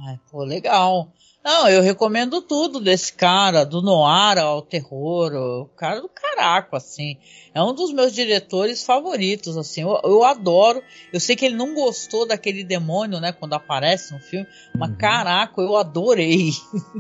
Ai, 0.06 0.20
pô, 0.32 0.44
legal. 0.44 1.12
Não, 1.44 1.68
eu 1.68 1.82
recomendo 1.82 2.40
tudo 2.40 2.80
desse 2.80 3.12
cara, 3.14 3.66
do 3.66 3.82
noir 3.82 4.38
ao 4.38 4.62
terror, 4.62 5.34
o 5.34 5.66
cara 5.76 6.00
do 6.00 6.08
caraco, 6.08 6.76
assim. 6.76 7.18
É 7.54 7.62
um 7.64 7.74
dos 7.74 7.92
meus 7.92 8.14
diretores 8.14 8.84
favoritos, 8.84 9.58
assim. 9.58 9.82
Eu, 9.82 10.00
eu 10.04 10.24
adoro. 10.24 10.84
Eu 11.12 11.20
sei 11.20 11.36
que 11.36 11.44
ele 11.44 11.56
não 11.56 11.74
gostou 11.74 12.28
daquele 12.28 12.64
demônio, 12.64 13.20
né, 13.20 13.32
quando 13.32 13.54
aparece 13.54 14.14
no 14.14 14.20
filme, 14.20 14.46
mas 14.78 14.92
uhum. 14.92 14.98
caraca, 14.98 15.62
eu 15.62 15.76
adorei. 15.76 16.52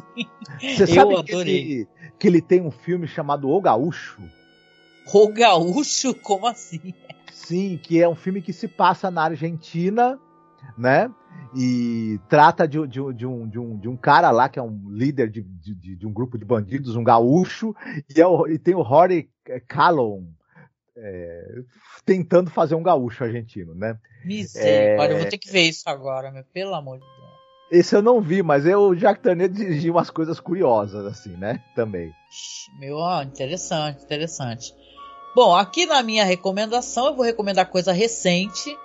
Você 0.60 0.88
sabe 0.88 1.14
eu 1.14 1.20
adorei. 1.20 1.64
Que 1.64 1.72
ele, 1.72 1.88
que 2.20 2.28
ele 2.28 2.42
tem 2.42 2.62
um 2.62 2.72
filme 2.72 3.08
chamado 3.08 3.48
O 3.48 3.62
Gaúcho? 3.62 4.22
O 5.14 5.28
Gaúcho? 5.28 6.16
Como 6.16 6.48
assim? 6.48 6.94
Sim, 7.32 7.80
que 7.82 8.02
é 8.02 8.10
um 8.10 8.16
filme 8.16 8.42
que 8.42 8.54
se 8.54 8.68
passa 8.68 9.12
na 9.12 9.24
Argentina, 9.24 10.20
né? 10.78 11.09
e 11.53 12.20
trata 12.30 12.68
de, 12.68 12.80
de, 12.88 13.14
de, 13.14 13.26
um, 13.28 13.47
de, 13.47 13.59
um, 13.59 13.78
de 13.78 13.89
um 13.89 13.97
cara 13.97 14.32
lá 14.32 14.47
que 14.47 14.57
é 14.57 14.62
um 14.62 14.89
líder 14.89 15.30
de, 15.30 15.41
de, 15.41 15.95
de 15.95 16.07
um 16.07 16.14
grupo 16.14 16.38
de 16.38 16.45
bandidos, 16.45 16.95
um 16.95 17.03
gaúcho, 17.03 17.76
e, 18.09 18.22
é 18.22 18.26
o, 18.26 18.47
e 18.47 18.57
tem 18.57 18.74
o 18.74 18.82
Rory 18.82 19.30
Callon 19.68 20.24
é, 20.95 21.45
tentando 22.05 22.49
fazer 22.49 22.76
um 22.76 22.84
gaúcho 22.84 23.24
argentino, 23.24 23.74
né? 23.76 23.97
Misericórdia, 24.24 25.14
é... 25.14 25.18
eu 25.18 25.22
vou 25.22 25.30
ter 25.30 25.38
que 25.38 25.51
ver 25.51 25.64
isso 25.64 25.89
agora, 25.89 26.32
meu, 26.32 26.43
pelo 26.53 26.74
amor 26.74 26.99
de 26.99 27.05
Deus. 27.05 27.22
Esse 27.72 27.95
eu 27.95 28.01
não 28.01 28.20
vi, 28.22 28.43
mas 28.43 28.66
eu, 28.66 28.82
o 28.82 28.95
Jack 28.95 29.22
Turner 29.22 29.47
dirigiu 29.49 29.93
umas 29.93 30.09
coisas 30.09 30.39
curiosas, 30.39 31.05
assim, 31.05 31.36
né? 31.38 31.64
Também. 31.74 32.12
Meu, 32.80 32.97
ó, 32.97 33.24
interessante, 33.24 34.03
interessante. 34.03 34.74
Bom, 35.34 35.55
aqui 35.55 35.86
na 35.86 36.03
minha 36.03 36.26
recomendação, 36.26 37.07
eu 37.07 37.16
vou 37.16 37.24
recomendar 37.24 37.70
coisa 37.70 37.93
recente, 37.93 38.78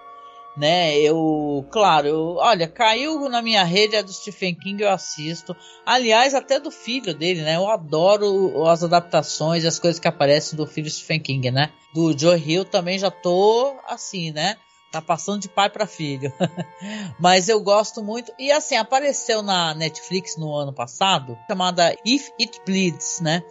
né? 0.57 0.99
Eu, 0.99 1.67
claro, 1.71 2.09
eu, 2.09 2.37
olha, 2.37 2.67
caiu 2.67 3.29
na 3.29 3.43
minha 3.43 3.63
rede 3.63 3.95
é 3.95 4.03
do 4.03 4.13
Stephen 4.13 4.55
King, 4.55 4.83
eu 4.83 4.91
assisto. 4.91 5.55
Aliás, 5.85 6.35
até 6.35 6.59
do 6.59 6.71
filho 6.71 7.15
dele, 7.15 7.43
né? 7.43 7.57
Eu 7.57 7.69
adoro 7.69 8.67
as 8.67 8.83
adaptações 8.83 9.65
e 9.65 9.67
as 9.67 9.79
coisas 9.79 10.01
que 10.01 10.09
aparecem 10.09 10.57
do 10.57 10.67
filho 10.67 10.91
Stephen 10.91 11.21
King, 11.21 11.51
né? 11.51 11.71
Do 11.93 12.19
Joe 12.19 12.39
Hill 12.39 12.65
também 12.65 12.99
já 12.99 13.11
tô 13.11 13.77
assim, 13.87 14.31
né? 14.33 14.57
Tá 14.91 15.03
passando 15.03 15.43
de 15.43 15.49
pai 15.49 15.69
para 15.69 15.87
filho. 15.87 16.33
Mas 17.21 17.49
eu 17.49 17.61
gosto 17.61 18.03
muito. 18.03 18.33
E 18.39 18.51
assim, 18.51 18.77
apareceu 18.77 19.43
na 19.43 19.75
Netflix 19.75 20.37
no 20.39 20.55
ano 20.55 20.73
passado, 20.73 21.37
chamada 21.47 21.95
If 22.05 22.31
It 22.41 22.61
Bleeds, 22.65 23.21
né? 23.21 23.43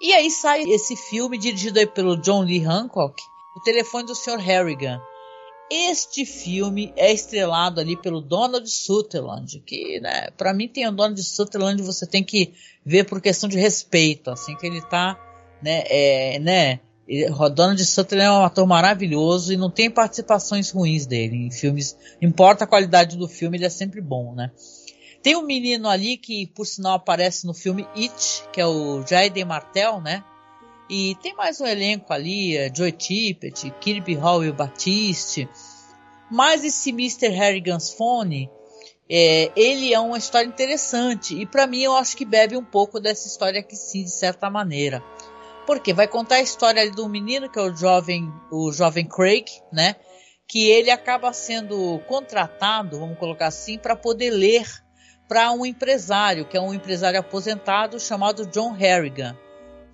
E 0.00 0.12
aí 0.12 0.28
sai 0.30 0.62
esse 0.62 0.96
filme 0.96 1.38
dirigido 1.38 1.78
aí 1.78 1.86
pelo 1.86 2.16
John 2.16 2.42
Lee 2.42 2.64
Hancock, 2.64 3.22
O 3.56 3.60
Telefone 3.60 4.06
do 4.06 4.16
Sr. 4.16 4.38
Harrigan 4.38 5.00
este 5.72 6.26
filme 6.26 6.92
é 6.96 7.10
estrelado 7.12 7.80
ali 7.80 7.96
pelo 7.96 8.20
Donald 8.20 8.68
Sutherland, 8.68 9.58
que, 9.60 9.98
né, 10.00 10.28
para 10.36 10.52
mim 10.52 10.68
tem 10.68 10.86
o 10.86 10.92
Donald 10.92 11.22
Sutherland 11.22 11.82
você 11.82 12.06
tem 12.06 12.22
que 12.22 12.52
ver 12.84 13.04
por 13.04 13.20
questão 13.22 13.48
de 13.48 13.58
respeito, 13.58 14.30
assim 14.30 14.54
que 14.56 14.66
ele 14.66 14.82
tá, 14.82 15.18
né, 15.62 15.82
é, 15.86 16.38
né, 16.38 16.80
Donald 17.54 17.82
Sutherland 17.84 18.28
é 18.28 18.30
um 18.30 18.44
ator 18.44 18.66
maravilhoso 18.66 19.52
e 19.52 19.56
não 19.56 19.70
tem 19.70 19.90
participações 19.90 20.70
ruins 20.70 21.06
dele 21.06 21.36
em 21.36 21.50
filmes, 21.50 21.96
importa 22.20 22.64
a 22.64 22.66
qualidade 22.66 23.16
do 23.16 23.26
filme, 23.26 23.56
ele 23.56 23.64
é 23.64 23.70
sempre 23.70 24.00
bom, 24.00 24.34
né? 24.34 24.50
Tem 25.22 25.36
um 25.36 25.42
menino 25.42 25.88
ali 25.88 26.16
que, 26.16 26.48
por 26.48 26.66
sinal, 26.66 26.94
aparece 26.94 27.46
no 27.46 27.54
filme 27.54 27.86
It, 27.94 28.42
que 28.52 28.60
é 28.60 28.66
o 28.66 29.06
Jaden 29.06 29.44
Martel, 29.44 30.00
né? 30.00 30.24
E 30.94 31.14
tem 31.22 31.34
mais 31.34 31.58
um 31.58 31.66
elenco 31.66 32.12
ali, 32.12 32.54
é 32.54 32.70
Joy 32.70 32.92
Tippett, 32.92 33.70
Kirby 33.80 34.14
Howell 34.14 34.52
Batiste. 34.52 35.48
Mas 36.30 36.62
esse 36.62 36.90
Mr. 36.90 37.28
Harrigan's 37.28 37.94
Phone, 37.94 38.50
é, 39.08 39.50
ele 39.56 39.94
é 39.94 39.98
uma 39.98 40.18
história 40.18 40.46
interessante. 40.46 41.34
E 41.34 41.46
para 41.46 41.66
mim 41.66 41.80
eu 41.80 41.96
acho 41.96 42.14
que 42.14 42.26
bebe 42.26 42.58
um 42.58 42.64
pouco 42.64 43.00
dessa 43.00 43.26
história 43.26 43.60
aqui 43.60 43.74
sim, 43.74 44.04
de 44.04 44.10
certa 44.10 44.50
maneira. 44.50 45.02
Porque 45.66 45.94
vai 45.94 46.06
contar 46.06 46.34
a 46.34 46.42
história 46.42 46.90
do 46.90 47.08
menino, 47.08 47.48
que 47.48 47.58
é 47.58 47.62
o 47.62 47.74
jovem, 47.74 48.30
o 48.50 48.70
jovem 48.70 49.08
Craig, 49.08 49.46
né? 49.72 49.96
Que 50.46 50.68
ele 50.68 50.90
acaba 50.90 51.32
sendo 51.32 52.00
contratado, 52.06 52.98
vamos 52.98 53.16
colocar 53.16 53.46
assim, 53.46 53.78
para 53.78 53.96
poder 53.96 54.28
ler 54.28 54.68
para 55.26 55.52
um 55.52 55.64
empresário, 55.64 56.44
que 56.44 56.54
é 56.54 56.60
um 56.60 56.74
empresário 56.74 57.18
aposentado 57.18 57.98
chamado 57.98 58.44
John 58.44 58.72
Harrigan 58.72 59.34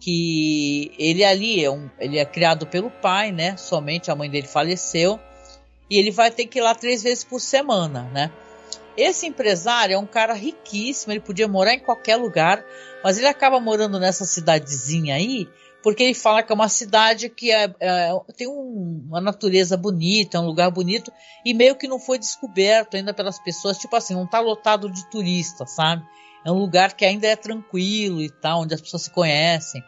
que 0.01 0.92
ele 0.99 1.24
ali 1.24 1.64
é 1.64 1.70
um, 1.70 1.90
ele 1.99 2.18
é 2.18 2.24
criado 2.24 2.66
pelo 2.66 2.90
pai, 2.90 3.32
né? 3.32 3.57
Somente 3.57 4.11
a 4.11 4.16
mãe 4.16 4.30
dele 4.30 4.46
faleceu 4.46 5.18
e 5.90 5.99
ele 5.99 6.11
vai 6.11 6.30
ter 6.30 6.46
que 6.46 6.59
ir 6.59 6.62
lá 6.62 6.74
três 6.74 7.03
vezes 7.03 7.24
por 7.24 7.40
semana, 7.40 8.05
né? 8.12 8.30
Esse 8.96 9.26
empresário 9.26 9.94
é 9.94 9.99
um 9.99 10.07
cara 10.07 10.34
riquíssimo, 10.34 11.12
ele 11.12 11.20
podia 11.20 11.46
morar 11.46 11.72
em 11.72 11.78
qualquer 11.78 12.16
lugar, 12.16 12.64
mas 13.03 13.16
ele 13.16 13.28
acaba 13.28 13.61
morando 13.61 13.99
nessa 13.99 14.24
cidadezinha 14.24 15.14
aí, 15.14 15.49
porque 15.84 16.03
ele 16.03 16.14
fala 16.14 16.42
que 16.42 16.51
é 16.51 16.55
uma 16.55 16.68
cidade 16.68 17.28
que 17.28 17.53
é, 17.53 17.72
é, 17.78 18.11
tem 18.36 18.49
um, 18.49 19.05
uma 19.07 19.20
natureza 19.20 19.76
bonita, 19.76 20.36
é 20.36 20.40
um 20.40 20.46
lugar 20.46 20.70
bonito, 20.72 21.12
e 21.44 21.55
meio 21.55 21.76
que 21.76 21.86
não 21.86 22.01
foi 22.01 22.18
descoberto 22.18 22.96
ainda 22.96 23.14
pelas 23.14 23.38
pessoas, 23.38 23.78
tipo 23.78 23.94
assim, 23.94 24.14
não 24.14 24.26
tá 24.26 24.40
lotado 24.40 24.90
de 24.90 25.09
turistas, 25.09 25.70
sabe? 25.70 26.03
É 26.49 26.51
um 26.51 26.59
lugar 26.59 26.94
que 26.96 27.05
ainda 27.05 27.26
é 27.26 27.36
tranquilo 27.36 28.22
e 28.22 28.30
tal, 28.30 28.62
onde 28.62 28.72
as 28.72 28.80
pessoas 28.80 29.03
se 29.03 29.11
conhecem. 29.11 29.84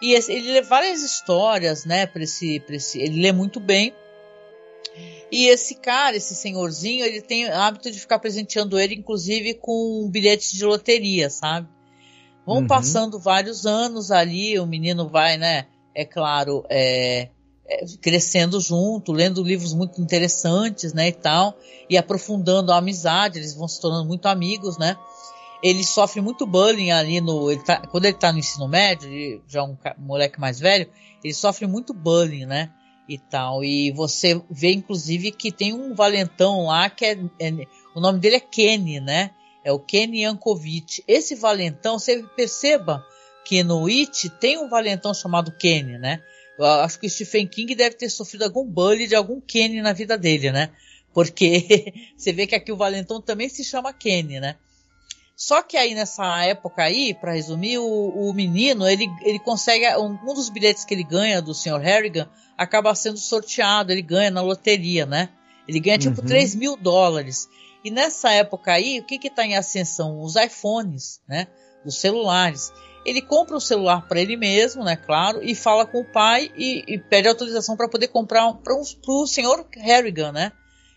E 0.00 0.12
esse, 0.12 0.32
ele 0.32 0.52
lê 0.52 0.62
várias 0.62 1.02
histórias, 1.02 1.84
né, 1.84 2.06
para 2.06 2.22
esse, 2.22 2.60
pra 2.60 2.76
esse, 2.76 3.00
ele 3.00 3.20
lê 3.20 3.32
muito 3.32 3.58
bem. 3.58 3.92
E 5.28 5.46
esse 5.48 5.74
cara, 5.74 6.16
esse 6.16 6.36
senhorzinho, 6.36 7.04
ele 7.04 7.20
tem 7.20 7.48
o 7.48 7.52
hábito 7.52 7.90
de 7.90 7.98
ficar 7.98 8.20
presenteando 8.20 8.78
ele, 8.78 8.94
inclusive 8.94 9.54
com 9.54 10.08
bilhetes 10.08 10.52
de 10.52 10.64
loteria, 10.64 11.28
sabe? 11.28 11.66
Vão 12.46 12.58
uhum. 12.58 12.66
passando 12.68 13.18
vários 13.18 13.66
anos 13.66 14.12
ali, 14.12 14.56
o 14.60 14.66
menino 14.66 15.08
vai, 15.08 15.36
né? 15.36 15.66
É 15.92 16.04
claro, 16.04 16.64
é, 16.70 17.30
é, 17.66 17.84
crescendo 18.00 18.60
junto, 18.60 19.10
lendo 19.10 19.42
livros 19.42 19.74
muito 19.74 20.00
interessantes, 20.00 20.92
né, 20.92 21.08
e 21.08 21.12
tal, 21.12 21.58
e 21.90 21.98
aprofundando 21.98 22.70
a 22.70 22.76
amizade, 22.76 23.40
eles 23.40 23.52
vão 23.52 23.66
se 23.66 23.80
tornando 23.80 24.06
muito 24.06 24.26
amigos, 24.26 24.78
né? 24.78 24.96
Ele 25.62 25.84
sofre 25.84 26.20
muito 26.20 26.46
bullying 26.46 26.90
ali 26.90 27.20
no. 27.20 27.50
Ele 27.50 27.62
tá, 27.62 27.86
quando 27.86 28.04
ele 28.04 28.16
tá 28.16 28.32
no 28.32 28.38
ensino 28.38 28.68
médio, 28.68 29.08
ele, 29.10 29.42
já 29.48 29.60
é 29.60 29.62
um, 29.62 29.76
moleque 29.98 30.40
mais 30.40 30.60
velho, 30.60 30.90
ele 31.22 31.34
sofre 31.34 31.66
muito 31.66 31.92
bullying, 31.94 32.46
né? 32.46 32.70
E 33.08 33.18
tal. 33.18 33.64
E 33.64 33.92
você 33.92 34.40
vê, 34.50 34.72
inclusive, 34.72 35.30
que 35.30 35.52
tem 35.52 35.72
um 35.72 35.94
valentão 35.94 36.66
lá 36.66 36.90
que 36.90 37.04
é, 37.04 37.18
é 37.40 37.52
o 37.94 38.00
nome 38.00 38.18
dele 38.18 38.36
é 38.36 38.40
Kenny, 38.40 39.00
né? 39.00 39.30
É 39.64 39.72
o 39.72 39.78
Kenny 39.78 40.22
Yankovic. 40.22 41.02
Esse 41.08 41.34
valentão, 41.34 41.98
você 41.98 42.22
perceba 42.36 43.04
que 43.44 43.62
no 43.62 43.86
It 43.86 44.28
tem 44.40 44.58
um 44.58 44.68
valentão 44.68 45.14
chamado 45.14 45.52
Kenny, 45.52 45.98
né? 45.98 46.20
Eu 46.58 46.64
acho 46.64 46.98
que 46.98 47.06
o 47.06 47.10
Stephen 47.10 47.46
King 47.46 47.74
deve 47.74 47.96
ter 47.96 48.08
sofrido 48.08 48.42
algum 48.42 48.64
bullying 48.64 49.06
de 49.06 49.14
algum 49.14 49.40
Kenny 49.40 49.80
na 49.82 49.92
vida 49.92 50.16
dele, 50.16 50.50
né? 50.50 50.70
Porque 51.12 51.92
você 52.16 52.32
vê 52.32 52.46
que 52.46 52.54
aqui 52.54 52.72
o 52.72 52.76
valentão 52.76 53.20
também 53.20 53.48
se 53.48 53.62
chama 53.62 53.92
Kenny, 53.92 54.40
né? 54.40 54.56
Só 55.36 55.62
que 55.62 55.76
aí 55.76 55.94
nessa 55.94 56.44
época 56.44 56.82
aí, 56.82 57.12
para 57.12 57.34
resumir, 57.34 57.76
o, 57.76 57.84
o, 57.84 58.32
menino 58.32 58.88
ele, 58.88 59.06
ele 59.20 59.38
consegue 59.38 59.86
um, 59.98 60.18
um, 60.26 60.32
dos 60.32 60.48
bilhetes 60.48 60.82
que 60.82 60.94
ele 60.94 61.04
ganha 61.04 61.42
do 61.42 61.52
Sr. 61.52 61.78
Harrigan 61.78 62.26
acaba 62.56 62.94
sendo 62.94 63.18
sorteado, 63.18 63.92
ele 63.92 64.00
ganha 64.00 64.30
na 64.30 64.40
loteria, 64.40 65.04
né? 65.04 65.28
Ele 65.68 65.78
ganha 65.78 65.98
tipo 65.98 66.22
uhum. 66.22 66.26
3 66.26 66.54
mil 66.54 66.74
dólares. 66.74 67.48
E 67.84 67.90
nessa 67.90 68.32
época 68.32 68.72
aí, 68.72 68.98
o 68.98 69.04
que 69.04 69.18
que 69.18 69.28
tá 69.28 69.44
em 69.44 69.56
ascensão? 69.56 70.22
Os 70.22 70.36
iPhones, 70.36 71.20
né? 71.28 71.46
Os 71.84 71.98
celulares. 71.98 72.72
Ele 73.04 73.20
compra 73.20 73.56
um 73.56 73.60
celular 73.60 74.08
para 74.08 74.20
ele 74.20 74.38
mesmo, 74.38 74.82
né? 74.82 74.96
Claro, 74.96 75.44
e 75.44 75.54
fala 75.54 75.84
com 75.86 76.00
o 76.00 76.12
pai 76.12 76.50
e, 76.56 76.82
e 76.88 76.98
pede 76.98 77.28
autorização 77.28 77.76
para 77.76 77.90
poder 77.90 78.08
comprar 78.08 78.48
um, 78.48 78.56
para 78.56 78.74
um, 78.74 78.80
o 78.80 79.26
Sr. 79.26 79.66
Harrigan, 79.76 80.32
né? 80.32 80.50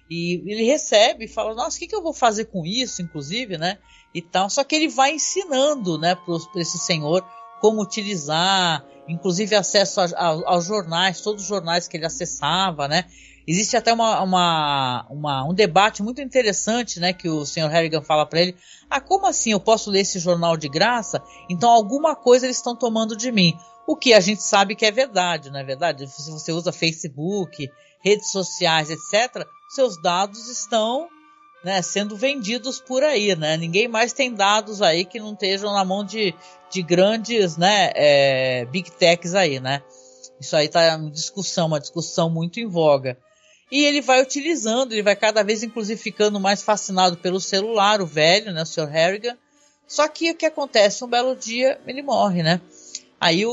E 0.10 0.42
ele 0.48 0.64
recebe 0.64 1.26
e 1.26 1.28
fala, 1.28 1.54
nossa, 1.54 1.76
o 1.76 1.80
que, 1.80 1.88
que 1.88 1.96
eu 1.96 2.02
vou 2.02 2.14
fazer 2.14 2.46
com 2.46 2.66
isso, 2.66 3.02
inclusive, 3.02 3.58
né? 3.58 3.78
E 4.14 4.22
tal. 4.22 4.50
Só 4.50 4.64
que 4.64 4.76
ele 4.76 4.88
vai 4.88 5.14
ensinando, 5.14 5.98
né, 5.98 6.16
para 6.16 6.62
esse 6.62 6.78
senhor 6.78 7.26
como 7.60 7.82
utilizar, 7.82 8.86
inclusive 9.08 9.56
acesso 9.56 10.02
a, 10.02 10.06
a, 10.06 10.28
aos 10.46 10.66
jornais, 10.66 11.22
todos 11.22 11.44
os 11.44 11.48
jornais 11.48 11.88
que 11.88 11.98
ele 11.98 12.06
acessava, 12.06 12.88
né? 12.88 13.06
Existe 13.46 13.76
até 13.76 13.92
uma, 13.92 14.22
uma, 14.22 15.06
uma, 15.10 15.44
um 15.44 15.54
debate 15.54 16.04
muito 16.04 16.22
interessante, 16.22 17.00
né, 17.00 17.14
que 17.14 17.28
o 17.28 17.46
Sr. 17.46 17.68
Harrigan 17.68 18.02
fala 18.02 18.26
para 18.26 18.42
ele: 18.42 18.56
"Ah, 18.90 19.02
como 19.02 19.26
assim 19.26 19.52
eu 19.52 19.60
posso 19.60 19.90
ler 19.90 20.02
esse 20.02 20.20
jornal 20.20 20.56
de 20.56 20.70
graça? 20.70 21.22
Então 21.50 21.70
alguma 21.70 22.16
coisa 22.16 22.46
eles 22.46 22.58
estão 22.58 22.76
tomando 22.76 23.16
de 23.16 23.32
mim". 23.32 23.58
O 23.88 23.96
que 23.96 24.14
a 24.14 24.20
gente 24.20 24.44
sabe 24.44 24.76
que 24.76 24.86
é 24.86 24.92
verdade, 24.92 25.50
não 25.50 25.60
é 25.60 25.64
verdade? 25.64 26.08
Se 26.08 26.30
você 26.30 26.52
usa 26.52 26.72
Facebook, 26.72 27.68
redes 28.02 28.32
sociais, 28.32 28.90
etc., 28.92 29.48
seus 29.74 30.00
dados 30.00 30.48
estão 30.48 31.08
né, 31.64 31.82
sendo 31.82 32.16
vendidos 32.16 32.80
por 32.80 33.04
aí, 33.04 33.36
né? 33.36 33.58
Ninguém 33.58 33.88
mais 33.88 34.14
tem 34.14 34.34
dados 34.34 34.82
aí 34.82 35.06
que 35.06 35.20
não 35.20 35.34
estejam 35.34 35.74
na 35.74 35.84
mão 35.84 36.06
de, 36.06 36.34
de 36.70 36.82
grandes, 36.82 37.58
né, 37.58 37.92
é, 37.96 38.66
big 38.66 38.92
techs 38.92 39.36
aí, 39.36 39.60
né? 39.60 39.82
Isso 40.40 40.56
aí 40.56 40.70
tá 40.70 40.96
em 40.96 41.10
discussão, 41.10 41.68
uma 41.68 41.80
discussão 41.80 42.30
muito 42.30 42.60
em 42.60 42.66
voga. 42.66 43.18
E 43.72 43.84
ele 43.84 44.02
vai 44.02 44.22
utilizando, 44.22 44.94
ele 44.94 45.04
vai 45.04 45.16
cada 45.16 45.44
vez, 45.44 45.62
inclusive, 45.62 46.02
ficando 46.02 46.40
mais 46.40 46.64
fascinado 46.64 47.18
pelo 47.18 47.40
celular, 47.40 48.02
o 48.02 48.06
velho, 48.06 48.52
né, 48.54 48.64
o 48.64 48.66
Sr. 48.66 48.88
Harrigan. 48.88 49.38
Só 49.88 50.08
que 50.08 50.32
o 50.32 50.36
que 50.36 50.46
acontece? 50.46 51.04
Um 51.04 51.08
belo 51.08 51.36
dia 51.36 51.80
ele 51.86 52.02
morre, 52.02 52.42
né? 52.42 52.62
Aí 53.20 53.46
o, 53.46 53.52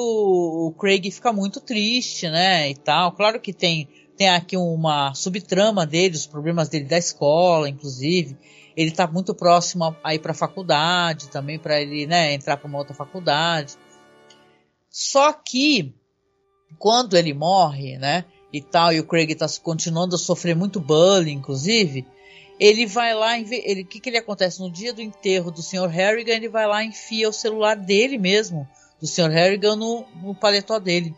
o 0.68 0.72
Craig 0.78 1.10
fica 1.10 1.32
muito 1.32 1.60
triste, 1.60 2.28
né, 2.28 2.70
e 2.70 2.74
tal. 2.74 3.12
Claro 3.12 3.40
que 3.40 3.52
tem 3.52 3.88
tem 4.16 4.30
aqui 4.30 4.56
uma 4.56 5.14
subtrama 5.14 5.86
dele, 5.86 6.16
os 6.16 6.26
problemas 6.26 6.68
dele 6.68 6.86
da 6.86 6.98
escola, 6.98 7.68
inclusive. 7.68 8.36
Ele 8.76 8.90
está 8.90 9.06
muito 9.06 9.34
próximo 9.34 9.96
a, 10.02 10.14
ir 10.14 10.18
para 10.18 10.32
a 10.32 10.34
faculdade, 10.34 11.28
também 11.28 11.58
para 11.58 11.80
ele 11.80 12.06
né, 12.06 12.32
entrar 12.32 12.56
para 12.56 12.66
uma 12.66 12.78
outra 12.78 12.94
faculdade. 12.94 13.74
Só 14.90 15.32
que 15.32 15.94
quando 16.78 17.16
ele 17.16 17.32
morre, 17.32 17.96
né, 17.98 18.24
e 18.52 18.60
tal, 18.60 18.92
e 18.92 19.00
o 19.00 19.06
Craig 19.06 19.30
está 19.30 19.46
continuando 19.62 20.14
a 20.14 20.18
sofrer 20.18 20.56
muito 20.56 20.80
bullying, 20.80 21.32
inclusive, 21.32 22.06
ele 22.58 22.86
vai 22.86 23.14
lá, 23.14 23.38
ele, 23.38 23.82
o 23.82 23.86
que, 23.86 24.00
que 24.00 24.08
ele 24.08 24.18
acontece 24.18 24.60
no 24.60 24.70
dia 24.70 24.92
do 24.92 25.02
enterro 25.02 25.50
do 25.50 25.62
Sr. 25.62 25.88
Harrigan, 25.88 26.32
ele 26.32 26.48
vai 26.48 26.66
lá 26.66 26.82
e 26.82 26.88
enfia 26.88 27.28
o 27.28 27.32
celular 27.32 27.76
dele 27.76 28.16
mesmo, 28.18 28.66
do 29.00 29.06
Sr. 29.06 29.30
Harrigan 29.30 29.76
no, 29.76 30.06
no 30.22 30.34
paletó 30.34 30.78
dele 30.78 31.14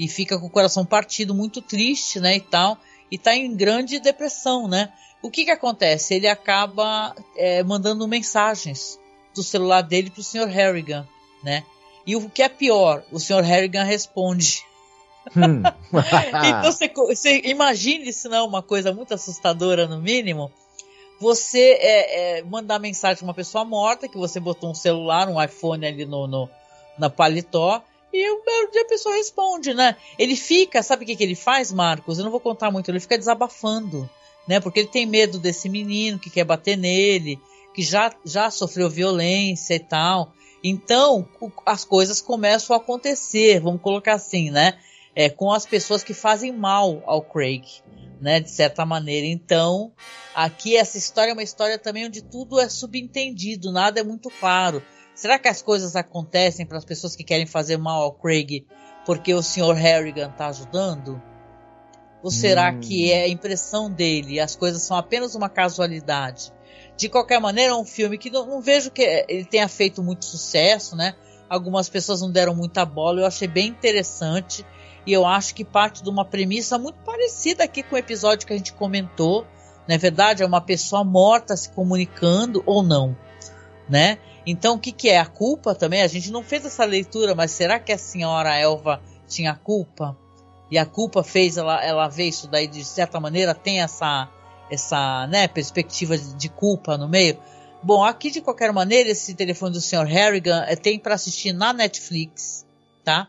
e 0.00 0.08
fica 0.08 0.38
com 0.38 0.46
o 0.46 0.50
coração 0.50 0.82
partido, 0.82 1.34
muito 1.34 1.60
triste, 1.60 2.18
né, 2.18 2.36
e 2.36 2.40
tal, 2.40 2.78
e 3.10 3.18
tá 3.18 3.36
em 3.36 3.54
grande 3.54 4.00
depressão, 4.00 4.66
né? 4.66 4.90
O 5.22 5.30
que 5.30 5.44
que 5.44 5.50
acontece? 5.50 6.14
Ele 6.14 6.26
acaba 6.26 7.14
é, 7.36 7.62
mandando 7.62 8.08
mensagens 8.08 8.98
do 9.34 9.42
celular 9.42 9.82
dele 9.82 10.08
pro 10.08 10.22
Sr. 10.22 10.46
Harrigan, 10.46 11.06
né? 11.44 11.64
E 12.06 12.16
o 12.16 12.30
que 12.30 12.42
é 12.42 12.48
pior, 12.48 13.04
o 13.12 13.20
Sr. 13.20 13.42
Harrigan 13.42 13.84
responde. 13.84 14.64
Hum. 15.36 15.62
então 16.48 16.72
você, 16.72 16.88
você 16.88 17.42
imagine 17.44 18.10
se 18.10 18.26
não 18.26 18.38
é 18.38 18.42
uma 18.42 18.62
coisa 18.62 18.94
muito 18.94 19.12
assustadora 19.12 19.86
no 19.86 20.00
mínimo. 20.00 20.50
Você 21.20 21.76
é, 21.78 22.38
é, 22.38 22.42
mandar 22.42 22.78
mensagem 22.78 23.18
para 23.18 23.26
uma 23.26 23.34
pessoa 23.34 23.66
morta 23.66 24.08
que 24.08 24.16
você 24.16 24.40
botou 24.40 24.70
um 24.70 24.74
celular, 24.74 25.28
um 25.28 25.42
iPhone 25.42 25.84
ali 25.84 26.06
no, 26.06 26.26
no 26.26 26.48
na 26.98 27.10
paletó 27.10 27.82
e 28.12 28.30
um 28.30 28.42
belo 28.44 28.70
dia 28.70 28.82
a 28.82 28.88
pessoa 28.88 29.14
responde, 29.14 29.72
né? 29.72 29.96
Ele 30.18 30.34
fica, 30.34 30.82
sabe 30.82 31.04
o 31.04 31.06
que, 31.06 31.16
que 31.16 31.22
ele 31.22 31.36
faz, 31.36 31.70
Marcos? 31.70 32.18
Eu 32.18 32.24
não 32.24 32.30
vou 32.30 32.40
contar 32.40 32.70
muito, 32.70 32.90
ele 32.90 33.00
fica 33.00 33.16
desabafando, 33.16 34.08
né? 34.48 34.58
Porque 34.58 34.80
ele 34.80 34.88
tem 34.88 35.06
medo 35.06 35.38
desse 35.38 35.68
menino 35.68 36.18
que 36.18 36.30
quer 36.30 36.44
bater 36.44 36.76
nele, 36.76 37.38
que 37.74 37.82
já, 37.82 38.12
já 38.24 38.50
sofreu 38.50 38.90
violência 38.90 39.74
e 39.74 39.80
tal. 39.80 40.32
Então, 40.62 41.26
as 41.64 41.84
coisas 41.84 42.20
começam 42.20 42.74
a 42.74 42.78
acontecer, 42.78 43.60
vamos 43.60 43.80
colocar 43.80 44.14
assim, 44.14 44.50
né? 44.50 44.78
É, 45.14 45.28
com 45.28 45.52
as 45.52 45.66
pessoas 45.66 46.02
que 46.02 46.14
fazem 46.14 46.52
mal 46.52 47.02
ao 47.06 47.22
Craig, 47.22 47.64
né? 48.20 48.40
De 48.40 48.50
certa 48.50 48.84
maneira. 48.84 49.26
Então, 49.26 49.92
aqui 50.34 50.76
essa 50.76 50.98
história 50.98 51.30
é 51.30 51.32
uma 51.32 51.42
história 51.42 51.78
também 51.78 52.06
onde 52.06 52.22
tudo 52.22 52.58
é 52.58 52.68
subentendido, 52.68 53.72
nada 53.72 54.00
é 54.00 54.04
muito 54.04 54.30
claro. 54.30 54.82
Será 55.14 55.38
que 55.38 55.48
as 55.48 55.60
coisas 55.60 55.96
acontecem 55.96 56.64
para 56.64 56.78
as 56.78 56.84
pessoas 56.84 57.14
que 57.14 57.24
querem 57.24 57.46
fazer 57.46 57.76
mal 57.76 58.02
ao 58.02 58.12
Craig 58.12 58.66
porque 59.04 59.34
o 59.34 59.42
Sr. 59.42 59.74
Harrigan 59.74 60.28
está 60.28 60.48
ajudando? 60.48 61.20
Ou 62.22 62.30
será 62.30 62.70
hum. 62.70 62.80
que 62.80 63.10
é 63.10 63.24
a 63.24 63.28
impressão 63.28 63.90
dele 63.90 64.40
as 64.40 64.54
coisas 64.54 64.82
são 64.82 64.96
apenas 64.96 65.34
uma 65.34 65.48
casualidade? 65.48 66.52
De 66.96 67.08
qualquer 67.08 67.40
maneira, 67.40 67.72
é 67.72 67.74
um 67.74 67.84
filme 67.84 68.18
que 68.18 68.30
não, 68.30 68.46
não, 68.46 68.60
vejo 68.60 68.90
que 68.90 69.02
ele 69.26 69.44
tenha 69.44 69.68
feito 69.68 70.02
muito 70.02 70.26
sucesso, 70.26 70.94
né? 70.94 71.14
Algumas 71.48 71.88
pessoas 71.88 72.20
não 72.20 72.30
deram 72.30 72.54
muita 72.54 72.84
bola, 72.84 73.20
eu 73.20 73.26
achei 73.26 73.48
bem 73.48 73.68
interessante. 73.68 74.64
E 75.06 75.12
eu 75.12 75.24
acho 75.24 75.54
que 75.54 75.64
parte 75.64 76.02
de 76.02 76.10
uma 76.10 76.26
premissa 76.26 76.78
muito 76.78 76.98
parecida 76.98 77.64
aqui 77.64 77.82
com 77.82 77.94
o 77.94 77.98
episódio 77.98 78.46
que 78.46 78.52
a 78.52 78.56
gente 78.56 78.74
comentou. 78.74 79.46
Na 79.88 79.94
é 79.94 79.98
verdade, 79.98 80.42
é 80.42 80.46
uma 80.46 80.60
pessoa 80.60 81.02
morta 81.02 81.56
se 81.56 81.70
comunicando 81.70 82.62
ou 82.66 82.82
não, 82.82 83.16
né? 83.90 84.18
Então, 84.46 84.76
o 84.76 84.78
que, 84.78 84.92
que 84.92 85.08
é 85.08 85.18
a 85.18 85.26
culpa 85.26 85.74
também? 85.74 86.02
A 86.02 86.06
gente 86.06 86.30
não 86.30 86.42
fez 86.42 86.64
essa 86.64 86.84
leitura, 86.84 87.34
mas 87.34 87.50
será 87.50 87.78
que 87.78 87.92
a 87.92 87.98
senhora 87.98 88.56
Elva 88.56 89.02
tinha 89.26 89.54
culpa? 89.54 90.16
E 90.70 90.78
a 90.78 90.86
culpa 90.86 91.22
fez 91.24 91.56
ela, 91.56 91.84
ela 91.84 92.08
ver 92.08 92.28
isso 92.28 92.46
daí 92.48 92.68
de 92.68 92.84
certa 92.84 93.18
maneira 93.18 93.54
tem 93.54 93.82
essa 93.82 94.30
essa 94.70 95.26
né, 95.26 95.48
perspectiva 95.48 96.16
de 96.16 96.48
culpa 96.48 96.96
no 96.96 97.08
meio. 97.08 97.36
Bom, 97.82 98.04
aqui 98.04 98.30
de 98.30 98.40
qualquer 98.40 98.72
maneira 98.72 99.10
esse 99.10 99.34
telefone 99.34 99.72
do 99.72 99.80
Sr. 99.80 100.04
Harrigan 100.04 100.64
é, 100.68 100.76
tem 100.76 100.96
para 100.96 101.16
assistir 101.16 101.52
na 101.52 101.72
Netflix, 101.72 102.64
tá? 103.02 103.28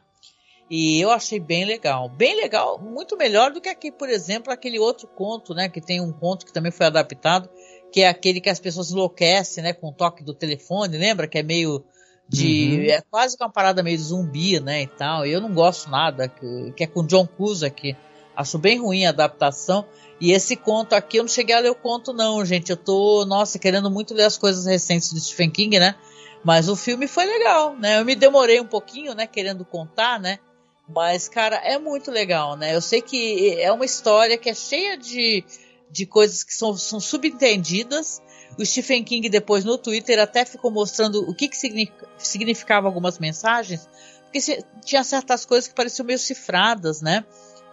E 0.69 1.01
eu 1.01 1.09
achei 1.09 1.39
bem 1.39 1.65
legal, 1.65 2.07
bem 2.09 2.35
legal, 2.35 2.79
muito 2.79 3.17
melhor 3.17 3.51
do 3.51 3.59
que 3.59 3.69
aqui, 3.69 3.91
por 3.91 4.07
exemplo, 4.07 4.53
aquele 4.53 4.77
outro 4.77 5.07
conto, 5.07 5.53
né? 5.53 5.67
Que 5.67 5.81
tem 5.81 5.99
um 5.99 6.11
conto 6.11 6.45
que 6.45 6.53
também 6.53 6.71
foi 6.71 6.85
adaptado, 6.85 7.49
que 7.91 8.01
é 8.01 8.07
aquele 8.07 8.39
que 8.39 8.49
as 8.49 8.59
pessoas 8.59 8.91
enlouquecem, 8.91 9.63
né, 9.63 9.73
com 9.73 9.89
o 9.89 9.93
toque 9.93 10.23
do 10.23 10.33
telefone, 10.33 10.97
lembra? 10.97 11.27
Que 11.27 11.39
é 11.39 11.43
meio 11.43 11.83
de. 12.27 12.77
Uhum. 12.77 12.91
É 12.91 13.01
quase 13.11 13.35
uma 13.39 13.49
parada 13.49 13.83
meio 13.83 13.99
zumbi, 13.99 14.59
né? 14.59 14.83
E 14.83 14.87
tal. 14.87 15.25
Eu 15.25 15.41
não 15.41 15.53
gosto 15.53 15.89
nada, 15.89 16.29
que, 16.29 16.73
que 16.75 16.83
é 16.83 16.87
com 16.87 17.05
John 17.05 17.27
Cusack. 17.27 17.95
Acho 18.33 18.57
bem 18.57 18.79
ruim 18.79 19.05
a 19.05 19.09
adaptação. 19.09 19.85
E 20.19 20.31
esse 20.31 20.55
conto 20.55 20.93
aqui, 20.93 21.17
eu 21.17 21.23
não 21.23 21.29
cheguei 21.29 21.53
a 21.53 21.59
ler 21.59 21.71
o 21.71 21.75
conto, 21.75 22.13
não, 22.13 22.45
gente. 22.45 22.69
Eu 22.69 22.77
tô, 22.77 23.25
nossa, 23.25 23.59
querendo 23.59 23.91
muito 23.91 24.13
ler 24.13 24.23
as 24.23 24.37
coisas 24.37 24.65
recentes 24.65 25.11
do 25.11 25.19
Stephen 25.19 25.49
King, 25.49 25.77
né? 25.77 25.95
Mas 26.43 26.69
o 26.69 26.75
filme 26.75 27.07
foi 27.07 27.25
legal, 27.25 27.75
né? 27.75 27.99
Eu 27.99 28.05
me 28.05 28.15
demorei 28.15 28.59
um 28.61 28.65
pouquinho, 28.65 29.13
né? 29.13 29.27
Querendo 29.27 29.65
contar, 29.65 30.19
né? 30.19 30.39
Mas, 30.87 31.27
cara, 31.27 31.57
é 31.57 31.77
muito 31.77 32.09
legal, 32.09 32.55
né? 32.55 32.75
Eu 32.75 32.81
sei 32.81 33.01
que 33.01 33.59
é 33.59 33.71
uma 33.71 33.85
história 33.85 34.37
que 34.37 34.49
é 34.49 34.53
cheia 34.53 34.97
de 34.97 35.43
de 35.91 36.05
coisas 36.05 36.43
que 36.43 36.53
são, 36.53 36.75
são 36.77 36.99
subentendidas. 36.99 38.21
O 38.57 38.65
Stephen 38.65 39.03
King 39.03 39.27
depois 39.29 39.63
no 39.63 39.77
Twitter 39.77 40.19
até 40.19 40.45
ficou 40.45 40.71
mostrando 40.71 41.29
o 41.29 41.33
que, 41.33 41.47
que 41.47 41.57
significava 42.17 42.87
algumas 42.87 43.19
mensagens, 43.19 43.87
porque 44.23 44.63
tinha 44.83 45.03
certas 45.03 45.45
coisas 45.45 45.67
que 45.67 45.75
pareciam 45.75 46.05
meio 46.05 46.19
cifradas, 46.19 47.01
né? 47.01 47.25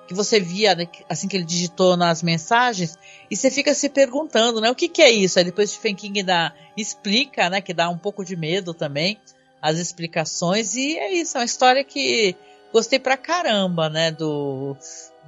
Que 0.07 0.15
você 0.15 0.41
via 0.41 0.75
né, 0.75 0.89
assim 1.09 1.29
que 1.29 1.37
ele 1.37 1.45
digitou 1.45 1.97
nas 1.97 2.23
mensagens 2.23 2.97
e 3.31 3.37
você 3.37 3.51
fica 3.51 3.75
se 3.75 3.89
perguntando, 3.89 4.61
né? 4.61 4.71
O 4.71 4.75
que, 4.75 4.89
que 4.89 5.03
é 5.03 5.11
isso? 5.11 5.39
Aí 5.39 5.45
depois 5.45 5.71
Stephen 5.71 5.95
King 5.95 6.23
dá, 6.23 6.55
explica, 6.77 7.51
né? 7.51 7.61
Que 7.61 7.75
dá 7.75 7.89
um 7.89 7.99
pouco 7.99 8.25
de 8.25 8.35
medo 8.35 8.73
também 8.73 9.21
as 9.61 9.79
explicações 9.79 10.75
e 10.75 10.97
é 10.97 11.13
isso, 11.13 11.37
é 11.37 11.41
uma 11.41 11.45
história 11.45 11.85
que 11.85 12.37
gostei 12.73 12.99
pra 12.99 13.17
caramba, 13.17 13.89
né? 13.89 14.11
Do 14.11 14.77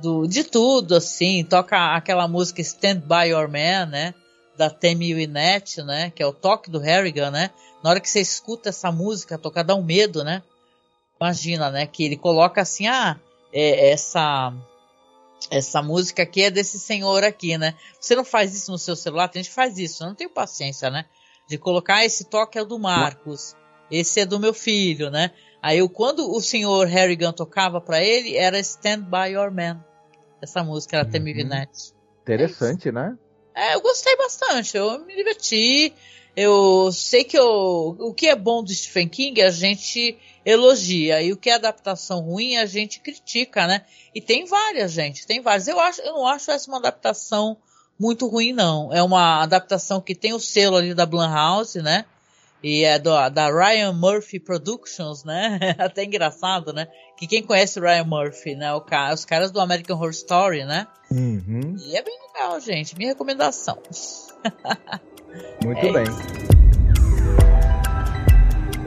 do, 0.01 0.27
de 0.27 0.45
tudo, 0.45 0.95
assim. 0.97 1.45
Toca 1.45 1.95
aquela 1.95 2.27
música 2.27 2.61
Stand 2.61 3.01
By 3.01 3.31
Your 3.31 3.49
Man, 3.49 3.87
né? 3.87 4.15
Da 4.57 4.69
Tammy 4.69 5.15
Wynette, 5.15 5.83
né? 5.83 6.11
Que 6.11 6.23
é 6.23 6.27
o 6.27 6.33
toque 6.33 6.71
do 6.71 6.79
Harrigan, 6.79 7.31
né? 7.31 7.51
Na 7.83 7.91
hora 7.91 8.01
que 8.01 8.09
você 8.09 8.21
escuta 8.21 8.69
essa 8.69 8.91
música 8.93 9.39
tocar, 9.39 9.63
dá 9.63 9.75
um 9.75 9.83
medo, 9.83 10.23
né? 10.23 10.43
Imagina, 11.21 11.71
né? 11.71 11.87
Que 11.87 12.05
ele 12.05 12.17
coloca 12.17 12.61
assim, 12.61 12.87
ah, 12.87 13.19
é, 13.53 13.91
essa 13.91 14.53
essa 15.51 15.81
música 15.83 16.23
aqui 16.23 16.43
é 16.43 16.51
desse 16.51 16.79
senhor 16.79 17.25
aqui, 17.25 17.57
né? 17.57 17.75
Você 17.99 18.15
não 18.15 18.25
faz 18.25 18.55
isso 18.55 18.71
no 18.71 18.79
seu 18.79 18.95
celular? 18.95 19.29
Tem 19.29 19.43
gente 19.43 19.51
que 19.51 19.55
faz 19.55 19.79
isso. 19.79 20.03
Eu 20.03 20.09
não 20.09 20.15
tenho 20.15 20.31
paciência, 20.31 20.91
né? 20.91 21.07
De 21.49 21.57
colocar 21.57 21.97
ah, 21.97 22.05
esse 22.05 22.25
toque 22.25 22.59
é 22.59 22.65
do 22.65 22.79
Marcos, 22.79 23.57
esse 23.91 24.21
é 24.21 24.27
do 24.27 24.39
meu 24.39 24.53
filho, 24.53 25.11
né? 25.11 25.33
Aí 25.63 25.79
eu, 25.79 25.89
quando 25.89 26.31
o 26.31 26.41
senhor 26.41 26.87
Harrigan 26.87 27.33
tocava 27.33 27.81
para 27.81 28.03
ele, 28.03 28.37
era 28.37 28.59
Stand 28.59 29.01
By 29.01 29.33
Your 29.33 29.51
Man. 29.53 29.85
Essa 30.43 30.63
música 30.65 31.05
Temi 31.05 31.33
uhum. 31.33 31.39
Interessante, 32.23 32.89
é 32.89 32.93
né? 32.93 33.19
É, 33.55 33.75
eu 33.75 33.81
gostei 33.81 34.17
bastante, 34.17 34.77
eu 34.77 35.05
me 35.05 35.15
diverti. 35.15 35.93
Eu 36.37 36.91
sei 36.93 37.25
que 37.25 37.37
eu, 37.37 37.97
o 37.99 38.15
que 38.15 38.29
é 38.29 38.37
bom 38.37 38.63
do 38.63 38.73
Stephen 38.73 39.09
King 39.09 39.43
a 39.43 39.51
gente 39.51 40.17
elogia 40.45 41.21
e 41.21 41.33
o 41.33 41.37
que 41.37 41.51
é 41.51 41.55
adaptação 41.55 42.21
ruim 42.21 42.57
a 42.57 42.67
gente 42.67 43.01
critica, 43.01 43.67
né? 43.67 43.85
E 44.15 44.21
tem 44.21 44.47
várias, 44.47 44.93
gente, 44.93 45.27
tem 45.27 45.41
várias. 45.41 45.69
Eu 45.69 45.79
acho, 45.81 46.01
eu 46.03 46.13
não 46.15 46.27
acho 46.27 46.51
essa 46.51 46.71
uma 46.71 46.79
adaptação 46.79 47.57
muito 47.99 48.27
ruim, 48.27 48.53
não. 48.53 48.93
É 48.93 49.03
uma 49.03 49.43
adaptação 49.43 50.01
que 50.01 50.15
tem 50.15 50.33
o 50.33 50.41
selo 50.41 50.77
ali 50.77 50.95
da 50.95 51.05
Blumhouse, 51.05 51.83
né? 51.83 52.05
E 52.63 52.85
é 52.85 52.99
do, 52.99 53.11
da 53.31 53.51
Ryan 53.51 53.93
Murphy 53.93 54.39
Productions, 54.39 55.25
né? 55.25 55.59
Até 55.79 56.05
engraçado, 56.05 56.73
né? 56.73 56.87
Que 57.17 57.27
quem 57.27 57.43
conhece 57.43 57.79
o 57.79 57.83
Ryan 57.83 58.05
Murphy, 58.05 58.55
né? 58.55 58.73
O 58.75 58.85
os 59.13 59.25
caras 59.25 59.51
do 59.51 59.61
American 59.61 59.97
Horror 59.97 60.11
Story, 60.11 60.65
né? 60.65 60.87
Uhum. 61.11 61.77
E 61.79 61.97
é 61.97 62.03
bem 62.03 62.19
legal, 62.29 62.61
gente. 62.61 62.97
Minha 62.97 63.11
recomendação. 63.11 63.79
Muito 65.65 65.87
É 65.87 65.93
bem. 65.93 66.05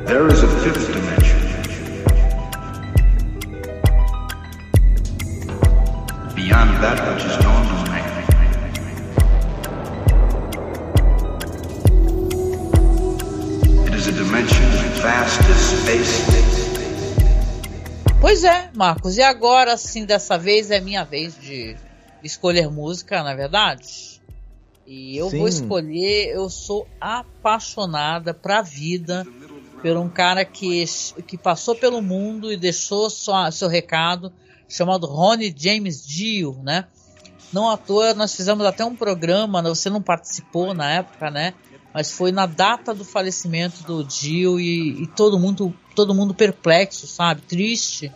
There 0.05 0.27
is 0.27 0.43
a 0.43 0.47
fifth 0.47 0.91
dimension. 0.91 1.39
Beyond 6.35 6.81
that 6.81 6.99
which 7.13 7.25
is 7.25 7.37
known 7.39 7.52
Pois 18.19 18.43
é, 18.43 18.71
Marcos. 18.73 19.15
E 19.17 19.21
agora, 19.21 19.77
sim, 19.77 20.05
dessa 20.05 20.39
vez 20.39 20.71
é 20.71 20.81
minha 20.81 21.03
vez 21.03 21.39
de 21.39 21.75
escolher 22.23 22.67
música, 22.67 23.21
na 23.21 23.33
é 23.33 23.35
verdade? 23.35 24.19
E 24.87 25.15
eu 25.15 25.29
vou 25.29 25.51
Sim. 25.51 25.61
escolher. 25.61 26.29
Eu 26.29 26.49
sou 26.49 26.87
apaixonada 26.99 28.33
pra 28.33 28.63
vida 28.63 29.23
por 29.83 29.97
um 29.97 30.09
cara 30.09 30.43
que, 30.43 30.83
que 31.27 31.37
passou 31.37 31.75
pelo 31.75 32.01
mundo 32.01 32.51
e 32.51 32.57
deixou 32.57 33.11
sua, 33.11 33.51
seu 33.51 33.67
recado, 33.67 34.33
chamado 34.67 35.05
Ronnie 35.05 35.53
James 35.55 36.03
Dio, 36.03 36.59
né? 36.63 36.85
Não 37.51 37.69
à 37.69 37.77
toa, 37.77 38.15
nós 38.15 38.35
fizemos 38.35 38.65
até 38.65 38.83
um 38.83 38.95
programa, 38.95 39.61
né? 39.61 39.69
você 39.69 39.91
não 39.91 40.01
participou 40.01 40.73
na 40.73 40.89
época, 40.91 41.29
né? 41.29 41.53
Mas 41.93 42.11
foi 42.11 42.31
na 42.31 42.45
data 42.45 42.93
do 42.93 43.05
falecimento 43.05 43.83
do 43.83 44.03
Dio 44.03 44.59
e, 44.59 45.03
e 45.03 45.07
todo 45.07 45.37
mundo 45.39 45.73
todo 45.95 46.13
mundo 46.13 46.33
perplexo, 46.33 47.05
sabe? 47.05 47.41
Triste 47.41 48.11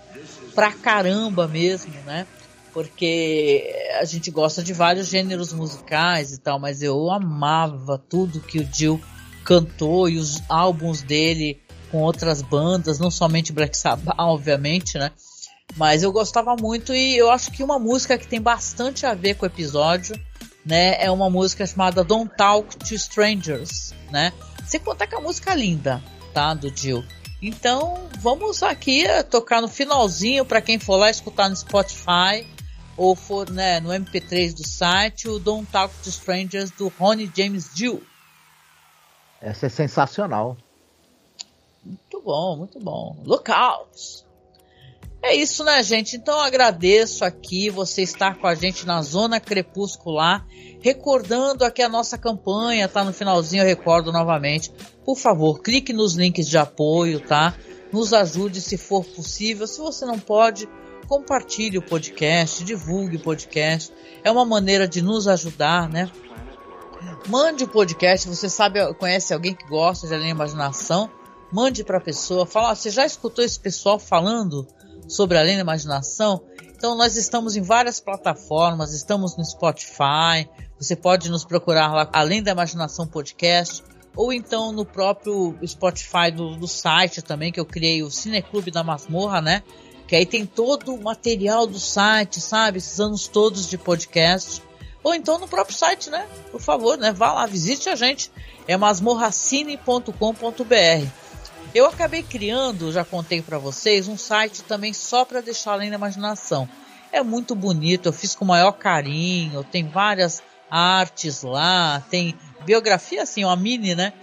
pra 0.56 0.72
caramba 0.72 1.48
mesmo, 1.48 1.94
né? 2.06 2.26
Porque 2.74 3.72
a 4.00 4.06
gente 4.06 4.32
gosta 4.32 4.64
de 4.64 4.74
vários 4.74 5.08
gêneros 5.08 5.54
musicais 5.54 6.34
e 6.34 6.40
tal, 6.40 6.60
mas 6.60 6.82
eu 6.82 7.12
amava 7.12 7.98
tudo 7.98 8.40
que 8.40 8.60
o 8.60 8.66
Dio 8.66 9.02
cantou 9.44 10.10
e 10.10 10.18
os 10.18 10.42
álbuns 10.50 11.02
dele 11.02 11.62
com 11.92 12.02
outras 12.02 12.42
bandas, 12.42 13.00
não 13.00 13.10
somente 13.10 13.54
Black 13.54 13.78
Sabbath, 13.78 14.16
obviamente, 14.20 14.98
né? 14.98 15.12
Mas 15.76 16.02
eu 16.02 16.12
gostava 16.12 16.56
muito 16.56 16.94
e 16.94 17.18
eu 17.18 17.30
acho 17.30 17.52
que 17.52 17.64
uma 17.64 17.78
música 17.78 18.18
que 18.18 18.28
tem 18.28 18.42
bastante 18.42 19.06
a 19.06 19.14
ver 19.14 19.36
com 19.36 19.46
o 19.46 19.50
episódio, 19.50 20.20
né, 20.68 21.02
é 21.02 21.10
uma 21.10 21.30
música 21.30 21.66
chamada 21.66 22.04
Don't 22.04 22.32
Talk 22.36 22.76
to 22.78 22.94
Strangers, 22.94 23.94
né? 24.12 24.34
Sem 24.66 24.82
contar 24.82 25.08
que 25.08 25.16
é 25.16 25.18
uma 25.18 25.28
música 25.28 25.56
linda, 25.56 26.04
tá, 26.34 26.54
do 26.54 26.76
Jill. 26.76 27.06
Então, 27.42 28.10
vamos 28.20 28.62
aqui 28.62 29.06
eh, 29.06 29.24
tocar 29.24 29.62
no 29.62 29.70
finalzinho 29.70 30.44
para 30.44 30.60
quem 30.60 30.78
for 30.78 30.98
lá 30.98 31.10
escutar 31.10 31.50
no 31.50 31.56
Spotify 31.56 32.46
ou 32.98 33.16
for, 33.16 33.50
né, 33.50 33.80
no 33.80 33.90
MP3 33.90 34.54
do 34.54 34.68
site, 34.68 35.30
o 35.30 35.40
Don't 35.40 35.72
Talk 35.72 35.94
to 36.04 36.10
Strangers 36.10 36.72
do 36.72 36.90
Ronnie 37.00 37.32
James 37.34 37.74
Dio. 37.74 38.06
Essa 39.40 39.68
é 39.68 39.70
sensacional. 39.70 40.58
Muito 41.82 42.22
bom, 42.22 42.58
muito 42.58 42.80
bom. 42.80 43.16
Lookouts! 43.24 44.27
É 45.28 45.36
isso, 45.36 45.62
né, 45.62 45.84
gente? 45.84 46.16
Então 46.16 46.40
agradeço 46.40 47.26
aqui 47.26 47.70
você 47.70 48.02
estar 48.02 48.36
com 48.40 48.48
a 48.48 48.56
gente 48.56 48.86
na 48.86 49.02
Zona 49.02 49.42
Crepuscular, 49.42 50.48
recordando 50.80 51.66
aqui 51.66 51.82
a 51.82 51.90
nossa 51.90 52.18
campanha, 52.18 52.88
tá 52.88 53.04
no 53.04 53.12
finalzinho, 53.12 53.62
eu 53.62 53.68
recordo 53.68 54.10
novamente. 54.10 54.72
Por 55.04 55.18
favor, 55.18 55.62
clique 55.62 55.92
nos 55.92 56.14
links 56.16 56.48
de 56.48 56.58
apoio, 56.58 57.20
tá? 57.20 57.54
Nos 57.92 58.14
ajude 58.14 58.62
se 58.62 58.78
for 58.78 59.04
possível. 59.04 59.68
Se 59.68 59.82
você 59.82 60.06
não 60.06 60.18
pode, 60.18 60.66
compartilhe 61.10 61.78
o 61.78 61.82
podcast, 61.82 62.64
divulgue 62.64 63.18
o 63.18 63.22
podcast. 63.22 63.92
É 64.24 64.32
uma 64.32 64.46
maneira 64.46 64.88
de 64.88 65.02
nos 65.02 65.28
ajudar, 65.28 65.90
né? 65.90 66.10
Mande 67.28 67.66
o 67.66 67.68
podcast, 67.68 68.30
você 68.30 68.48
sabe, 68.48 68.94
conhece 68.94 69.34
alguém 69.34 69.54
que 69.54 69.68
gosta 69.68 70.08
de 70.08 70.14
além 70.14 70.30
imaginação? 70.30 71.12
Mande 71.52 71.84
para 71.84 71.98
a 71.98 72.02
pessoa, 72.02 72.46
fala, 72.46 72.72
"Ah, 72.72 72.76
você 72.76 72.90
já 72.90 73.06
escutou 73.06 73.44
esse 73.44 73.60
pessoal 73.60 74.00
falando 74.00 74.66
sobre 75.08 75.38
além 75.38 75.56
da 75.56 75.62
imaginação? 75.62 76.44
Então 76.76 76.96
nós 76.96 77.16
estamos 77.16 77.56
em 77.56 77.62
várias 77.62 78.00
plataformas, 78.00 78.94
estamos 78.94 79.36
no 79.36 79.44
Spotify, 79.44 80.48
você 80.80 80.96
pode 80.96 81.30
nos 81.30 81.44
procurar 81.44 81.92
lá 81.92 82.08
Além 82.14 82.44
da 82.44 82.52
Imaginação 82.52 83.08
Podcast, 83.08 83.84
ou 84.16 84.32
então 84.32 84.72
no 84.72 84.86
próprio 84.86 85.58
Spotify 85.66 86.32
do, 86.32 86.56
do 86.56 86.68
site 86.68 87.22
também, 87.22 87.52
que 87.52 87.60
eu 87.60 87.66
criei 87.66 88.04
o 88.04 88.12
Cineclube 88.12 88.70
da 88.70 88.84
Masmorra, 88.84 89.42
né? 89.42 89.64
Que 90.08 90.16
aí 90.16 90.26
tem 90.26 90.46
todo 90.46 90.94
o 90.94 91.04
material 91.04 91.68
do 91.68 91.80
site, 91.80 92.40
sabe? 92.40 92.78
Esses 92.78 93.00
anos 93.00 93.28
todos 93.28 93.68
de 93.68 93.78
podcast. 93.78 94.62
Ou 95.04 95.14
então 95.14 95.38
no 95.38 95.48
próprio 95.48 95.76
site, 95.76 96.10
né? 96.10 96.26
Por 96.52 96.62
favor, 96.62 96.98
né? 96.98 97.12
Vá 97.12 97.34
lá, 97.34 97.46
visite 97.46 97.90
a 97.90 97.96
gente. 97.96 98.32
É 98.68 98.78
masmorracine.com.br. 98.78 101.27
Eu 101.74 101.86
acabei 101.86 102.24
criando, 102.24 102.92
já 102.92 103.04
contei 103.04 103.42
para 103.42 103.58
vocês, 103.58 104.08
um 104.08 104.18
site 104.18 104.64
também 104.64 104.94
só 104.94 105.26
para 105.26 105.42
deixar 105.42 105.74
além 105.74 105.90
da 105.90 105.96
imaginação. 105.96 106.68
É 107.12 107.22
muito 107.22 107.54
bonito, 107.56 108.08
eu 108.08 108.14
fiz 108.14 108.36
com 108.36 108.46
o 108.46 108.48
maior 108.48 108.72
carinho, 108.74 109.64
tem 109.64 109.88
várias 109.88 110.42
artes 110.70 111.42
lá, 111.44 112.04
tem 112.10 112.36
biografia 112.66 113.24
assim, 113.24 113.46
uma 113.46 113.56
mini, 113.56 113.96
né? 113.96 114.14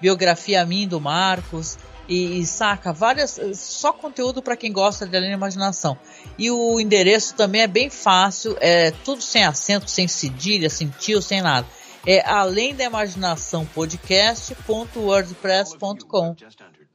Biografia 0.00 0.64
minha 0.64 0.88
do 0.88 1.00
Marcos 1.00 1.76
e, 2.08 2.40
e 2.40 2.46
saca 2.46 2.92
várias 2.92 3.38
só 3.54 3.92
conteúdo 3.92 4.42
para 4.42 4.56
quem 4.56 4.72
gosta 4.72 5.06
de 5.06 5.16
além 5.16 5.30
da 5.30 5.36
imaginação. 5.36 5.96
E 6.38 6.50
o 6.50 6.80
endereço 6.80 7.34
também 7.34 7.62
é 7.62 7.66
bem 7.66 7.90
fácil, 7.90 8.56
é 8.60 8.90
tudo 8.90 9.22
sem 9.22 9.44
acento, 9.44 9.90
sem 9.90 10.08
cedilha, 10.08 10.70
sem 10.70 10.88
tio, 10.88 11.22
sem 11.22 11.42
nada. 11.42 11.66
É 12.06 12.26
além 12.26 12.74
da 12.74 12.84
imaginação 12.84 13.66
podcast.wordpress.com. 13.66 16.34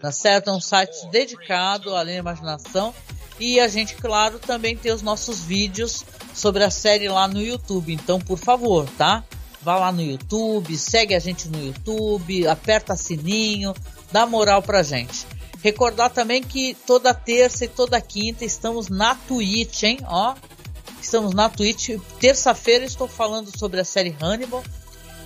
Tá 0.06 0.12
certo? 0.12 0.52
É 0.52 0.54
um 0.54 0.62
site 0.62 1.08
dedicado 1.08 1.96
à 1.96 2.04
da 2.04 2.14
imaginação. 2.14 2.94
E 3.40 3.60
a 3.60 3.68
gente, 3.68 3.96
claro, 3.96 4.38
também 4.38 4.78
tem 4.78 4.92
os 4.92 5.02
nossos 5.02 5.40
vídeos 5.40 6.06
sobre 6.32 6.64
a 6.64 6.70
série 6.70 7.08
lá 7.10 7.28
no 7.28 7.42
YouTube. 7.42 7.92
Então, 7.92 8.20
por 8.20 8.38
favor, 8.38 8.88
tá? 9.00 9.24
Vá 9.64 9.78
lá 9.78 9.92
no 9.92 10.04
YouTube, 10.04 10.78
segue 10.78 11.16
a 11.16 11.20
gente 11.20 11.50
no 11.50 11.60
YouTube, 11.60 12.48
aperta 12.48 12.96
sininho, 12.96 13.74
dá 14.12 14.28
moral 14.28 14.62
pra 14.62 14.84
gente. 14.84 15.26
Recordar 15.64 16.12
também 16.12 16.44
que 16.44 16.78
toda 16.86 17.12
terça 17.12 17.66
e 17.66 17.68
toda 17.68 18.00
quinta 18.00 18.46
estamos 18.46 18.90
na 18.90 19.16
Twitch, 19.16 19.82
hein? 19.82 19.98
Ó, 20.06 20.36
estamos 21.02 21.34
na 21.34 21.50
Twitch. 21.50 22.00
Terça-feira 22.20 22.86
estou 22.86 23.08
falando 23.08 23.50
sobre 23.58 23.80
a 23.80 23.84
série 23.84 24.16
Hannibal, 24.22 24.64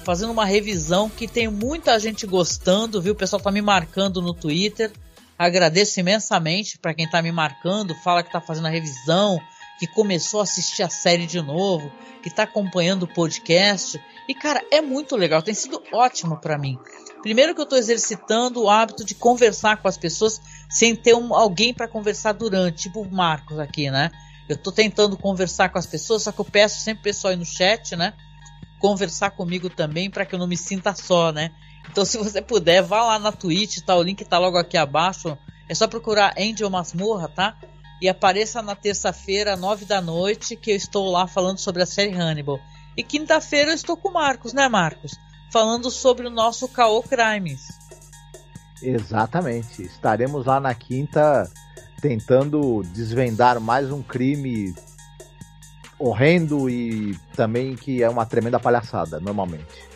fazendo 0.09 0.31
uma 0.31 0.43
revisão 0.43 1.07
que 1.07 1.27
tem 1.27 1.47
muita 1.47 1.99
gente 1.99 2.25
gostando, 2.25 2.99
viu? 2.99 3.13
O 3.13 3.15
pessoal 3.15 3.39
tá 3.39 3.51
me 3.51 3.61
marcando 3.61 4.23
no 4.23 4.33
Twitter. 4.33 4.91
Agradeço 5.37 5.99
imensamente 5.99 6.79
para 6.79 6.95
quem 6.95 7.07
tá 7.07 7.21
me 7.21 7.31
marcando, 7.31 7.93
fala 7.93 8.23
que 8.23 8.31
tá 8.31 8.41
fazendo 8.41 8.65
a 8.65 8.71
revisão, 8.71 9.39
que 9.77 9.85
começou 9.85 10.39
a 10.39 10.43
assistir 10.43 10.81
a 10.81 10.89
série 10.89 11.27
de 11.27 11.39
novo, 11.39 11.91
que 12.23 12.31
tá 12.31 12.41
acompanhando 12.41 13.03
o 13.03 13.07
podcast. 13.13 14.03
E 14.27 14.33
cara, 14.33 14.65
é 14.71 14.81
muito 14.81 15.15
legal, 15.15 15.43
tem 15.43 15.53
sido 15.53 15.79
ótimo 15.93 16.37
para 16.37 16.57
mim. 16.57 16.79
Primeiro 17.21 17.53
que 17.53 17.61
eu 17.61 17.67
tô 17.67 17.75
exercitando 17.75 18.63
o 18.63 18.67
hábito 18.67 19.05
de 19.05 19.13
conversar 19.13 19.77
com 19.77 19.87
as 19.87 19.95
pessoas 19.95 20.41
sem 20.71 20.95
ter 20.95 21.13
um, 21.13 21.35
alguém 21.35 21.71
para 21.71 21.87
conversar 21.87 22.31
durante, 22.31 22.81
tipo 22.81 23.01
o 23.01 23.11
Marcos 23.11 23.59
aqui, 23.59 23.91
né? 23.91 24.09
Eu 24.49 24.57
tô 24.57 24.71
tentando 24.71 25.15
conversar 25.15 25.69
com 25.69 25.77
as 25.77 25.85
pessoas, 25.85 26.23
só 26.23 26.31
que 26.31 26.41
eu 26.41 26.45
peço 26.45 26.79
sempre 26.79 27.01
o 27.01 27.03
pessoal 27.03 27.29
aí 27.29 27.37
no 27.37 27.45
chat, 27.45 27.95
né? 27.95 28.15
Conversar 28.79 29.31
comigo 29.31 29.69
também 29.69 30.09
para 30.09 30.25
que 30.25 30.33
eu 30.33 30.39
não 30.39 30.47
me 30.47 30.57
sinta 30.57 30.95
só, 30.95 31.31
né? 31.31 31.51
Então, 31.91 32.05
se 32.05 32.17
você 32.17 32.41
puder, 32.41 32.81
vá 32.81 33.03
lá 33.03 33.19
na 33.19 33.31
Twitch, 33.31 33.79
tá? 33.79 33.95
O 33.95 34.03
link 34.03 34.23
tá 34.23 34.37
logo 34.37 34.57
aqui 34.57 34.77
abaixo. 34.77 35.37
É 35.67 35.75
só 35.75 35.87
procurar 35.87 36.33
Angel 36.37 36.69
Masmorra, 36.69 37.27
tá? 37.27 37.55
E 38.01 38.07
apareça 38.07 38.61
na 38.61 38.75
terça-feira, 38.75 39.55
nove 39.55 39.85
da 39.85 40.01
noite, 40.01 40.55
que 40.55 40.71
eu 40.71 40.75
estou 40.75 41.11
lá 41.11 41.27
falando 41.27 41.57
sobre 41.57 41.83
a 41.83 41.85
série 41.85 42.13
Hannibal. 42.13 42.59
E 42.95 43.03
quinta-feira 43.03 43.71
eu 43.71 43.75
estou 43.75 43.97
com 43.97 44.09
o 44.09 44.13
Marcos, 44.13 44.53
né, 44.53 44.67
Marcos? 44.67 45.11
Falando 45.51 45.91
sobre 45.91 46.27
o 46.27 46.29
nosso 46.29 46.67
Caô 46.67 47.03
Crimes. 47.03 47.67
Exatamente. 48.81 49.83
Estaremos 49.83 50.45
lá 50.45 50.59
na 50.59 50.73
quinta 50.73 51.49
tentando 52.01 52.81
desvendar 52.93 53.59
mais 53.59 53.91
um 53.91 54.01
crime 54.01 54.73
horrendo 55.99 56.69
e 56.69 57.15
também 57.35 57.75
que 57.75 58.01
é 58.01 58.09
uma 58.09 58.25
tremenda 58.25 58.59
palhaçada, 58.59 59.19
normalmente. 59.19 59.89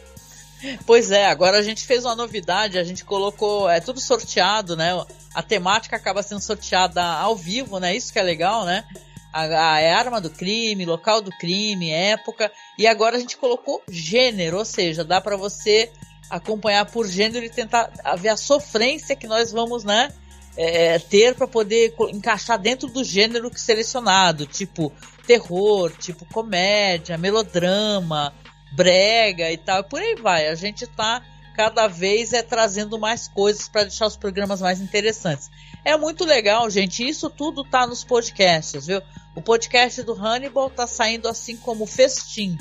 Pois 0.86 1.12
é, 1.12 1.26
agora 1.26 1.58
a 1.58 1.62
gente 1.62 1.86
fez 1.86 2.06
uma 2.06 2.16
novidade, 2.16 2.78
a 2.78 2.84
gente 2.84 3.04
colocou, 3.04 3.70
é 3.70 3.80
tudo 3.80 4.00
sorteado, 4.00 4.76
né? 4.76 4.92
A 5.34 5.42
temática 5.42 5.96
acaba 5.96 6.24
sendo 6.24 6.42
sorteada 6.42 7.04
ao 7.04 7.36
vivo, 7.36 7.80
né? 7.80 7.96
Isso 7.96 8.14
que 8.14 8.20
é 8.20 8.24
legal, 8.24 8.64
né? 8.66 8.86
A, 9.32 9.74
a 9.74 9.80
é 9.80 9.92
arma 9.92 10.22
do 10.22 10.30
crime, 10.30 10.86
local 10.86 11.22
do 11.22 11.32
crime, 11.32 11.90
época, 11.90 12.52
e 12.78 12.88
agora 12.88 13.18
a 13.18 13.20
gente 13.20 13.36
colocou 13.36 13.82
gênero, 13.90 14.58
ou 14.58 14.66
seja, 14.66 15.04
dá 15.04 15.20
para 15.20 15.36
você 15.36 15.92
acompanhar 16.30 16.86
por 16.86 17.08
gênero 17.08 17.46
e 17.46 17.50
tentar 17.50 17.92
ver 18.18 18.30
a 18.30 18.38
sofrência 18.38 19.16
que 19.16 19.28
nós 19.28 19.52
vamos, 19.52 19.84
né? 19.84 20.14
é, 20.56 21.00
ter 21.00 21.36
para 21.36 21.48
poder 21.48 21.94
encaixar 22.10 22.60
dentro 22.60 22.88
do 22.88 23.04
gênero 23.04 23.50
que 23.50 23.60
selecionado, 23.60 24.46
tipo 24.46 24.92
terror, 25.26 25.92
tipo 25.98 26.26
comédia, 26.26 27.18
melodrama, 27.18 28.34
brega 28.74 29.52
e 29.52 29.58
tal, 29.58 29.84
por 29.84 30.00
aí 30.00 30.16
vai. 30.16 30.48
A 30.48 30.56
gente 30.56 30.86
tá 30.88 31.22
cada 31.56 31.88
vez 31.88 32.34
é 32.34 32.42
trazendo 32.42 33.00
mais 33.00 33.28
coisas 33.28 33.70
para 33.70 33.84
deixar 33.84 34.08
os 34.08 34.18
programas 34.18 34.60
mais 34.60 34.82
interessantes. 34.82 35.50
É 35.86 35.96
muito 35.96 36.26
legal, 36.26 36.70
gente. 36.70 37.08
Isso 37.08 37.30
tudo 37.30 37.64
tá 37.64 37.86
nos 37.86 38.04
podcasts, 38.04 38.88
viu? 38.88 39.02
O 39.36 39.42
podcast 39.42 40.02
do 40.04 40.14
Hannibal 40.14 40.70
tá 40.70 40.88
saindo 40.88 41.28
assim 41.28 41.56
como 41.58 41.86
Festim, 41.86 42.58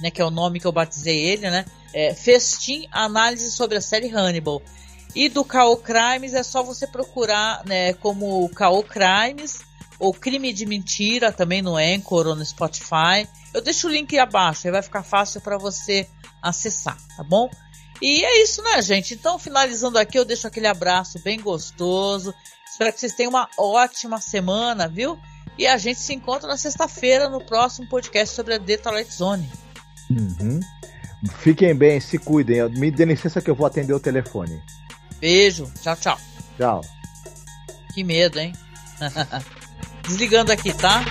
né? 0.00 0.10
Que 0.10 0.20
é 0.20 0.24
o 0.24 0.30
nome 0.30 0.60
que 0.60 0.66
eu 0.66 0.72
batizei 0.72 1.18
ele, 1.18 1.50
né? 1.50 1.64
É, 1.92 2.14
Festim, 2.14 2.86
análise 2.90 3.50
sobre 3.50 3.76
a 3.76 3.80
série 3.80 4.08
Hannibal. 4.08 4.62
E 5.14 5.28
do 5.28 5.44
K.O. 5.44 5.78
Crimes 5.78 6.34
é 6.34 6.42
só 6.42 6.62
você 6.62 6.86
procurar 6.86 7.64
né, 7.64 7.94
como 7.94 8.48
K.O. 8.50 8.82
Crimes 8.82 9.60
ou 9.98 10.12
Crime 10.12 10.52
de 10.52 10.66
Mentira 10.66 11.32
também 11.32 11.62
no 11.62 11.76
Anchor 11.76 12.26
ou 12.26 12.34
no 12.34 12.44
Spotify. 12.44 13.26
Eu 13.52 13.62
deixo 13.62 13.88
o 13.88 13.90
link 13.90 14.18
abaixo, 14.18 14.66
aí 14.66 14.72
vai 14.72 14.82
ficar 14.82 15.02
fácil 15.02 15.40
para 15.40 15.56
você 15.56 16.06
acessar, 16.42 16.96
tá 17.16 17.24
bom? 17.24 17.48
E 18.00 18.24
é 18.24 18.42
isso, 18.42 18.62
né, 18.62 18.82
gente? 18.82 19.14
Então, 19.14 19.38
finalizando 19.38 19.98
aqui, 19.98 20.18
eu 20.18 20.24
deixo 20.24 20.46
aquele 20.46 20.66
abraço 20.66 21.18
bem 21.22 21.40
gostoso. 21.40 22.34
Espero 22.70 22.92
que 22.92 23.00
vocês 23.00 23.14
tenham 23.14 23.30
uma 23.30 23.48
ótima 23.58 24.20
semana, 24.20 24.86
viu? 24.86 25.18
E 25.58 25.66
a 25.66 25.78
gente 25.78 25.98
se 25.98 26.12
encontra 26.12 26.46
na 26.46 26.58
sexta-feira 26.58 27.28
no 27.30 27.42
próximo 27.42 27.88
podcast 27.88 28.34
sobre 28.34 28.54
a 28.54 28.58
Twilight 28.58 29.12
Zone. 29.14 29.50
Uhum. 30.10 30.60
Fiquem 31.38 31.74
bem, 31.74 31.98
se 31.98 32.18
cuidem. 32.18 32.68
Me 32.70 32.90
dê 32.90 33.06
licença 33.06 33.40
que 33.40 33.48
eu 33.48 33.54
vou 33.54 33.66
atender 33.66 33.94
o 33.94 34.00
telefone. 34.00 34.62
Beijo. 35.18 35.72
Tchau, 35.80 35.96
tchau. 35.96 36.18
Tchau. 36.58 36.80
Que 37.94 38.04
medo, 38.04 38.38
hein? 38.38 38.52
Desligando 40.06 40.52
aqui, 40.52 40.72
tá? 40.72 41.04